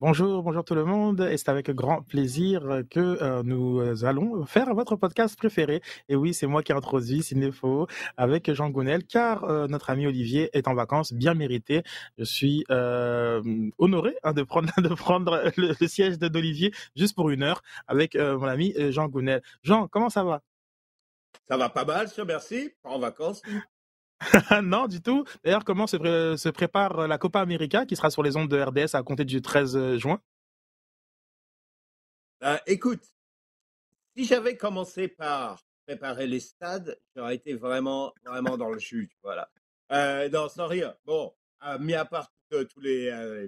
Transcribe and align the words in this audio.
Bonjour, 0.00 0.42
bonjour 0.42 0.64
tout 0.64 0.74
le 0.74 0.84
monde, 0.84 1.20
et 1.20 1.36
c'est 1.38 1.48
avec 1.48 1.70
grand 1.70 2.02
plaisir 2.02 2.82
que 2.90 3.22
euh, 3.22 3.42
nous 3.44 4.04
allons 4.04 4.44
faire 4.44 4.74
votre 4.74 4.96
podcast 4.96 5.36
préféré. 5.38 5.82
Et 6.08 6.16
oui, 6.16 6.34
c'est 6.34 6.48
moi 6.48 6.64
qui 6.64 6.72
introduis 6.72 7.22
Cinéfo 7.22 7.86
avec 8.16 8.52
Jean 8.52 8.70
Gounel, 8.70 9.04
car 9.04 9.44
euh, 9.44 9.68
notre 9.68 9.90
ami 9.90 10.06
Olivier 10.08 10.50
est 10.52 10.66
en 10.66 10.74
vacances, 10.74 11.12
bien 11.12 11.34
mérité. 11.34 11.84
Je 12.18 12.24
suis 12.24 12.64
euh, 12.70 13.40
honoré 13.78 14.16
hein, 14.24 14.32
de 14.32 14.42
prendre 14.42 14.72
le, 15.56 15.86
siège 15.86 16.18
d'Olivier 16.18 16.72
juste 16.96 17.14
pour 17.14 17.30
une 17.30 17.44
heure 17.44 17.62
avec 17.86 18.16
mon 18.16 18.48
ami 18.48 18.74
Jean 18.90 19.06
Gounel. 19.08 19.42
Jean, 19.62 19.86
comment 19.86 20.10
ça 20.10 20.24
va? 20.24 20.42
Ça 21.48 21.56
va 21.56 21.68
pas 21.68 21.84
mal, 21.84 22.08
merci. 22.26 22.70
Pas 22.82 22.90
en 22.90 22.98
vacances. 22.98 23.42
non, 24.62 24.86
du 24.86 25.00
tout. 25.00 25.24
D'ailleurs, 25.42 25.64
comment 25.64 25.86
se, 25.86 26.48
prépare 26.50 27.08
la 27.08 27.18
Copa 27.18 27.40
América 27.40 27.86
qui 27.86 27.96
sera 27.96 28.10
sur 28.10 28.22
les 28.22 28.36
ondes 28.36 28.48
de 28.48 28.60
RDS 28.60 28.94
à 28.94 29.02
compter 29.02 29.24
du 29.24 29.42
13 29.42 29.76
euh, 29.76 29.98
juin? 29.98 30.20
Euh, 32.42 32.58
Écoute, 32.66 33.02
si 34.16 34.24
j'avais 34.24 34.56
commencé 34.56 35.08
par 35.08 35.62
préparer 35.86 36.26
les 36.26 36.40
stades, 36.40 36.98
j'aurais 37.14 37.36
été 37.36 37.54
vraiment, 37.54 38.12
vraiment 38.24 38.56
dans 38.56 38.70
le 38.70 38.78
chute. 38.78 39.12
Voilà. 39.22 39.50
Euh, 39.92 40.28
non, 40.28 40.48
sans 40.48 40.66
rire. 40.66 40.94
Bon, 41.04 41.32
mis 41.80 41.94
à 41.94 42.04
part 42.04 42.32
tous 42.50 42.80
les, 42.80 43.06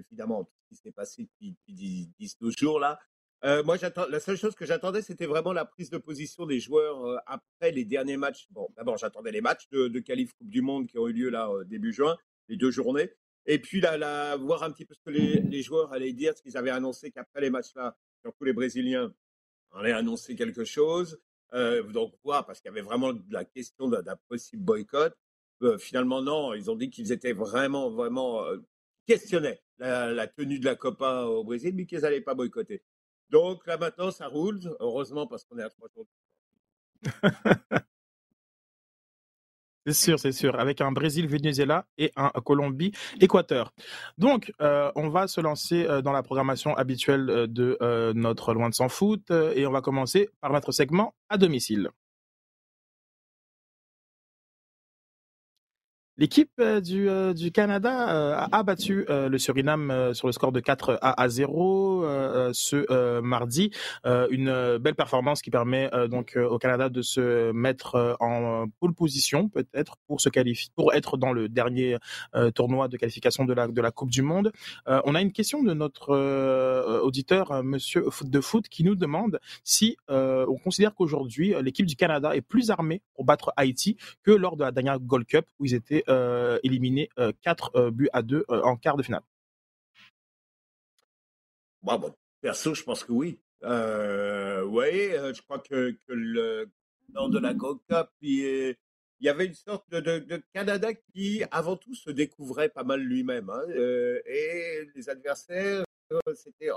évidemment, 0.09 0.43
tout 0.43 0.51
ce 0.63 0.69
qui 0.69 0.75
s'est 0.75 0.91
passé 0.91 1.29
depuis, 1.41 2.11
10-12 2.19 2.59
jours 2.59 2.79
là, 2.79 2.99
euh, 3.45 3.63
moi, 3.63 3.77
la 4.09 4.19
seule 4.19 4.37
chose 4.37 4.55
que 4.55 4.65
j'attendais, 4.65 5.01
c'était 5.01 5.27
vraiment 5.27 5.53
la 5.53 5.65
prise 5.65 5.91
de 5.91 5.99
position 5.99 6.47
des 6.47 6.59
joueurs 6.59 7.05
euh, 7.05 7.17
après 7.27 7.71
les 7.71 7.85
derniers 7.85 8.17
matchs. 8.17 8.47
Bon, 8.49 8.67
d'abord, 8.75 8.97
j'attendais 8.97 9.31
les 9.31 9.41
matchs 9.41 9.69
de, 9.69 9.87
de 9.87 9.99
qualif 9.99 10.33
Coupe 10.33 10.49
du 10.49 10.61
Monde 10.61 10.87
qui 10.87 10.97
ont 10.97 11.07
eu 11.07 11.13
lieu 11.13 11.29
là 11.29 11.49
euh, 11.49 11.63
début 11.63 11.93
juin, 11.93 12.17
les 12.47 12.57
deux 12.57 12.71
journées. 12.71 13.11
Et 13.45 13.59
puis 13.59 13.79
là, 13.79 14.35
voir 14.37 14.63
un 14.63 14.71
petit 14.71 14.85
peu 14.85 14.95
ce 14.95 15.01
que 15.01 15.11
les, 15.11 15.61
joueurs 15.61 15.93
allaient 15.93 16.13
dire, 16.13 16.35
ce 16.35 16.41
qu'ils 16.41 16.57
avaient 16.57 16.71
annoncé 16.71 17.11
qu'après 17.11 17.41
les 17.41 17.49
matchs-là, 17.49 17.95
surtout 18.21 18.43
les 18.43 18.53
Brésiliens, 18.53 19.13
allaient 19.71 19.93
annoncer 19.93 20.35
quelque 20.35 20.65
chose. 20.65 21.17
donc 21.53 22.13
voir, 22.25 22.45
parce 22.45 22.59
qu'il 22.59 22.67
y 22.67 22.73
avait 22.73 22.81
vraiment 22.81 23.13
la 23.29 23.45
question 23.45 23.87
d'un 23.87 24.17
possible 24.27 24.63
boycott. 24.63 25.15
finalement, 25.79 26.21
non, 26.21 26.55
ils 26.55 26.69
ont 26.69 26.75
dit 26.75 26.89
qu'ils 26.89 27.13
étaient 27.13 27.31
vraiment, 27.31 27.89
vraiment 27.89 28.43
questionnaient 29.05 29.61
la, 29.77 30.11
la, 30.11 30.27
tenue 30.27 30.59
de 30.59 30.65
la 30.65 30.75
Copa 30.75 31.23
au 31.23 31.45
Brésil, 31.45 31.73
mais 31.73 31.85
qu'ils 31.85 32.01
n'allaient 32.01 32.19
pas 32.19 32.33
boycotter. 32.33 32.83
Donc 33.29 33.65
là 33.67 33.77
maintenant, 33.77 34.11
ça 34.11 34.27
roule, 34.27 34.59
heureusement, 34.79 35.27
parce 35.27 35.43
qu'on 35.43 35.57
est 35.57 35.63
à 35.63 35.69
trois 35.69 35.89
jours. 35.95 36.07
C'est 39.87 39.93
sûr, 39.93 40.19
c'est 40.19 40.33
sûr. 40.33 40.59
Avec 40.59 40.81
un 40.81 40.91
Brésil-Venezuela 40.91 41.85
et 41.97 42.11
un 42.17 42.29
Colombie-Équateur. 42.43 43.71
Donc, 44.17 44.51
euh, 44.59 44.91
on 44.95 45.07
va 45.07 45.27
se 45.29 45.39
lancer 45.39 45.85
euh, 45.85 46.01
dans 46.01 46.11
la 46.11 46.23
programmation 46.23 46.75
habituelle 46.75 47.29
euh, 47.29 47.47
de 47.47 47.77
notre 48.13 48.53
Loin 48.53 48.67
de 48.67 48.73
sans 48.73 48.89
foot 48.89 49.31
et 49.31 49.65
on 49.65 49.71
va 49.71 49.79
commencer 49.79 50.27
par 50.41 50.51
notre 50.51 50.73
segment 50.73 51.13
à 51.29 51.37
domicile. 51.37 51.89
L'équipe 56.19 56.49
euh, 56.59 56.81
du, 56.81 57.09
euh, 57.09 57.33
du 57.33 57.51
Canada 57.51 58.09
euh, 58.09 58.47
a 58.51 58.63
battu 58.63 59.05
le 59.07 59.37
Suriname 59.37 60.13
sur 60.13 60.27
le 60.27 60.33
score 60.33 60.51
de 60.51 60.59
4 60.59 60.97
à, 61.01 61.29
0 61.29 62.03
ce 62.53 63.19
mardi. 63.21 63.71
une 64.05 64.77
belle 64.79 64.95
performance 64.95 65.41
qui 65.41 65.51
permet 65.51 65.89
donc 66.09 66.37
au 66.37 66.57
Canada 66.57 66.89
de 66.89 67.01
se 67.01 67.51
mettre 67.51 68.17
en 68.19 68.65
pole 68.79 68.93
position 68.93 69.49
peut-être 69.49 69.97
pour 70.07 70.21
se 70.21 70.29
qualifier, 70.29 70.71
pour 70.75 70.93
être 70.93 71.17
dans 71.17 71.33
le 71.33 71.49
dernier 71.49 71.97
tournoi 72.55 72.87
de 72.87 72.97
qualification 72.97 73.45
de 73.45 73.53
la 73.53 73.67
de 73.67 73.81
la 73.81 73.91
Coupe 73.91 74.09
du 74.09 74.21
Monde. 74.21 74.51
on 74.87 75.15
a 75.15 75.21
une 75.21 75.31
question 75.31 75.63
de 75.63 75.73
notre 75.73 76.13
auditeur 77.03 77.63
Monsieur 77.63 78.05
de 78.21 78.41
Foot 78.41 78.67
qui 78.69 78.83
nous 78.83 78.95
demande 78.95 79.39
si 79.63 79.97
on 80.07 80.57
considère 80.63 80.95
qu'aujourd'hui 80.95 81.53
l'équipe 81.61 81.85
du 81.85 81.95
Canada 81.95 82.35
est 82.35 82.41
plus 82.41 82.71
armée 82.71 83.01
pour 83.13 83.25
battre 83.25 83.53
Haïti 83.57 83.97
que 84.23 84.31
lors 84.31 84.57
de 84.57 84.63
la 84.63 84.71
dernière 84.71 84.99
Gold 84.99 85.25
Cup 85.25 85.45
où 85.59 85.65
ils 85.65 85.73
étaient 85.73 86.03
éliminé 86.63 87.09
4 87.41 87.71
euh, 87.75 87.87
euh, 87.87 87.91
buts 87.91 88.09
à 88.13 88.21
2 88.21 88.45
en 88.49 88.77
quart 88.77 88.97
de 88.97 89.03
finale. 89.03 89.23
Bon, 91.81 92.13
perso, 92.41 92.73
je 92.73 92.83
pense 92.83 93.03
que 93.03 93.11
oui. 93.11 93.39
oui, 93.61 93.69
je 93.69 95.41
crois 95.43 95.59
que, 95.59 95.91
que 95.91 96.13
le, 96.13 96.69
lors 97.13 97.29
de 97.29 97.39
la 97.39 97.53
Gold 97.53 97.79
Cup, 97.89 98.09
il, 98.21 98.75
y 99.19 99.29
avait 99.29 99.45
une 99.45 99.53
sorte 99.53 99.89
de, 99.89 100.43
Canada 100.53 100.93
qui, 100.93 101.43
avant 101.51 101.77
tout, 101.77 101.93
se 101.93 102.11
découvrait 102.11 102.69
pas 102.69 102.83
mal 102.83 103.01
lui-même. 103.01 103.49
Hein, 103.49 103.63
et 104.25 104.87
les 104.95 105.09
adversaires, 105.09 105.85
c'était 106.35 106.69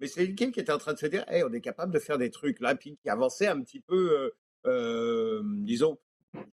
Mais 0.00 0.06
c'est 0.06 0.24
une 0.24 0.32
équipe 0.32 0.52
qui 0.52 0.60
était 0.60 0.72
en 0.72 0.78
train 0.78 0.92
de 0.92 0.98
se 0.98 1.06
dire, 1.06 1.24
on 1.28 1.52
est 1.52 1.60
capable 1.60 1.92
de 1.92 1.98
faire 1.98 2.18
des 2.18 2.30
trucs 2.30 2.60
là, 2.60 2.74
puis 2.74 2.98
qui 2.98 3.08
avançait 3.08 3.46
un 3.46 3.62
petit 3.62 3.80
peu, 3.80 4.32
disons, 5.64 5.98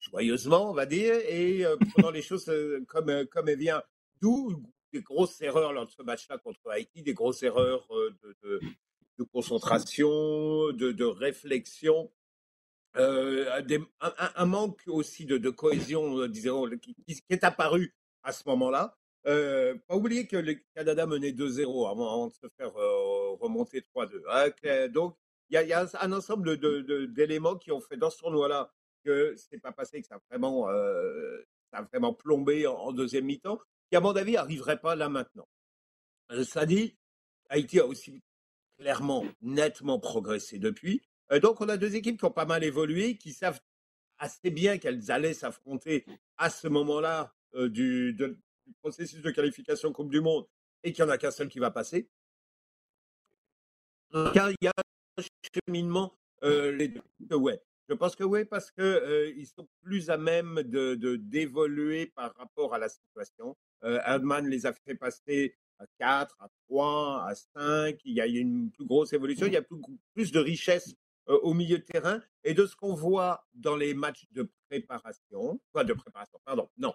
joyeusement, 0.01 0.71
on 0.71 0.75
va 0.75 0.87
dire, 0.87 1.15
et 1.29 1.65
euh, 1.65 1.77
prenant 1.93 2.11
les 2.11 2.23
choses 2.23 2.49
euh, 2.49 2.85
comme, 2.87 3.09
euh, 3.09 3.25
comme 3.25 3.49
elles 3.49 3.59
viennent. 3.59 3.83
D'où 4.21 4.63
des 4.93 5.03
grosses 5.03 5.41
erreurs 5.43 5.73
lors 5.73 5.87
de 5.87 5.91
ce 5.91 6.03
match-là 6.03 6.39
contre 6.39 6.71
Haïti, 6.71 7.03
des 7.03 7.15
grosses 7.15 7.43
erreurs 7.43 7.87
de, 8.23 8.61
de, 9.19 9.25
concentration, 9.25 10.09
de, 10.73 10.93
de 10.93 11.05
réflexion. 11.05 12.11
un, 12.95 14.47
manque 14.47 14.81
aussi 14.87 15.27
de, 15.27 15.51
cohésion, 15.51 16.27
disons, 16.29 16.71
qui, 16.79 16.95
qui, 16.95 17.23
est 17.29 17.43
apparu 17.43 17.93
à 18.23 18.33
ce 18.33 18.49
moment-là. 18.49 18.97
pas 19.25 19.97
oublier 19.97 20.29
que 20.29 20.37
le 20.37 20.55
Canada 20.77 21.07
menait 21.07 21.33
2-0 21.33 21.91
avant, 21.91 22.29
de 22.29 22.33
se 22.33 22.47
faire 22.57 22.73
remonter 22.73 23.81
3-2. 23.81 24.23
Hein, 24.31 24.89
donc, 24.91 25.17
il 25.51 25.61
y, 25.61 25.67
y, 25.67 25.73
a 25.73 25.89
un 26.01 26.13
ensemble 26.13 26.57
d'éléments 27.13 27.57
qui 27.57 27.73
ont 27.73 27.81
fait 27.81 27.97
dans 27.97 28.11
ce 28.11 28.19
tournoi-là 28.19 28.73
que 29.05 29.35
c'est 29.37 29.59
pas 29.59 29.73
passé, 29.73 30.01
que 30.01 30.07
ça 30.07 30.17
a 30.17 30.21
vraiment, 30.31 30.69
euh, 30.71 31.47
ça 31.71 31.79
a 31.79 31.83
vraiment 31.83 32.13
plombé 32.13 32.67
en, 32.67 32.93
deuxième 32.93 33.27
mi-temps, 33.27 33.61
qui 33.91 33.97
à 33.97 34.01
mon 34.01 34.15
avis 34.17 34.33
n'arriverait 34.33 34.81
pas 34.81 34.97
là 34.97 35.09
maintenant. 35.09 35.49
Euh, 36.33 36.45
ça 36.45 36.67
dit, 36.67 36.97
Haïti 37.49 37.79
a 37.81 37.87
aussi 37.87 38.23
clairement, 38.79 39.25
nettement 39.41 40.01
progressé 40.01 40.59
depuis. 40.59 41.03
Euh, 41.33 41.39
donc 41.39 41.61
on 41.61 41.69
a 41.69 41.77
deux 41.77 41.95
équipes 41.95 42.19
qui 42.19 42.25
ont 42.25 42.31
pas 42.31 42.47
mal 42.47 42.65
évolué, 42.65 43.17
qui 43.17 43.33
savent 43.33 43.61
assez 44.19 44.51
bien 44.51 44.79
qu'elles 44.79 45.11
allaient 45.11 45.35
s'affronter 45.35 46.07
à 46.39 46.51
ce 46.51 46.69
moment-là 46.69 47.35
du, 47.55 48.17
processus 48.81 49.21
de 49.21 49.31
qualification 49.31 49.93
Coupe 49.93 50.11
du 50.11 50.21
Monde 50.21 50.47
et 50.83 50.93
qu'il 50.93 51.05
n'y 51.05 51.11
en 51.11 51.15
a 51.15 51.19
qu'un 51.19 51.31
seul 51.31 51.49
qui 51.49 51.59
va 51.59 51.71
passer. 51.71 52.09
Car 54.33 54.51
il 54.51 54.57
y 54.63 54.69
a 54.69 54.73
un 55.19 55.23
cheminement, 55.67 56.17
les 56.43 56.89
deux. 57.21 57.37
Ouais. 57.37 57.61
Je 57.89 57.95
pense 57.95 58.17
que 58.17 58.25
oui, 58.25 58.45
parce 58.45 58.71
qu'ils 58.71 59.35
ils 59.37 59.47
sont 59.47 59.69
plus 59.83 60.09
à 60.11 60.17
même 60.17 60.63
de 60.63 61.17
d'évoluer 61.17 62.07
par 62.07 62.35
rapport 62.37 62.75
à 62.75 62.79
la 62.79 62.89
situation. 62.89 63.57
Euh, 63.85 64.41
les 64.43 64.67
a 64.67 64.73
fait 64.73 64.95
passer 64.95 65.55
à 65.79 65.87
4, 65.99 66.37
à 66.41 66.49
3, 66.69 67.27
à 67.29 67.35
5. 67.35 68.01
Il 68.05 68.15
y 68.15 68.21
a 68.21 68.27
une 68.27 68.71
plus 68.71 68.87
grosse 68.87 69.13
évolution, 69.13 69.47
il 69.47 69.53
y 69.53 69.57
a 69.57 69.63
plus, 69.63 69.77
plus 70.15 70.33
de 70.33 70.41
richesse 70.41 70.95
au 71.27 71.53
milieu 71.53 71.79
de 71.79 71.83
terrain. 71.83 72.23
Et 72.43 72.55
de 72.55 72.65
ce 72.67 72.75
qu'on 72.77 72.95
voit 72.95 73.47
dans 73.55 73.77
les 73.77 73.95
matchs 73.95 74.27
de 74.33 74.51
préparation, 74.69 75.61
quoi 75.73 75.85
de 75.85 75.93
préparation, 75.93 76.39
pardon, 76.45 76.69
non. 76.79 76.95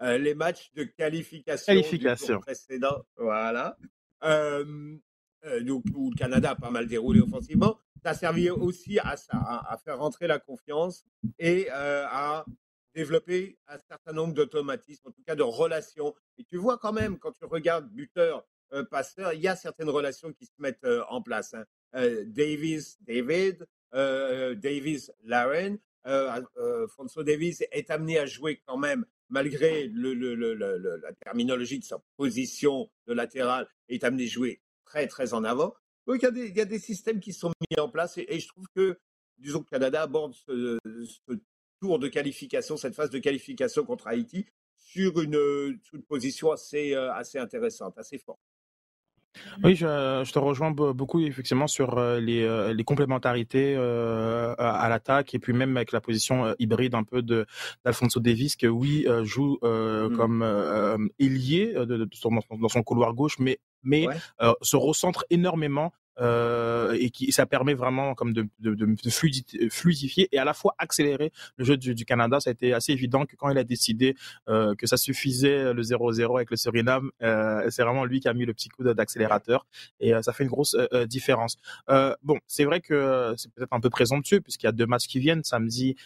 les 0.00 0.34
matchs 0.34 0.70
de 0.74 0.84
qualification, 0.84 1.72
qualification. 1.72 2.40
précédent, 2.40 3.06
voilà. 3.16 3.78
Donc, 5.62 5.84
où 5.94 6.10
le 6.10 6.16
Canada 6.16 6.50
a 6.50 6.54
pas 6.56 6.70
mal 6.70 6.86
déroulé 6.86 7.20
offensivement 7.20 7.78
ça 8.02 8.10
a 8.10 8.14
servi 8.14 8.50
aussi 8.50 8.98
à 8.98 9.16
ça, 9.16 9.36
à, 9.36 9.76
faire 9.84 9.98
rentrer 9.98 10.26
la 10.26 10.38
confiance 10.38 11.04
et 11.38 11.68
euh, 11.70 12.04
à 12.08 12.44
développer 12.94 13.58
un 13.68 13.78
certain 13.78 14.12
nombre 14.12 14.34
d'automatismes, 14.34 15.08
en 15.08 15.12
tout 15.12 15.22
cas 15.24 15.34
de 15.34 15.42
relations. 15.42 16.14
Et 16.38 16.44
tu 16.44 16.56
vois 16.56 16.78
quand 16.78 16.92
même, 16.92 17.18
quand 17.18 17.32
tu 17.32 17.44
regardes 17.44 17.88
buteur, 17.90 18.46
euh, 18.72 18.84
passeur, 18.84 19.32
il 19.32 19.40
y 19.40 19.48
a 19.48 19.56
certaines 19.56 19.88
relations 19.88 20.32
qui 20.32 20.46
se 20.46 20.52
mettent 20.58 20.84
euh, 20.84 21.02
en 21.08 21.22
place. 21.22 21.54
Hein. 21.54 21.64
Davis, 22.26 22.98
David, 23.00 23.66
Davis, 23.92 25.10
Laren, 25.24 25.78
François 26.88 27.24
Davis 27.24 27.62
est 27.72 27.90
amené 27.90 28.18
à 28.18 28.26
jouer 28.26 28.60
quand 28.66 28.76
même, 28.76 29.06
malgré 29.30 29.88
la 29.88 31.12
terminologie 31.24 31.78
de 31.78 31.84
sa 31.84 31.98
position 32.18 32.90
de 33.06 33.14
latéral, 33.14 33.66
est 33.88 34.04
amené 34.04 34.24
à 34.24 34.26
jouer 34.26 34.60
très 34.88 35.06
très 35.06 35.34
en 35.34 35.44
avant. 35.44 35.74
Donc 36.06 36.22
il 36.22 36.56
y, 36.56 36.60
a 36.60 36.64
des, 36.64 36.78
systèmes 36.78 37.20
qui 37.20 37.34
sont 37.34 37.52
mis 37.70 37.78
en 37.78 37.90
place 37.90 38.16
et, 38.16 38.40
je 38.40 38.48
trouve 38.48 38.66
que, 38.74 38.98
disons 39.36 39.62
que 39.62 39.68
Canada 39.68 40.02
aborde 40.02 40.32
ce, 40.34 40.78
tour 41.80 41.98
de 41.98 42.08
qualification, 42.08 42.76
cette 42.78 42.94
phase 42.94 43.10
de 43.10 43.18
qualification 43.18 43.84
contre 43.84 44.06
Haïti, 44.06 44.46
sur 44.78 45.20
une, 45.20 45.78
position 46.08 46.50
assez, 46.50 46.94
euh, 46.94 47.12
assez 47.12 47.38
intéressante, 47.38 47.98
assez 47.98 48.18
forte. 48.18 48.40
Oui, 49.64 49.74
je, 49.74 50.30
te 50.30 50.38
rejoins 50.38 50.70
beaucoup 50.70 51.20
effectivement 51.20 51.66
sur 51.66 51.98
euh, 51.98 52.20
les, 52.20 52.42
euh, 52.42 52.72
les 52.72 52.84
complémentarités 52.84 53.74
euh, 53.76 54.54
à 54.58 54.88
l'attaque 54.88 55.34
et 55.34 55.38
puis 55.38 55.52
même 55.52 55.76
avec 55.76 55.92
la 55.92 56.00
position 56.00 56.54
hybride 56.58 56.94
un 56.94 57.04
peu 57.04 57.22
de 57.22 57.46
d'Alfonso 57.84 58.20
Davis 58.20 58.56
que 58.56 58.66
oui 58.66 59.06
joue 59.22 59.58
comme 59.60 61.10
ailier 61.18 61.74
de, 61.74 62.08
dans, 62.60 62.68
son 62.68 62.82
couloir 62.82 63.14
gauche, 63.14 63.38
mais 63.38 63.58
mais 63.82 64.06
se 64.62 64.76
recentre 64.76 65.24
énormément 65.30 65.92
euh, 66.20 66.96
et 66.98 67.10
qui 67.10 67.32
ça 67.32 67.46
permet 67.46 67.74
vraiment 67.74 68.14
comme 68.14 68.32
de, 68.32 68.48
de, 68.60 68.74
de, 68.74 68.96
fluidifier 69.70 70.28
et 70.32 70.38
à 70.38 70.44
la 70.44 70.54
fois 70.54 70.74
accélérer 70.78 71.32
le 71.56 71.64
jeu 71.64 71.76
du, 71.76 71.94
du, 71.94 72.04
Canada. 72.04 72.40
Ça 72.40 72.50
a 72.50 72.52
été 72.52 72.72
assez 72.72 72.92
évident 72.92 73.26
que 73.26 73.36
quand 73.36 73.48
il 73.50 73.58
a 73.58 73.64
décidé 73.64 74.16
euh, 74.48 74.74
que 74.74 74.86
ça 74.86 74.96
suffisait 74.96 75.72
le 75.72 75.82
0-0 75.82 76.36
avec 76.36 76.50
le 76.50 76.56
Suriname, 76.56 77.10
euh, 77.22 77.68
c'est 77.70 77.82
vraiment 77.82 78.04
lui 78.04 78.20
qui 78.20 78.28
a 78.28 78.34
mis 78.34 78.44
le 78.44 78.54
petit 78.54 78.68
coup 78.68 78.82
d'accélérateur 78.82 79.66
et 80.00 80.14
euh, 80.14 80.22
ça 80.22 80.32
fait 80.32 80.44
une 80.44 80.50
grosse 80.50 80.76
euh, 80.92 81.06
différence. 81.06 81.56
bon, 82.22 82.38
c'est 82.46 82.64
vrai 82.64 82.80
que 82.80 83.34
c'est 83.36 83.52
peut-être 83.52 83.72
un 83.72 83.80
peu 83.80 83.90
présomptueux 83.90 84.40
puisqu'il 84.40 84.66
y 84.66 84.68
a 84.68 84.72
deux 84.72 84.86
matchs 84.86 85.06
qui 85.06 85.18
viennent 85.18 85.44
samedi 85.44 85.96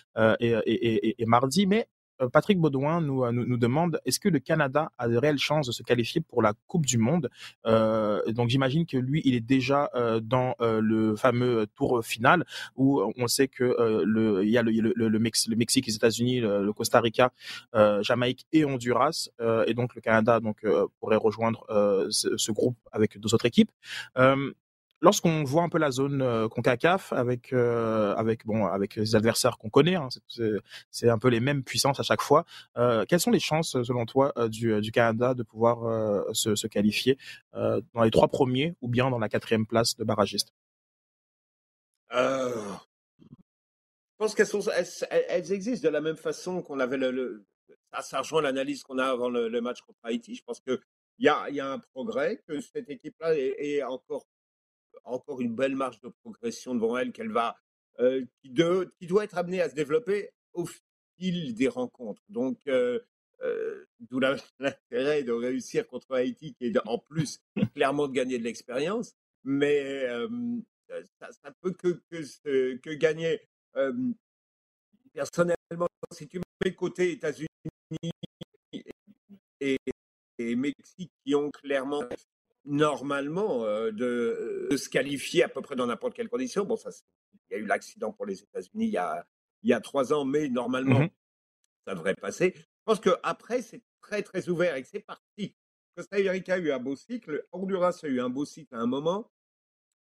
et, 0.41 0.55
et, 0.67 1.09
et, 1.09 1.23
et 1.23 1.27
mardi, 1.27 1.67
mais 1.67 1.83
euh, 1.83 1.92
Patrick 2.33 2.59
Baudouin 2.59 3.01
nous, 3.01 3.25
euh, 3.25 3.33
nous, 3.33 3.57
demande 3.57 4.01
est-ce 4.05 4.21
que 4.21 4.29
le 4.29 4.39
Canada 4.39 4.93
a 4.99 5.09
de 5.09 5.17
réelles 5.17 5.39
chances 5.39 5.67
de 5.67 5.73
se 5.73 5.83
qualifier 5.83 6.21
pour 6.21 6.43
la 6.43 6.53
Coupe 6.67 6.87
du 6.87 6.99
Monde? 6.99 7.31
Euh, 7.67 8.21
Donc 8.33 8.49
j'imagine 8.49 8.87
que 8.87 8.97
lui, 8.97 9.23
il 9.25 9.35
est 9.35 9.41
déjà 9.41 9.91
euh, 9.95 10.21
dans 10.21 10.55
euh, 10.61 10.81
le 10.81 11.17
fameux 11.17 11.67
tour 11.75 12.05
final 12.05 12.45
où 12.77 13.03
on 13.17 13.27
sait 13.27 13.49
que 13.49 13.65
le, 14.05 14.45
il 14.45 14.51
y 14.51 14.59
a 14.59 14.63
le, 14.63 15.19
Mexique, 15.19 15.87
les 15.87 15.95
États-Unis, 15.95 16.41
le, 16.41 16.73
Costa 16.73 17.01
Rica, 17.01 17.33
Jamaïque 17.75 18.47
et 18.53 18.65
Honduras, 18.65 19.29
et 19.67 19.75
donc 19.75 19.95
le 19.95 20.01
Canada 20.01 20.41
donc 20.41 20.65
pourrait 20.99 21.17
rejoindre 21.17 21.67
ce, 22.11 22.37
ce, 22.37 22.53
groupe 22.53 22.77
avec 22.93 23.19
deux 23.19 23.35
autres 23.35 23.47
équipes 23.47 23.71
lorsqu'on 25.03 25.43
voit 25.45 25.63
un 25.63 25.69
peu 25.69 25.79
la 25.79 25.91
zone 25.91 26.23
euh, 26.23 26.49
Concacaf 26.49 27.13
avec 27.13 27.53
euh, 27.53 28.15
avec 28.15 28.47
bon 28.47 28.65
avec 28.67 28.97
les 28.97 29.15
adversaires 29.15 29.59
qu'on 29.59 29.69
connaît, 29.69 29.97
hein, 29.97 30.09
c'est 30.91 31.11
un 31.11 31.19
peu 31.19 31.29
les 31.29 31.41
mêmes 31.41 31.63
puissances 31.63 32.01
à 32.01 32.03
chaque 32.03 32.23
fois. 32.23 32.47
Euh, 32.79 33.05
quelles 33.07 33.21
sont 33.21 33.31
les 33.31 33.41
chances, 33.41 33.73
selon 33.83 34.07
toi, 34.07 34.33
euh, 34.39 34.49
du, 34.49 34.93
Canada 34.93 35.35
de 35.35 35.43
pouvoir 35.43 35.85
euh, 35.85 36.23
se, 36.33 36.67
qualifier 36.67 37.19
dans 37.53 38.03
les 38.03 38.11
trois 38.11 38.29
premiers 38.29 38.75
ou 38.81 38.89
bien 38.89 39.11
dans 39.11 39.19
la 39.19 39.29
quatrième 39.29 39.67
place 39.67 39.97
de 39.97 40.05
barragiste? 40.05 40.55
Je 42.11 42.79
pense 44.19 44.35
qu'elles 44.35 45.53
existent 45.53 45.89
de 45.89 45.93
la 45.93 46.01
même 46.01 46.17
façon 46.17 46.63
qu'on 46.63 46.79
avait 46.79 46.97
le, 46.97 47.45
ça, 48.01 48.21
rejoint 48.21 48.43
l'analyse 48.43 48.85
qu'on 48.85 48.99
a 48.99 49.07
avant 49.07 49.29
le, 49.29 49.61
match 49.61 49.81
contre 49.81 49.99
Haïti. 50.05 50.37
Je 50.37 50.45
pense 50.45 50.61
que 50.61 50.81
il 51.19 51.27
y 51.27 51.29
a, 51.29 51.51
y 51.51 51.61
a 51.61 51.71
un 51.71 51.79
progrès, 51.79 52.43
que 52.49 52.61
cette 52.61 52.89
équipe-là 52.89 53.35
est, 53.37 53.55
est 53.59 53.83
encore 53.83 54.27
encore 55.05 55.41
une 55.41 55.55
belle 55.55 55.77
marge 55.77 56.01
de 56.01 56.09
progression 56.09 56.75
devant 56.75 56.97
elle 56.97 57.13
qu'elle 57.13 57.33
va, 57.33 57.57
euh, 58.01 58.25
qui, 58.43 58.51
doit 58.51 59.25
être 59.25 59.37
amenée 59.37 59.61
à 59.61 59.69
se 59.69 59.75
développer 59.75 60.31
au 60.55 60.67
fil 61.19 61.55
des 61.55 61.69
rencontres. 61.69 62.23
Donc, 62.29 62.59
euh, 62.67 63.01
euh, 63.43 63.85
d'où 64.01 64.21
l'intérêt 64.59 65.23
de 65.23 65.33
réussir 65.33 65.87
contre 65.87 66.15
Haïti, 66.15 66.55
qui 66.55 66.67
est 66.67 66.79
en 66.87 66.99
plus 66.99 67.41
clairement 67.75 68.09
de 68.09 68.13
gagner 68.13 68.39
de 68.39 68.45
l'expérience, 68.45 69.15
mais 69.45 70.07
ça, 71.19 71.31
ça, 71.33 71.53
peut 71.61 71.73
que, 71.73 72.01
que, 72.11 72.95
gagner. 72.95 73.41
personnellement, 75.13 75.89
si 76.13 76.29
tu 76.29 76.41
mets 76.65 76.75
côté 76.75 77.13
États-Unis 77.13 77.49
et 79.61 80.57
Mexique 80.57 81.13
qui 81.25 81.35
ont 81.35 81.51
clairement 81.51 82.03
normalement 82.65 83.65
euh, 83.65 83.91
de, 83.91 84.69
de, 84.71 84.77
se 84.77 84.89
qualifier 84.89 85.43
à 85.45 85.49
peu 85.49 85.61
près 85.61 85.77
dans 85.77 85.87
n'importe 85.87 86.15
quelle 86.15 86.29
condition. 86.29 86.65
Bon, 86.65 86.77
ça, 86.77 86.91
il 87.51 87.55
y 87.55 87.57
a 87.57 87.59
eu 87.59 87.67
l'accident 87.67 88.13
pour 88.13 88.27
les 88.27 88.41
États-Unis 88.43 88.87
il 88.87 88.93
y 88.93 88.99
a 88.99 89.27
il 89.65 89.71
y 89.71 89.73
a 89.73 89.81
trois 89.81 90.13
ans, 90.13 90.25
mais 90.25 90.49
normalement 90.49 91.01
mmh 91.01 91.11
ça 91.85 91.95
devrait 91.97 92.15
passer. 92.15 92.53
Je 92.55 92.85
pense 92.85 93.01
que 93.01 93.11
après 93.25 93.61
c'est 93.61 93.83
très 94.01 94.23
très 94.23 94.49
ouvert 94.49 94.77
et 94.77 94.83
que 94.83 94.89
c'est 94.89 95.01
parti. 95.01 95.57
Costa 95.97 96.17
Rica 96.17 96.55
a 96.55 96.59
eu 96.59 96.71
un 96.71 96.79
beau 96.79 96.95
cycle, 96.95 97.45
Honduras 97.51 97.99
a 98.05 98.07
eu 98.07 98.21
un 98.21 98.29
beau 98.29 98.45
cycle 98.45 98.75
à 98.75 98.79
un 98.79 98.87
moment, 98.87 99.33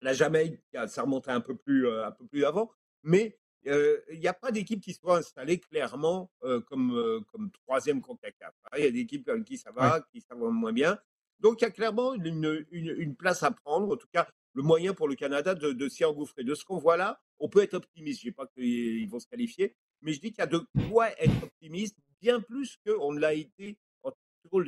la 0.02 0.14
Jamaïque 0.14 0.60
ça 0.88 1.04
remontait 1.04 1.32
un 1.32 1.42
peu 1.42 1.56
plus 1.56 1.88
euh, 1.88 2.08
un 2.08 2.12
peu 2.12 2.26
plus 2.26 2.46
avant, 2.46 2.72
mais 3.04 3.38
euh, 3.68 4.00
il 4.12 4.20
n'y 4.20 4.28
a 4.28 4.34
pas 4.34 4.52
d'équipe 4.52 4.82
qui 4.82 4.94
soit 4.94 5.18
installée 5.18 5.60
clairement 5.60 6.32
euh, 6.44 6.62
comme 6.62 6.96
euh, 6.96 7.20
comme 7.32 7.52
troisième 7.52 8.02
CONCACAF. 8.02 8.54
Il 8.78 8.84
y 8.84 8.88
a 8.88 8.92
des 8.92 9.00
équipes 9.00 9.28
avec 9.30 9.44
qui 9.44 9.58
ça 9.58 9.72
va, 9.72 10.02
qui 10.12 10.22
ça 10.22 10.36
va 10.36 10.50
moins 10.50 10.74
bien. 10.74 10.98
Donc 11.40 11.62
il 11.62 11.66
y 11.66 11.68
a 11.68 11.72
clairement 11.72 12.14
une, 12.14 13.16
place 13.16 13.44
à 13.44 13.52
prendre, 13.52 13.92
en 13.94 13.98
tout 13.98 14.08
cas 14.12 14.28
le 14.54 14.64
moyen 14.64 14.94
pour 14.94 15.08
le 15.08 15.16
Canada 15.16 15.54
de, 15.54 15.72
de 15.72 15.90
s'y 15.90 16.04
engouffrer. 16.04 16.44
De 16.44 16.56
ce 16.56 16.66
qu'on 16.66 16.78
voit 16.78 16.98
là, 16.98 17.20
on 17.40 17.48
peut 17.48 17.62
être 17.62 17.76
optimiste. 17.76 18.22
Je 18.22 18.28
ne 18.28 18.32
dis 18.32 18.36
pas 18.36 18.48
qu'ils 18.48 19.10
vont 19.10 19.20
se 19.20 19.28
qualifier, 19.28 19.76
mais 20.02 20.14
je 20.14 20.20
dis 20.20 20.32
qu'il 20.32 20.40
y 20.40 20.42
a 20.42 20.48
de 20.48 20.62
quoi 20.90 21.10
être 21.22 21.44
optimiste, 21.44 21.98
bien 22.22 22.42
plus 22.42 22.78
qu'on 22.86 23.14
ne 23.14 23.20
l'a 23.20 23.34
été 23.34 23.78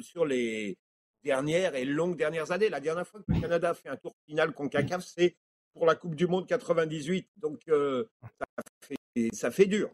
sur 0.01 0.25
les 0.25 0.77
dernières 1.23 1.75
et 1.75 1.85
longues 1.85 2.17
dernières 2.17 2.51
années. 2.51 2.69
La 2.69 2.79
dernière 2.79 3.07
fois 3.07 3.21
que 3.21 3.31
le 3.31 3.39
Canada 3.39 3.69
a 3.69 3.73
fait 3.73 3.89
un 3.89 3.97
tour 3.97 4.15
final 4.27 4.53
CONCACAF, 4.53 5.05
c'est 5.05 5.35
pour 5.73 5.85
la 5.85 5.95
Coupe 5.95 6.15
du 6.15 6.27
Monde 6.27 6.47
98. 6.47 7.29
Donc 7.37 7.61
euh, 7.69 8.05
ça, 8.21 8.45
fait, 8.81 9.29
ça 9.33 9.51
fait 9.51 9.65
dur. 9.65 9.89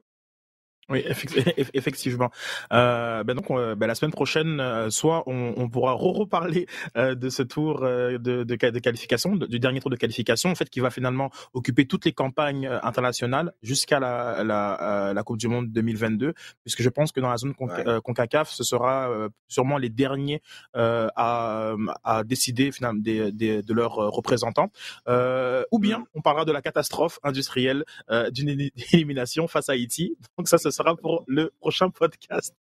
Oui, 0.88 1.04
effectivement. 1.74 2.30
Euh, 2.72 3.24
ben 3.24 3.34
donc, 3.36 3.48
ben 3.48 3.88
la 3.88 3.96
semaine 3.96 4.12
prochaine, 4.12 4.60
euh, 4.60 4.92
soit 4.92 5.24
on, 5.26 5.54
on 5.58 5.68
pourra 5.68 5.94
reparler 5.94 6.68
euh, 6.96 7.16
de 7.16 7.30
ce 7.30 7.42
tour 7.42 7.84
euh, 7.84 8.20
de, 8.20 8.44
de, 8.44 8.56
de 8.56 8.80
qualification, 8.80 9.36
du 9.36 9.60
dernier 9.60 9.80
tour 9.80 9.90
de 9.90 9.96
qualification, 9.96 10.52
en 10.52 10.56
fait, 10.56 10.70
qui 10.70 10.82
va 10.82 10.92
finalement 10.92 11.32
occuper 11.54 11.88
toutes 11.88 12.06
les 12.06 12.12
campagnes 12.12 12.68
internationales 12.84 13.52
jusqu'à 13.64 14.00
la, 14.00 14.44
la, 14.44 15.12
la, 15.16 15.24
Coupe 15.24 15.38
du 15.38 15.48
Monde 15.48 15.72
2022, 15.72 16.34
puisque 16.62 16.84
je 16.84 16.90
pense 16.90 17.12
que 17.12 17.20
dans 17.20 17.30
la 17.30 17.38
zone 17.38 17.56
ouais. 17.60 18.00
Concacaf, 18.04 18.52
ce 18.52 18.64
sera 18.64 19.10
sûrement 19.48 19.80
les 19.80 19.90
derniers 19.90 20.44
à, 20.76 21.76
à 22.04 22.24
décider 22.24 22.72
finalement 22.72 23.02
des, 23.02 23.32
des, 23.32 23.64
de 23.64 23.74
leurs 23.74 23.96
représentants. 23.96 24.70
ou 25.08 25.80
bien, 25.80 26.00
mm. 26.00 26.06
on 26.14 26.22
parlera 26.22 26.46
de 26.46 26.52
la 26.52 26.62
catastrophe 26.62 27.20
industrielle 27.24 27.86
d'une 28.32 28.50
élimination 28.94 29.48
face 29.48 29.70
à 29.70 29.72
Haïti. 29.74 30.16
Donc 30.38 30.48
ça, 30.48 30.60
ce 30.60 30.70
sera 30.76 30.96
pour 30.96 31.24
le 31.28 31.52
prochain 31.60 31.90
podcast. 31.90 32.56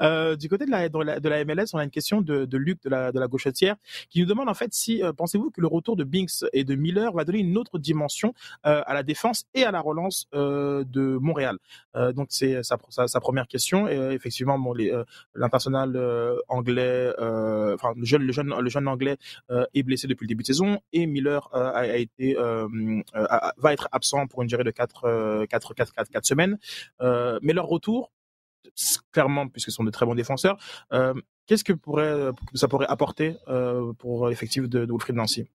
Euh, 0.00 0.36
du 0.36 0.48
côté 0.48 0.64
de 0.64 0.70
la, 0.70 0.88
de 0.88 1.28
la, 1.28 1.44
MLS, 1.44 1.66
on 1.72 1.78
a 1.78 1.84
une 1.84 1.90
question 1.90 2.20
de, 2.20 2.56
Luc 2.56 2.82
de 2.84 2.90
la, 2.90 3.12
de 3.12 3.18
la 3.18 3.26
gauchetière 3.26 3.76
qui 4.10 4.20
nous 4.20 4.26
demande 4.26 4.48
en 4.48 4.54
fait 4.54 4.72
si 4.72 5.02
euh, 5.02 5.12
pensez-vous 5.12 5.50
que 5.50 5.60
le 5.60 5.66
retour 5.66 5.96
de 5.96 6.04
Binks 6.04 6.44
et 6.52 6.64
de 6.64 6.74
Miller 6.74 7.12
va 7.12 7.24
donner 7.24 7.40
une 7.40 7.56
autre 7.58 7.78
dimension 7.78 8.32
euh, 8.66 8.82
à 8.86 8.94
la 8.94 9.02
défense 9.02 9.44
et 9.54 9.64
à 9.64 9.70
la 9.70 9.80
relance 9.80 10.28
de 10.32 11.18
Montréal? 11.18 11.58
Donc 12.14 12.28
c'est 12.30 12.62
sa, 12.62 12.78
sa, 13.06 13.20
première 13.20 13.48
question. 13.48 13.88
Effectivement, 13.88 14.56
l'international 15.34 15.98
anglais, 16.48 17.12
enfin 17.18 17.92
le 17.96 18.04
jeune, 18.04 18.22
le 18.22 18.32
jeune, 18.32 18.54
le 18.56 18.70
jeune 18.70 18.86
anglais 18.86 19.16
est 19.74 19.82
blessé 19.82 20.06
depuis 20.06 20.24
le 20.24 20.28
début 20.28 20.42
de 20.42 20.46
saison 20.46 20.78
et 20.92 21.06
Miller 21.06 21.48
a, 21.52 21.86
été 21.96 22.34
va 22.34 23.72
être 23.72 23.88
absent 23.90 24.26
pour 24.28 24.42
une 24.42 24.48
durée 24.48 24.64
de 24.64 24.70
4 24.70 25.46
4 25.48 25.74
4 25.74 25.92
4, 25.92 26.10
4 26.10 26.24
semaines. 26.24 26.58
mais 27.00 27.52
leur 27.58 27.66
retour, 27.66 28.12
clairement, 29.12 29.48
puisque 29.48 29.70
ce 29.70 29.76
sont 29.76 29.84
de 29.84 29.90
très 29.90 30.06
bons 30.06 30.14
défenseurs, 30.14 30.56
euh, 30.92 31.14
qu'est-ce 31.46 31.64
que 31.64 31.72
pourrait, 31.72 32.30
ça 32.54 32.68
pourrait 32.68 32.86
apporter 32.88 33.36
euh, 33.48 33.92
pour 33.94 34.28
l'effectif 34.28 34.68
de, 34.68 34.84
de 34.84 34.92
Wilfried 34.92 35.16
Nancy? 35.16 35.48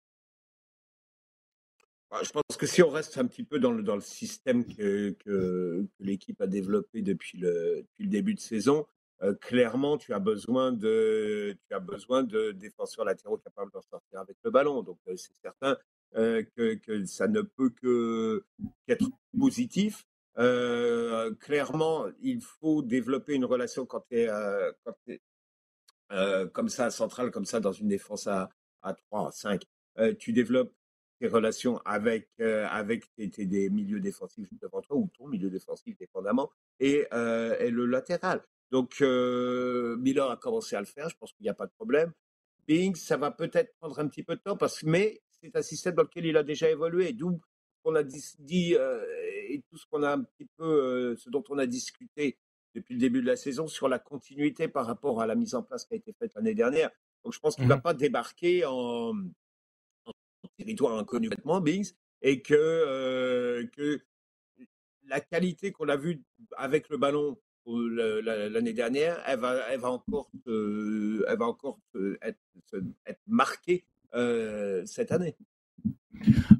Bah, 2.13 2.19
je 2.23 2.31
pense 2.31 2.59
que 2.59 2.67
si 2.67 2.83
on 2.83 2.91
reste 2.91 3.17
un 3.17 3.27
petit 3.27 3.43
peu 3.43 3.59
dans 3.59 3.73
le, 3.73 4.01
système 4.01 4.67
que, 4.67 5.11
que, 5.25 5.87
que 5.99 6.05
l'équipe 6.05 6.39
a 6.43 6.47
développé 6.47 7.01
depuis 7.01 7.39
le, 7.39 7.87
début 7.99 8.35
de 8.35 8.41
saison, 8.41 8.87
euh, 9.23 9.35
clairement, 9.35 9.97
tu 9.97 10.13
as 10.13 10.19
besoin 10.19 10.73
de, 10.73 11.57
défenseurs 12.53 13.07
latéraux 13.07 13.39
capables 13.39 13.71
d'en 13.73 13.81
sortir 13.81 14.21
avec 14.21 14.37
le 14.45 14.51
ballon. 14.51 14.83
Donc, 14.83 14.99
euh, 15.09 15.17
c'est 15.17 15.33
certain 15.41 15.79
euh, 16.17 16.43
que, 16.55 16.75
que, 16.75 17.07
ça 17.07 17.29
ne 17.29 17.41
peut 17.41 17.71
que 17.71 18.45
qu'être 18.87 19.09
positif. 19.39 20.05
Euh, 20.39 21.35
clairement, 21.35 22.07
il 22.21 22.41
faut 22.41 22.83
développer 22.83 23.35
une 23.35 23.45
relation 23.45 23.85
quand 23.87 24.05
tu 24.09 24.19
es, 24.19 24.29
euh, 24.29 24.73
euh, 26.13 26.47
comme 26.49 26.69
ça, 26.69 26.91
central, 26.91 27.31
comme 27.31 27.45
ça, 27.45 27.61
dans 27.61 27.73
une 27.73 27.89
défense 27.89 28.27
à, 28.27 28.49
à 28.83 28.95
3, 28.95 29.29
à 29.29 29.31
5. 29.31 29.63
Euh, 29.99 30.15
tu 30.19 30.33
développes 30.33 30.73
tes 31.21 31.29
relations 31.29 31.79
avec, 31.85 32.31
avec 32.41 33.05
tes, 33.15 33.47
des 33.47 33.71
milieux 33.71 34.01
défensifs 34.01 34.49
devant 34.61 34.81
toi 34.81 34.97
ou 34.97 35.09
ton 35.17 35.29
milieu 35.29 35.51
défensif 35.51 35.97
dépendamment 35.97 36.51
et, 36.81 37.07
et 37.13 37.71
le 37.71 37.87
latéral. 37.87 38.43
Donc, 38.73 39.01
Miller 39.01 40.29
a 40.29 40.37
commencé 40.37 40.75
à 40.75 40.81
le 40.81 40.87
faire, 40.87 41.09
je 41.09 41.17
pense 41.17 41.33
qu'il 41.33 41.45
n'y 41.45 41.51
a 41.51 41.55
pas 41.55 41.67
de 41.67 41.73
problème. 41.73 42.13
Bing, 42.67 42.97
ça 42.97 43.17
va 43.17 43.31
peut-être 43.31 43.73
prendre 43.75 44.01
un 44.01 44.09
petit 44.09 44.25
peu 44.25 44.35
de 44.35 44.41
temps, 44.41 44.57
parce, 44.57 44.83
mais 44.83 45.23
c'est 45.31 45.55
un 45.55 45.63
système 45.63 45.95
dans 45.95 46.03
lequel 46.03 46.27
il 46.27 46.37
a 46.37 46.43
déjà 46.43 46.69
évolué, 46.69 47.13
d'où 47.13 47.41
on 47.85 47.95
a 47.95 48.03
dit, 48.03 48.77
et 49.49 49.63
tout 49.69 49.77
ce 49.77 49.87
qu'on 49.87 50.03
a 50.03 50.13
un 50.13 50.23
petit 50.23 50.47
peu, 50.57 50.65
euh, 50.65 51.17
ce 51.17 51.31
dont 51.31 51.45
on 51.51 51.59
a 51.59 51.67
discuté 51.67 52.39
depuis 52.75 52.95
le 52.95 53.01
début 53.01 53.21
de 53.21 53.27
la 53.27 53.37
saison 53.37 53.67
sur 53.67 53.89
la 53.89 53.99
continuité 53.99 54.69
par 54.69 54.87
rapport 54.87 55.21
à 55.21 55.27
la 55.27 55.35
mise 55.35 55.55
en 55.55 55.63
place 55.63 55.85
qui 55.85 55.95
a 55.95 55.97
été 55.97 56.13
faite 56.13 56.33
l'année 56.35 56.55
dernière. 56.55 56.91
Donc 57.25 57.33
je 57.33 57.39
pense 57.39 57.55
qu'il 57.55 57.65
ne 57.65 57.69
mmh. 57.69 57.77
va 57.77 57.81
pas 57.81 57.95
débarquer 57.95 58.65
en, 58.67 59.15
territoire 60.57 60.99
inconnu 60.99 61.29
complètement, 61.29 61.61
Bings, 61.61 61.93
et 62.23 62.43
que, 62.43 63.65
que 63.73 64.01
la 65.05 65.21
qualité 65.21 65.73
qu'on 65.73 65.89
a 65.89 65.97
vue 65.97 66.23
avec 66.57 66.89
le 66.89 66.97
ballon 66.97 67.39
l'année 67.67 68.73
dernière, 68.73 69.23
elle 69.27 69.39
va, 69.39 69.69
elle 69.71 69.81
va 69.81 69.91
encore, 69.91 70.31
elle 70.47 71.37
va 71.39 71.47
encore 71.47 71.79
être, 72.23 72.41
être 73.07 73.21
marquée 73.27 73.85
cette 74.13 75.13
année. 75.13 75.37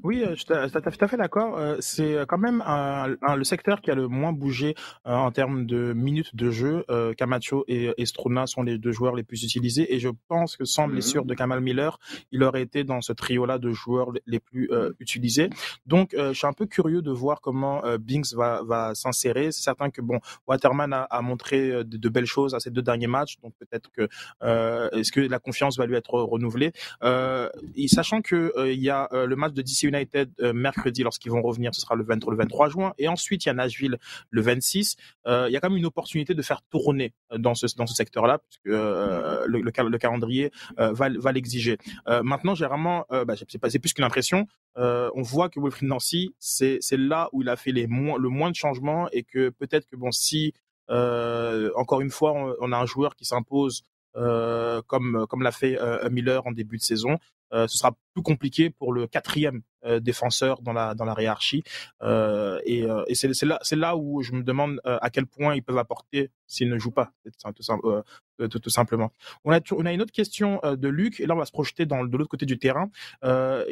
Oui, 0.03 0.23
je 0.29 0.35
suis 0.35 0.45
tout 0.45 0.53
à 0.53 1.07
fait 1.07 1.17
d'accord. 1.17 1.59
C'est 1.79 2.17
quand 2.27 2.37
même 2.37 2.63
le 2.65 3.43
secteur 3.43 3.81
qui 3.81 3.91
a 3.91 3.95
le 3.95 4.07
moins 4.07 4.33
bougé 4.33 4.75
en 5.05 5.31
termes 5.31 5.65
de 5.65 5.93
minutes 5.93 6.35
de 6.35 6.49
jeu. 6.51 6.85
Camacho 7.17 7.65
et, 7.67 7.93
Struna 8.05 8.47
sont 8.47 8.63
les 8.63 8.77
deux 8.77 8.91
joueurs 8.91 9.15
les 9.15 9.23
plus 9.23 9.43
utilisés 9.43 9.93
et 9.93 9.99
je 9.99 10.09
pense 10.27 10.57
que 10.57 10.65
sans 10.65 10.87
blessure 10.87 11.23
mmh 11.23 11.27
de 11.27 11.33
Kamal 11.35 11.61
Miller, 11.61 11.99
il 12.31 12.43
aurait 12.43 12.61
été 12.61 12.83
dans 12.83 13.01
ce 13.01 13.13
trio-là 13.13 13.57
de 13.57 13.71
joueurs 13.71 14.11
les 14.25 14.39
plus 14.39 14.69
utilisés. 14.99 15.49
Donc, 15.85 16.15
je 16.17 16.33
suis 16.33 16.47
un 16.47 16.53
peu 16.53 16.65
curieux 16.65 17.01
de 17.01 17.11
voir 17.11 17.41
comment 17.41 17.81
Binks 17.99 18.33
va, 18.33 18.61
va 18.63 18.95
s'insérer. 18.95 19.51
C'est 19.51 19.63
certain 19.63 19.89
que 19.89 20.01
bon, 20.01 20.19
Waterman 20.47 20.93
a, 20.93 21.21
montré 21.21 21.83
de, 21.83 22.09
belles 22.09 22.25
choses 22.25 22.53
à 22.53 22.59
ces 22.59 22.69
deux 22.69 22.81
derniers 22.81 23.07
matchs, 23.07 23.37
donc 23.41 23.53
peut-être 23.59 23.89
que 23.91 24.09
est-ce 24.97 25.11
que 25.11 25.21
la 25.21 25.39
confiance 25.39 25.77
va 25.77 25.85
lui 25.85 25.95
être 25.95 26.13
renouvelée? 26.13 26.71
et 27.03 27.87
sachant 27.87 28.21
que 28.21 28.53
il 28.71 28.81
y 28.81 28.89
a 28.89 29.07
le 29.11 29.35
match 29.35 29.52
de 29.53 29.61
DC 29.61 29.83
United 29.83 30.31
euh, 30.41 30.53
mercredi 30.53 31.03
lorsqu'ils 31.03 31.31
vont 31.31 31.41
revenir, 31.41 31.73
ce 31.73 31.81
sera 31.81 31.95
le, 31.95 32.03
23, 32.03 32.33
le 32.33 32.37
23 32.37 32.69
juin. 32.69 32.93
Et 32.97 33.07
ensuite, 33.07 33.45
il 33.45 33.47
y 33.47 33.51
a 33.51 33.53
Nashville 33.53 33.97
le 34.29 34.41
26. 34.41 34.95
Euh, 35.27 35.45
il 35.49 35.53
y 35.53 35.57
a 35.57 35.59
quand 35.59 35.69
même 35.69 35.77
une 35.77 35.85
opportunité 35.85 36.33
de 36.33 36.41
faire 36.41 36.61
tourner 36.63 37.13
euh, 37.31 37.37
dans 37.37 37.55
ce, 37.55 37.67
dans 37.75 37.87
ce 37.87 37.93
secteur-là, 37.93 38.39
puisque 38.39 38.65
le, 38.65 39.45
le, 39.47 39.97
calendrier 39.97 40.51
va, 40.77 41.09
va 41.09 41.31
l'exiger. 41.31 41.77
maintenant, 42.23 42.55
j'ai 42.55 42.65
vraiment, 42.65 43.05
bah, 43.09 43.35
c'est 43.37 43.79
plus 43.79 43.93
qu'une 43.93 44.03
impression. 44.03 44.47
on 44.75 45.21
voit 45.21 45.49
que 45.49 45.59
Wilfried 45.59 45.87
Nancy, 45.87 46.33
c'est 46.39 46.79
là 46.91 47.29
où 47.31 47.41
il 47.41 47.49
a 47.49 47.55
fait 47.55 47.71
les 47.71 47.83
le 47.83 48.29
moins 48.29 48.49
de 48.49 48.55
changements 48.55 49.07
et 49.11 49.23
que 49.23 49.49
peut-être 49.49 49.87
que 49.87 49.95
bon, 49.95 50.11
si 50.11 50.53
encore 50.89 52.01
une 52.01 52.09
fois, 52.09 52.55
on, 52.59 52.71
a 52.71 52.77
un 52.77 52.85
joueur 52.85 53.15
qui 53.15 53.25
s'impose 53.25 53.83
comme 54.13 55.25
comme 55.29 55.41
l'a 55.41 55.51
fait 55.51 55.77
Miller 56.09 56.45
en 56.45 56.51
début 56.51 56.77
de 56.77 56.83
saison. 56.83 57.17
Ce 57.51 57.67
sera 57.67 57.95
plus 58.13 58.23
compliqué 58.23 58.69
pour 58.69 58.93
le 58.93 59.07
quatrième 59.07 59.61
défenseur 59.99 60.61
dans 60.61 60.71
la 60.71 60.95
dans 60.95 61.03
la 61.03 61.13
hiérarchie. 61.19 61.61
et, 62.01 62.85
et 63.07 63.15
c'est 63.15 63.45
là 63.45 63.59
c'est 63.63 63.75
là 63.75 63.97
où 63.97 64.21
je 64.21 64.31
me 64.31 64.41
demande 64.41 64.79
à 64.85 65.09
quel 65.09 65.25
point 65.25 65.55
ils 65.55 65.63
peuvent 65.63 65.77
apporter 65.77 66.31
s'ils 66.47 66.69
ne 66.69 66.77
jouent 66.77 66.91
pas 66.91 67.11
tout, 68.39 68.59
tout, 68.59 68.69
simplement. 68.69 69.11
On 69.43 69.51
a 69.51 69.59
on 69.71 69.85
a 69.85 69.91
une 69.91 70.01
autre 70.01 70.13
question 70.13 70.61
de 70.63 70.87
Luc 70.87 71.19
et 71.19 71.25
là 71.25 71.35
on 71.35 71.37
va 71.37 71.45
se 71.45 71.51
projeter 71.51 71.85
dans 71.85 72.05
de 72.05 72.17
l'autre 72.17 72.29
côté 72.29 72.45
du 72.45 72.57
terrain 72.57 72.89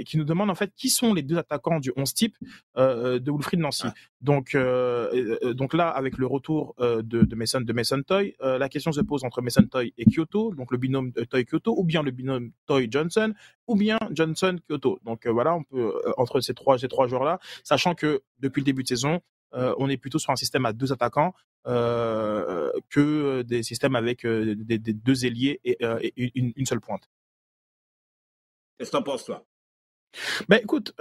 qui 0.05 0.17
nous 0.17 0.25
demande 0.25 0.49
en 0.49 0.55
fait 0.55 0.73
qui 0.75 0.89
sont 0.89 1.13
les 1.13 1.21
deux 1.21 1.37
attaquants 1.37 1.79
du 1.79 1.93
11 1.95 2.13
type 2.13 2.35
de 2.75 3.31
Wilfried 3.31 3.61
Nancy. 3.61 3.87
Ah. 3.87 3.93
Donc 4.19 4.57
donc 5.55 5.73
là 5.73 5.87
avec 5.87 6.17
le 6.17 6.27
retour 6.27 6.75
de, 6.77 7.01
de 7.01 7.35
Mason 7.35 7.61
de 7.61 7.71
Mason 7.71 8.01
Toy, 8.01 8.35
la 8.41 8.67
question 8.67 8.91
se 8.91 8.99
pose 9.01 9.23
entre 9.23 9.41
Mason 9.41 9.63
Toy 9.63 9.93
et 9.97 10.03
Kyoto 10.05 10.41
donc 10.49 10.71
le 10.71 10.77
binôme 10.77 11.11
euh, 11.17 11.25
Toy 11.25 11.45
Kyoto, 11.45 11.75
ou 11.77 11.83
bien 11.83 12.03
le 12.03 12.11
binôme 12.11 12.51
Toy 12.65 12.87
Johnson, 12.89 13.33
ou 13.67 13.75
bien 13.75 13.97
Johnson 14.35 14.59
Kyoto. 14.67 14.99
Donc 15.03 15.25
euh, 15.25 15.31
voilà, 15.31 15.55
on 15.55 15.63
peut 15.63 16.01
euh, 16.05 16.13
entre 16.17 16.39
ces 16.41 16.53
trois 16.53 16.77
ces 16.77 16.87
trois 16.87 17.07
joueurs 17.07 17.23
là, 17.23 17.39
sachant 17.63 17.95
que 17.95 18.21
depuis 18.39 18.61
le 18.61 18.65
début 18.65 18.83
de 18.83 18.87
saison, 18.87 19.21
on 19.53 19.89
est 19.89 19.97
plutôt 19.97 20.17
sur 20.17 20.31
un 20.31 20.37
système 20.37 20.65
à 20.65 20.71
deux 20.71 20.93
attaquants 20.93 21.33
que 21.65 23.41
des 23.41 23.63
systèmes 23.63 23.95
avec 23.97 24.25
des, 24.25 24.77
deux 24.77 25.25
ailiers 25.25 25.59
et, 25.65 25.77
une, 26.35 26.65
seule 26.65 26.79
pointe. 26.79 27.09
Qu'est-ce 28.77 28.91
que 28.91 28.95
t'en 28.95 29.03
penses 29.03 29.25
toi? 29.25 29.45
Ben 30.47 30.61
écoute, 30.63 30.93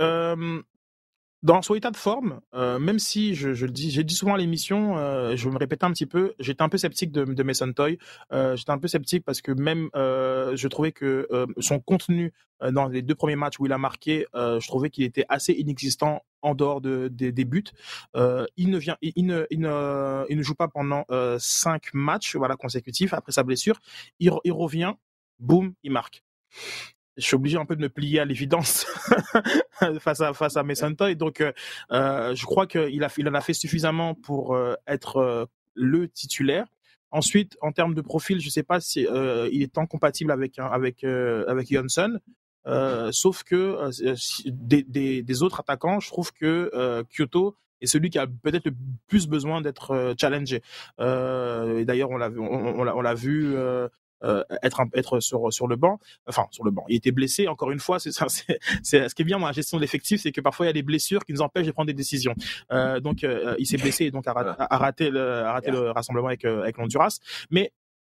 dans 1.43 1.63
son 1.63 1.75
état 1.75 1.91
de 1.91 1.97
forme, 1.97 2.41
euh, 2.55 2.79
même 2.79 2.99
si 2.99 3.35
je, 3.35 3.49
le 3.49 3.71
dis, 3.71 3.91
j'ai 3.91 4.05
dit 4.05 4.15
souvent 4.15 4.35
à 4.35 4.39
l'émission, 4.39 4.99
euh, 4.99 5.37
je 5.37 5.49
me 5.49 5.57
répéter 5.57 5.87
un 5.87 5.93
petit 5.93 6.07
peu, 6.07 6.35
j'étais 6.39 6.63
un 6.63 6.69
peu 6.69 6.77
sceptique 6.77 7.13
de, 7.13 7.25
de 7.25 7.43
Mason 7.43 7.73
Toy. 7.73 7.99
Euh, 8.33 8.57
j'étais 8.57 8.71
un 8.71 8.79
peu 8.79 8.89
sceptique 8.89 9.25
parce 9.25 9.41
que 9.41 9.53
même 9.53 9.89
euh, 9.97 10.55
je 10.55 10.69
trouvais 10.69 10.93
que 10.93 11.27
son 11.59 11.81
contenu 11.81 12.33
dans 12.73 12.89
les 12.89 13.01
deux 13.01 13.15
premiers 13.15 13.37
matchs 13.37 13.59
où 13.59 13.65
il 13.65 13.73
a 13.73 13.79
marqué, 13.79 14.27
je 14.35 14.67
trouvais 14.67 14.91
qu'il 14.91 15.05
était 15.05 15.25
assez 15.31 15.55
inexistant 15.55 16.23
en 16.43 16.55
dehors 16.55 16.83
de, 16.83 17.09
des 17.09 17.45
buts. 17.45 17.65
il 18.15 18.71
ne 18.71 18.79
vient, 18.79 18.99
il, 19.01 19.27
ne, 19.27 20.43
joue 20.43 20.55
pas 20.55 20.69
pendant 20.69 21.07
cinq 21.39 21.95
matchs, 21.95 22.37
voilà 22.37 22.57
consécutifs 22.57 23.15
après 23.15 23.33
sa 23.33 23.45
blessure. 23.45 23.81
Il 24.19 24.31
revient, 24.53 24.93
boum, 25.39 25.73
il 25.83 25.93
marque 25.93 26.23
je 27.17 27.27
suis 27.27 27.35
obligé 27.35 27.57
un 27.57 27.65
peu 27.65 27.77
de 27.77 27.83
me 27.83 27.89
plier 27.89 28.21
à 28.21 28.25
l'évidence 28.25 28.87
face 30.01 30.21
à 30.21 30.33
face 30.33 30.57
à. 30.57 30.65
Donc, 31.15 31.41
euh, 31.41 31.53
euh, 31.93 32.35
je 32.35 32.45
crois 32.45 32.67
qu'il 32.67 33.05
a, 33.05 33.09
il 33.17 33.29
en 33.29 33.35
a 33.35 33.41
fait 33.41 33.53
suffisamment 33.53 34.15
pour 34.15 34.55
euh, 34.55 34.75
être 34.87 35.49
le 35.75 36.09
titulaire. 36.09 36.67
Ensuite, 37.11 37.57
en 37.61 37.73
termes 37.73 37.95
de 37.95 38.03
profil, 38.03 38.41
je 38.41 38.47
ne 38.47 38.51
sais 38.51 38.63
pas 38.63 38.81
si 38.81 39.01
il 39.01 39.63
est 39.63 39.73
tant 39.73 39.87
compatible 39.87 40.31
avec 40.31 40.59
avec 40.59 41.03
avec 41.03 41.73
Johnson. 41.73 42.19
sauf 43.11 43.43
que 43.43 43.91
des, 44.47 45.23
des, 45.23 45.43
autres 45.43 45.61
attaquants, 45.61 45.99
je 45.99 46.09
trouve 46.09 46.33
que 46.33 46.71
Kyoto 47.11 47.57
est 47.81 47.87
celui 47.87 48.11
qui 48.11 48.19
a 48.19 48.29
peut-être 48.29 48.67
le 48.67 48.75
plus 49.09 49.27
besoin 49.27 49.61
d'être 49.61 50.15
challengé. 50.21 50.63
d'ailleurs, 50.99 52.11
on 52.11 52.17
l'a 52.17 52.31
on, 52.31 52.79
on 52.79 53.01
l'a 53.01 53.15
vu 53.15 53.57
être 54.63 54.83
être 54.95 55.21
sur 55.21 55.53
sur 55.53 55.67
le 55.67 55.77
banc, 55.77 55.99
enfin 56.27 56.47
sur 56.51 56.65
le 56.65 56.71
banc. 56.71 56.85
Il 56.89 56.97
était 56.97 57.13
blessé. 57.13 57.49
Encore 57.49 57.71
une 57.71 57.81
fois, 57.81 57.99
c'est 58.01 58.13
c'est 58.83 59.09
ce 59.09 59.15
qui 59.15 59.23
est 59.23 59.25
bien 59.25 59.39
dans 59.39 59.47
la 59.47 59.53
gestion 59.53 59.77
de 59.79 59.83
l'effectif, 59.83 60.21
c'est 60.23 60.33
que 60.33 60.41
parfois 60.41 60.67
il 60.67 60.69
y 60.69 60.71
a 60.71 60.75
des 60.75 60.83
blessures 60.83 61.25
qui 61.25 61.33
nous 61.33 61.43
empêchent 61.43 61.67
de 61.67 61.73
prendre 61.73 61.89
des 61.89 61.95
décisions. 61.95 62.35
Euh, 62.73 63.01
donc 63.01 63.25
euh, 63.25 63.55
il 63.59 63.67
s'est 63.67 63.77
blessé 63.77 64.07
et 64.07 64.11
donc 64.11 64.27
a, 64.27 64.33
raté 64.33 65.11
le 65.11 65.45
a 65.45 65.53
raté 65.53 65.71
le 65.71 65.91
rassemblement 65.91 66.29
avec 66.29 66.45
avec 66.45 66.77
l'Honduras. 66.79 67.19
Mais 67.51 67.73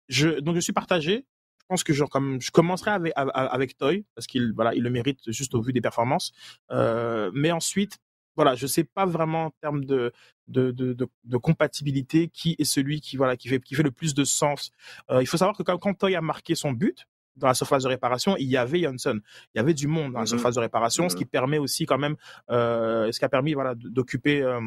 je 0.08 0.40
donc 0.40 0.56
je 0.56 0.60
suis 0.60 0.72
partagé. 0.72 1.24
Je 1.58 1.68
pense 1.68 1.82
que 1.82 1.92
je, 1.92 2.04
comme, 2.04 2.40
je 2.40 2.52
commencerai 2.52 2.92
avec, 2.92 3.12
avec 3.16 3.76
Toy 3.76 4.04
parce 4.14 4.28
qu'il 4.28 4.52
voilà 4.54 4.72
il 4.72 4.84
le 4.84 4.90
mérite 4.90 5.18
juste 5.32 5.52
au 5.56 5.60
vu 5.60 5.72
des 5.72 5.80
performances. 5.80 6.32
Euh, 6.70 7.32
mais 7.34 7.50
ensuite 7.50 7.98
voilà, 8.36 8.54
je 8.54 8.66
sais 8.66 8.84
pas 8.84 9.06
vraiment 9.06 9.46
en 9.46 9.50
termes 9.60 9.84
de 9.84 10.12
de, 10.48 10.70
de, 10.70 10.94
de, 11.24 11.36
compatibilité 11.36 12.28
qui 12.28 12.54
est 12.58 12.64
celui 12.64 13.00
qui 13.00 13.16
voilà 13.16 13.36
qui 13.36 13.48
fait 13.48 13.58
qui 13.60 13.74
fait 13.74 13.82
le 13.82 13.90
plus 13.90 14.14
de 14.14 14.24
sens. 14.24 14.70
Euh, 15.10 15.22
il 15.22 15.26
faut 15.26 15.36
savoir 15.36 15.56
que 15.56 15.62
quand, 15.62 15.76
quand 15.78 15.94
Toy 15.94 16.14
a 16.14 16.20
marqué 16.20 16.54
son 16.54 16.72
but 16.72 17.06
dans 17.36 17.48
la 17.48 17.54
surface 17.54 17.82
de 17.82 17.88
réparation, 17.88 18.36
il 18.36 18.48
y 18.48 18.56
avait 18.56 18.80
Johnson, 18.80 19.20
il 19.54 19.58
y 19.58 19.60
avait 19.60 19.74
du 19.74 19.88
monde 19.88 20.12
dans 20.12 20.20
la 20.20 20.24
mmh 20.24 20.28
surface 20.28 20.54
de 20.54 20.60
réparation, 20.60 21.08
ce 21.08 21.14
mmh 21.14 21.18
qui 21.18 21.24
permet 21.24 21.58
aussi 21.58 21.84
quand 21.86 21.98
même, 21.98 22.16
euh, 22.50 23.10
ce 23.10 23.18
qui 23.18 23.24
a 23.24 23.28
permis 23.28 23.54
voilà 23.54 23.74
d'occuper 23.74 24.42
euh, 24.42 24.60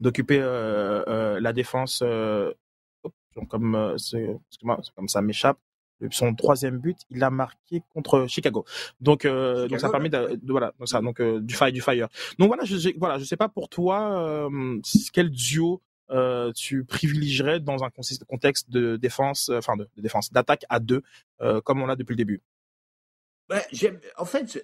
d'occuper 0.00 0.38
euh, 0.40 1.40
la 1.40 1.52
défense. 1.52 2.04
comme 3.48 3.94
c'est 3.96 4.38
comme 4.94 5.08
ça 5.08 5.22
m'échappe 5.22 5.58
son 6.10 6.34
troisième 6.34 6.78
but, 6.78 6.98
il 7.10 7.22
a 7.22 7.30
marqué 7.30 7.82
contre 7.92 8.26
Chicago. 8.26 8.64
Donc, 9.00 9.24
euh, 9.24 9.68
donc 9.68 9.80
ça 9.80 9.90
permet 9.90 10.08
de, 10.08 10.40
voilà, 10.48 10.72
donc 10.78 10.88
ça, 10.88 11.00
donc 11.00 11.20
euh, 11.20 11.40
du 11.40 11.54
fire, 11.54 11.72
du 11.72 11.80
fire. 11.80 12.08
Donc 12.38 12.48
voilà, 12.48 12.64
je, 12.64 12.96
voilà, 12.98 13.18
je 13.18 13.24
sais 13.24 13.36
pas 13.36 13.48
pour 13.48 13.68
toi 13.68 14.48
euh, 14.48 14.80
quel 15.12 15.30
duo 15.30 15.82
euh, 16.10 16.52
tu 16.52 16.84
privilégierais 16.84 17.60
dans 17.60 17.84
un 17.84 17.90
contexte 18.26 18.70
de 18.70 18.96
défense, 18.96 19.50
enfin 19.50 19.76
de, 19.76 19.88
défense, 19.96 20.32
d'attaque 20.32 20.64
à 20.68 20.80
deux, 20.80 21.02
comme 21.64 21.82
on 21.82 21.86
l'a 21.86 21.96
depuis 21.96 22.12
le 22.12 22.16
début? 22.16 22.42
Ben, 23.48 23.60
en 24.16 24.24
fait, 24.24 24.62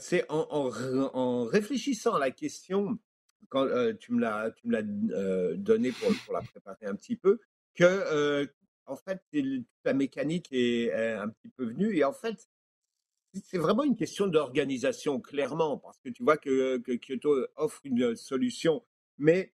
c'est 0.00 0.24
en, 0.28 0.46
en, 0.50 0.70
en, 1.14 1.44
réfléchissant 1.44 2.14
à 2.14 2.18
la 2.18 2.32
question 2.32 2.98
quand 3.48 3.66
tu 4.00 4.12
me 4.12 4.20
l'as, 4.20 4.50
tu 4.50 4.66
me 4.66 4.72
l'as 4.72 5.56
donné 5.56 5.92
pour, 5.92 6.08
pour 6.24 6.34
la 6.34 6.42
préparer 6.42 6.86
un 6.86 6.94
petit 6.94 7.16
peu, 7.16 7.38
que 7.74 8.48
en 8.86 8.96
fait, 8.96 9.22
la 9.84 9.94
mécanique 9.94 10.48
est, 10.52 10.92
un 10.92 11.28
petit 11.28 11.48
peu 11.48 11.64
venue. 11.66 11.96
Et 11.96 12.04
en 12.04 12.12
fait, 12.12 12.48
c'est 13.42 13.58
vraiment 13.58 13.82
une 13.82 13.96
question 13.96 14.26
d'organisation, 14.26 15.20
clairement, 15.20 15.78
parce 15.78 15.98
que 15.98 16.08
tu 16.08 16.22
vois 16.22 16.36
que, 16.36 16.78
Kyoto 16.96 17.46
offre 17.56 17.80
une 17.84 18.14
solution, 18.16 18.84
mais 19.18 19.52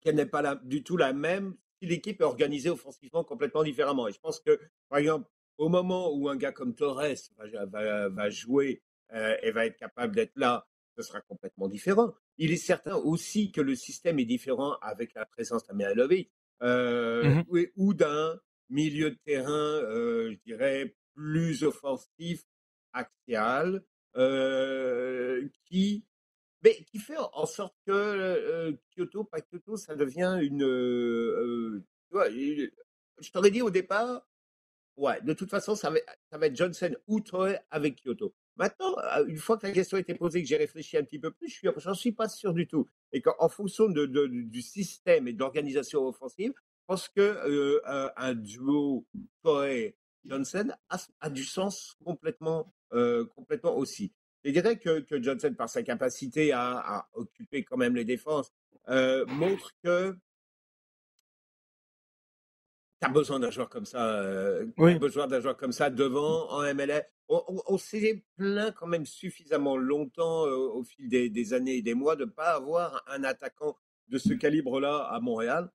qu'elle 0.00 0.16
n'est 0.16 0.26
pas 0.26 0.56
du 0.56 0.82
tout 0.82 0.96
la 0.96 1.12
même 1.12 1.56
si 1.80 1.86
l'équipe 1.86 2.20
est 2.20 2.24
organisée 2.24 2.70
offensivement 2.70 3.24
complètement 3.24 3.62
différemment. 3.62 4.08
Et 4.08 4.12
je 4.12 4.20
pense 4.20 4.40
que, 4.40 4.60
par 4.88 4.98
exemple, 4.98 5.28
au 5.58 5.68
moment 5.68 6.12
où 6.12 6.28
un 6.28 6.36
gars 6.36 6.52
comme 6.52 6.74
Torres 6.74 7.02
va, 7.36 8.30
jouer 8.30 8.82
euh, 9.12 9.36
et 9.42 9.50
va 9.50 9.66
être 9.66 9.76
capable 9.76 10.14
d'être 10.14 10.36
là, 10.36 10.66
ce 10.96 11.02
sera 11.02 11.20
complètement 11.20 11.68
différent. 11.68 12.14
Il 12.38 12.52
est 12.52 12.56
certain 12.56 12.96
aussi 12.96 13.52
que 13.52 13.60
le 13.60 13.74
système 13.74 14.18
est 14.18 14.24
différent 14.24 14.76
avec 14.80 15.14
la 15.14 15.26
présence 15.26 15.66
d'Amihailovic. 15.66 16.30
Euh, 16.62 17.42
mmh 17.50 17.66
ou, 17.76 17.94
d'un 17.94 18.40
milieu 18.68 19.10
de 19.10 19.18
terrain, 19.24 19.50
euh, 19.52 20.32
je 20.32 20.38
dirais, 20.44 20.94
plus 21.14 21.62
offensif, 21.62 22.42
axial, 22.92 23.84
euh, 24.16 25.48
qui, 25.66 26.04
mais 26.62 26.74
qui 26.84 26.98
fait 26.98 27.16
en 27.16 27.46
sorte 27.46 27.74
que 27.86 28.76
Kyoto, 28.94 29.24
pas 29.24 29.40
Kyoto, 29.40 29.76
ça 29.76 29.94
devient 29.94 30.38
une. 30.42 31.84
tu 32.08 32.12
vois, 32.12 32.28
je 32.30 33.30
t'aurais 33.32 33.50
dit 33.50 33.62
au 33.62 33.70
départ, 33.70 34.26
ouais, 34.96 35.20
de 35.22 35.32
toute 35.32 35.50
façon, 35.50 35.76
ça 35.76 35.90
va, 35.90 35.98
ça 36.30 36.38
va 36.38 36.46
être 36.46 36.56
Johnson 36.56 36.94
ou 37.06 37.20
Toei 37.20 37.58
avec 37.70 38.02
Kyoto. 38.02 38.34
Maintenant, 38.58 38.96
une 39.28 39.36
fois 39.36 39.56
que 39.56 39.68
la 39.68 39.72
question 39.72 39.96
a 39.96 40.00
été 40.00 40.14
posée, 40.14 40.42
que 40.42 40.48
j'ai 40.48 40.56
réfléchi 40.56 40.96
un 40.96 41.04
petit 41.04 41.20
peu 41.20 41.30
plus, 41.30 41.48
je 41.48 41.88
n'en 41.88 41.94
suis, 41.94 42.12
pas 42.12 42.28
sûr 42.28 42.52
du 42.52 42.66
tout. 42.66 42.88
Et 43.12 43.22
qu'en 43.22 43.48
fonction 43.48 43.88
du 43.88 44.62
système 44.62 45.28
et 45.28 45.32
de 45.32 45.38
l'organisation 45.38 46.06
offensive, 46.06 46.52
je 46.56 46.84
pense 46.86 47.08
que 47.08 47.80
un 48.16 48.34
duo 48.34 49.06
Toei 49.42 49.96
Johnson 50.24 50.70
a, 51.20 51.30
du 51.30 51.44
sens 51.44 51.96
complètement, 52.04 52.74
complètement 53.36 53.76
aussi. 53.76 54.12
Je 54.44 54.50
dirais 54.50 54.76
que, 54.76 55.00
que, 55.00 55.22
Johnson, 55.22 55.54
par 55.56 55.68
sa 55.68 55.84
capacité 55.84 56.52
à, 56.52 56.78
à 56.78 57.08
occuper 57.14 57.62
quand 57.62 57.76
même 57.76 57.94
les 57.94 58.04
défenses, 58.04 58.52
montre 58.88 59.72
que 59.84 60.16
tu 63.00 63.06
as 63.06 63.10
besoin 63.10 63.38
d'un 63.38 63.50
joueur 63.50 63.68
comme 63.68 63.84
ça. 63.84 64.20
as 64.20 64.98
besoin 64.98 65.26
d'un 65.26 65.40
joueur 65.40 65.56
comme 65.56 65.72
ça 65.72 65.90
devant 65.90 66.50
en 66.50 66.62
MLS. 66.74 67.02
On, 67.28 67.76
s'est 67.76 68.24
plaint 68.36 68.74
quand 68.74 68.86
même 68.86 69.04
suffisamment 69.04 69.76
longtemps 69.76 70.44
au 70.44 70.82
fil 70.82 71.08
des, 71.08 71.52
années 71.52 71.76
et 71.76 71.82
des 71.82 71.94
mois 71.94 72.16
de 72.16 72.24
ne 72.24 72.30
pas 72.30 72.54
avoir 72.54 73.04
un 73.06 73.22
attaquant 73.22 73.76
de 74.08 74.16
ce 74.16 74.32
calibre-là 74.32 75.08
à 75.10 75.20
Montréal. 75.20 75.70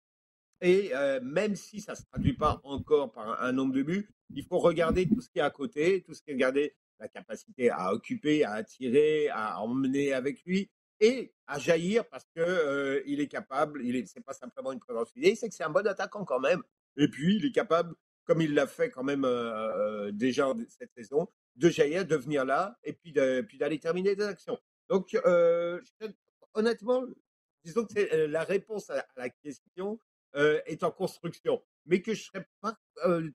Et 0.61 0.91
même 1.21 1.55
si 1.55 1.79
ça 1.79 1.91
ne 1.91 1.97
se 1.97 2.03
traduit 2.05 2.33
pas 2.33 2.59
encore 2.63 3.11
par 3.11 3.41
un, 3.43 3.51
nombre 3.51 3.73
de 3.73 3.83
buts, 3.83 4.09
il 4.33 4.43
faut 4.43 4.59
regarder 4.59 5.07
tout 5.07 5.21
ce 5.21 5.29
qui 5.29 5.39
est 5.39 5.43
à 5.43 5.51
côté, 5.51 6.01
tout 6.01 6.13
ce 6.13 6.23
qui 6.23 6.31
est 6.31 6.33
regarder 6.33 6.75
la 6.99 7.07
capacité 7.07 7.69
à 7.69 7.93
occuper, 7.93 8.43
à 8.43 8.53
attirer, 8.53 9.29
à 9.29 9.59
emmener 9.61 10.13
avec 10.13 10.43
lui 10.45 10.71
et 10.99 11.33
à 11.47 11.59
jaillir 11.59 12.07
parce 12.07 12.25
que 12.35 13.03
il 13.05 13.19
est 13.19 13.27
capable. 13.27 13.83
Il 13.83 13.95
est, 13.95 14.19
pas 14.21 14.33
simplement 14.33 14.71
une 14.71 14.79
présence 14.79 15.11
physique, 15.11 15.37
c'est 15.37 15.49
que 15.49 15.55
c'est 15.55 15.63
un 15.63 15.69
bon 15.69 15.85
attaquant 15.85 16.25
quand 16.25 16.39
même. 16.39 16.63
Et 16.97 17.07
puis, 17.07 17.37
il 17.37 17.45
est 17.45 17.51
capable, 17.51 17.95
comme 18.25 18.41
il 18.41 18.53
l'a 18.53 18.67
fait 18.67 18.89
quand 18.89 19.03
même 19.03 19.25
euh, 19.25 20.07
euh, 20.07 20.11
déjà 20.11 20.53
cette 20.69 20.91
saison, 20.95 21.27
de 21.55 21.69
jaillir, 21.69 22.05
de 22.05 22.15
venir 22.15 22.45
là 22.45 22.77
et 22.83 22.93
puis, 22.93 23.11
d'aller 23.13 23.79
terminer 23.79 24.15
des 24.15 24.23
actions. 24.23 24.57
Donc, 24.89 25.13
euh, 25.25 25.81
honnêtement, 26.53 27.03
disons 27.63 27.85
que 27.85 28.25
la 28.25 28.43
réponse 28.43 28.89
à, 28.89 29.05
la 29.15 29.29
question 29.29 29.99
est 30.33 30.83
en 30.83 30.91
construction, 30.91 31.61
mais 31.85 32.01
que 32.01 32.13
je 32.15 32.23
serais 32.23 32.47
pas 32.59 32.75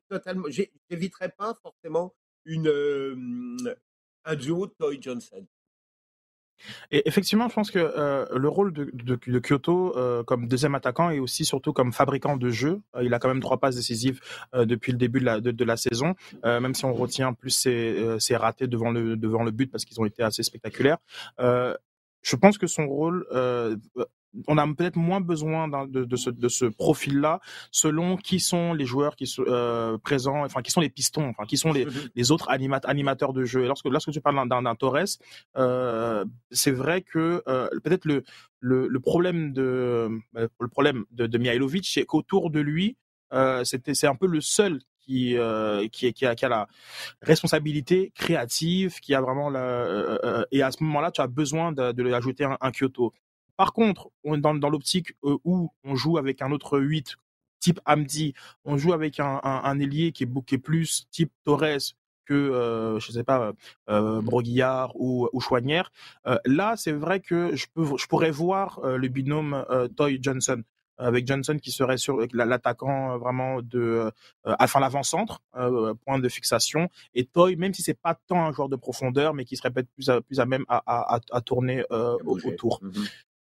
totalement, 0.09 0.49
j'éviterais 0.49 1.31
pas 1.31 1.55
forcément 1.62 2.15
une, 2.45 3.77
un 4.25 4.35
duo 4.35 4.67
Toy 4.67 5.00
Johnson. 5.00 5.47
Et 6.91 7.07
effectivement, 7.07 7.49
je 7.49 7.55
pense 7.55 7.71
que 7.71 7.79
euh, 7.79 8.27
le 8.37 8.49
rôle 8.49 8.73
de, 8.73 9.41
Kyoto 9.41 9.97
euh, 9.97 10.23
comme 10.23 10.49
deuxième 10.49 10.75
attaquant 10.75 11.11
et 11.11 11.19
aussi 11.19 11.45
surtout 11.45 11.73
comme 11.73 11.93
fabricant 11.93 12.37
de 12.37 12.50
jeux, 12.50 12.81
euh, 12.97 13.05
il 13.05 13.15
a 13.15 13.19
quand 13.19 13.29
même 13.29 13.41
trois 13.41 13.59
passes 13.59 13.77
décisives 13.77 14.21
depuis 14.55 14.93
le 14.93 14.99
début 14.99 15.21
de 15.21 15.65
la, 15.65 15.77
saison, 15.77 16.15
même 16.45 16.75
si 16.75 16.85
on 16.85 16.95
retient 16.95 17.33
plus 17.33 17.50
ses, 17.50 18.17
ses, 18.19 18.37
ratés 18.37 18.67
devant 18.67 18.91
le, 18.91 19.17
devant 19.17 19.45
le 19.45 19.50
but 19.50 19.71
parce 19.71 19.85
qu'ils 19.85 20.00
ont 20.00 20.05
été 20.05 20.23
assez 20.23 20.43
spectaculaires. 20.43 20.99
je 21.38 22.37
pense 22.37 22.59
que 22.59 22.67
son 22.67 22.87
rôle 22.87 23.27
on 24.47 24.59
a 24.59 24.66
peut-être 24.75 24.97
moins 24.97 25.21
besoin 25.21 25.68
de, 25.68 26.04
de, 26.04 26.16
ce, 26.16 26.30
de 26.30 26.49
ce 26.49 26.66
profil-là 26.66 27.40
selon 27.71 28.16
qui 28.16 28.40
sont 28.40 28.73
les 28.75 28.87
joueurs 28.87 29.16
qui 29.16 29.26
sont 29.26 29.45
euh, 29.47 29.99
présents, 29.99 30.45
enfin 30.45 30.62
qui 30.62 30.71
sont 30.71 30.80
les 30.80 30.90
pistons, 30.90 31.28
enfin 31.28 31.45
qui 31.45 31.57
sont 31.57 31.73
les, 31.73 31.87
les 32.14 32.30
autres 32.30 32.49
animateurs 32.50 33.33
de 33.33 33.45
jeu. 33.45 33.64
Et 33.64 33.66
lorsque 33.66 33.87
lorsque 33.87 34.11
tu 34.11 34.21
parles 34.21 34.49
d'un 34.49 34.75
Torres, 34.75 35.18
euh, 35.57 36.25
c'est 36.50 36.71
vrai 36.71 37.02
que 37.02 37.42
euh, 37.49 37.68
peut-être 37.83 38.04
le, 38.04 38.23
le, 38.61 38.87
le 38.88 39.00
problème 39.00 39.52
de 39.52 40.09
le 40.35 40.68
problème 40.68 41.04
de, 41.11 41.26
de 41.26 41.38
Mihailovic, 41.38 41.87
c'est 41.87 42.04
qu'autour 42.04 42.50
de 42.50 42.61
lui, 42.61 42.97
c'était 43.64 43.95
c'est 43.95 44.07
un 44.07 44.14
peu 44.14 44.26
le 44.26 44.40
seul 44.40 44.80
qui, 45.00 45.37
qui, 45.90 46.12
qui, 46.12 46.26
a, 46.26 46.35
qui, 46.35 46.45
a, 46.45 46.49
la 46.49 46.68
responsabilité 47.23 48.12
créative, 48.14 49.00
qui 49.00 49.14
a 49.14 49.21
vraiment 49.21 49.49
la, 49.49 50.45
et 50.50 50.62
à 50.62 50.71
ce 50.71 50.83
moment-là, 50.85 51.11
tu 51.11 51.21
as 51.21 51.26
besoin 51.26 51.73
de, 51.73 51.92
de 51.92 52.02
lui 52.02 52.13
ajouter 52.13 52.45
un, 52.45 52.58
un 52.60 52.71
Kyoto. 52.71 53.13
Par 53.58 53.75
contre, 53.75 54.08
on 54.25 54.36
est 54.36 54.40
dans, 54.40 54.54
dans 54.54 54.71
l'optique 54.71 55.12
euh, 55.25 55.36
où 55.44 55.71
on 55.84 55.97
joue 55.97 56.16
avec 56.16 56.40
un 56.40 56.50
autre 56.50 56.78
8 56.78 57.16
type 57.60 57.80
Amdi, 57.84 58.34
on 58.64 58.78
joue 58.78 58.92
avec 58.92 59.21
un, 59.21 59.40
un, 59.42 59.80
ailier 59.80 60.12
qui 60.12 60.23
est, 60.23 60.26
bouqué 60.26 60.58
plus 60.58 61.06
type 61.10 61.32
Torres 61.44 61.92
que 62.25 62.34
euh, 62.34 63.00
je 63.00 63.10
sais 63.10 63.25
pas 63.25 63.52
euh, 63.88 64.21
Broguillard 64.21 64.92
ou, 64.94 65.28
ou 65.32 65.40
Chouanière. 65.40 65.90
Euh, 66.26 66.38
là, 66.44 66.75
c'est 66.76 66.92
vrai 66.92 67.21
que 67.21 67.56
je 67.56 67.66
peux 67.75 67.97
je 67.97 68.06
pourrais 68.06 68.30
voir 68.30 68.80
le 68.84 69.08
binôme 69.08 69.64
Toy 69.97 70.18
Johnson 70.23 70.62
avec 70.99 71.28
Johnson 71.28 71.58
qui 71.62 71.71
serait 71.71 71.97
sur 71.97 72.18
l'attaquant 72.32 73.18
vraiment 73.18 73.62
de 73.62 74.10
enfin 74.44 74.80
l'avant-centre 74.80 75.40
point 76.04 76.18
de 76.18 76.28
fixation 76.28 76.88
et 77.14 77.25
Toy 77.25 77.54
même 77.56 77.73
si 77.73 77.82
c'est 77.82 77.99
pas 77.99 78.18
tant 78.26 78.44
un 78.47 78.52
joueur 78.52 78.68
de 78.68 78.76
profondeur 78.76 79.32
mais 79.32 79.44
qui 79.44 79.56
serait 79.56 79.71
peut-être 79.71 79.90
plus 79.94 80.10
à, 80.10 80.21
plus 80.21 80.40
à 80.40 80.44
même 80.47 80.64
à, 80.68 80.82
à, 80.86 81.21
à 81.30 81.40
tourner 81.40 81.84
autour. 81.90 82.80
Mm-hmm. 82.82 83.08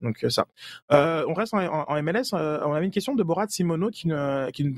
Donc 0.05 0.23
euh, 0.23 0.29
ça. 0.29 0.45
Euh, 0.91 1.25
on 1.27 1.33
reste 1.33 1.53
en, 1.53 2.01
MLS. 2.03 2.33
Euh, 2.33 2.59
on 2.65 2.73
avait 2.73 2.85
une 2.85 2.91
question 2.91 3.15
de 3.15 3.23
Borat 3.23 3.47
Simono 3.49 3.89
qui, 3.89 4.07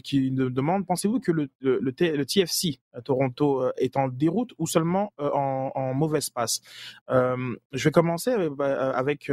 qui, 0.04 0.32
demande 0.32 0.88
pensez-vous 0.88 1.20
que 1.20 1.32
le, 1.32 1.50
le, 1.60 2.26
TFC 2.26 2.80
à 2.94 3.02
Toronto 3.02 3.70
est 3.78 3.98
en 3.98 4.08
déroute 4.08 4.54
ou 4.58 4.66
seulement 4.68 5.12
en, 5.18 5.94
mauvaise 5.94 6.30
passe? 6.30 6.62
Je 7.10 7.84
vais 7.84 7.92
commencer 7.92 8.32
avec 8.32 9.30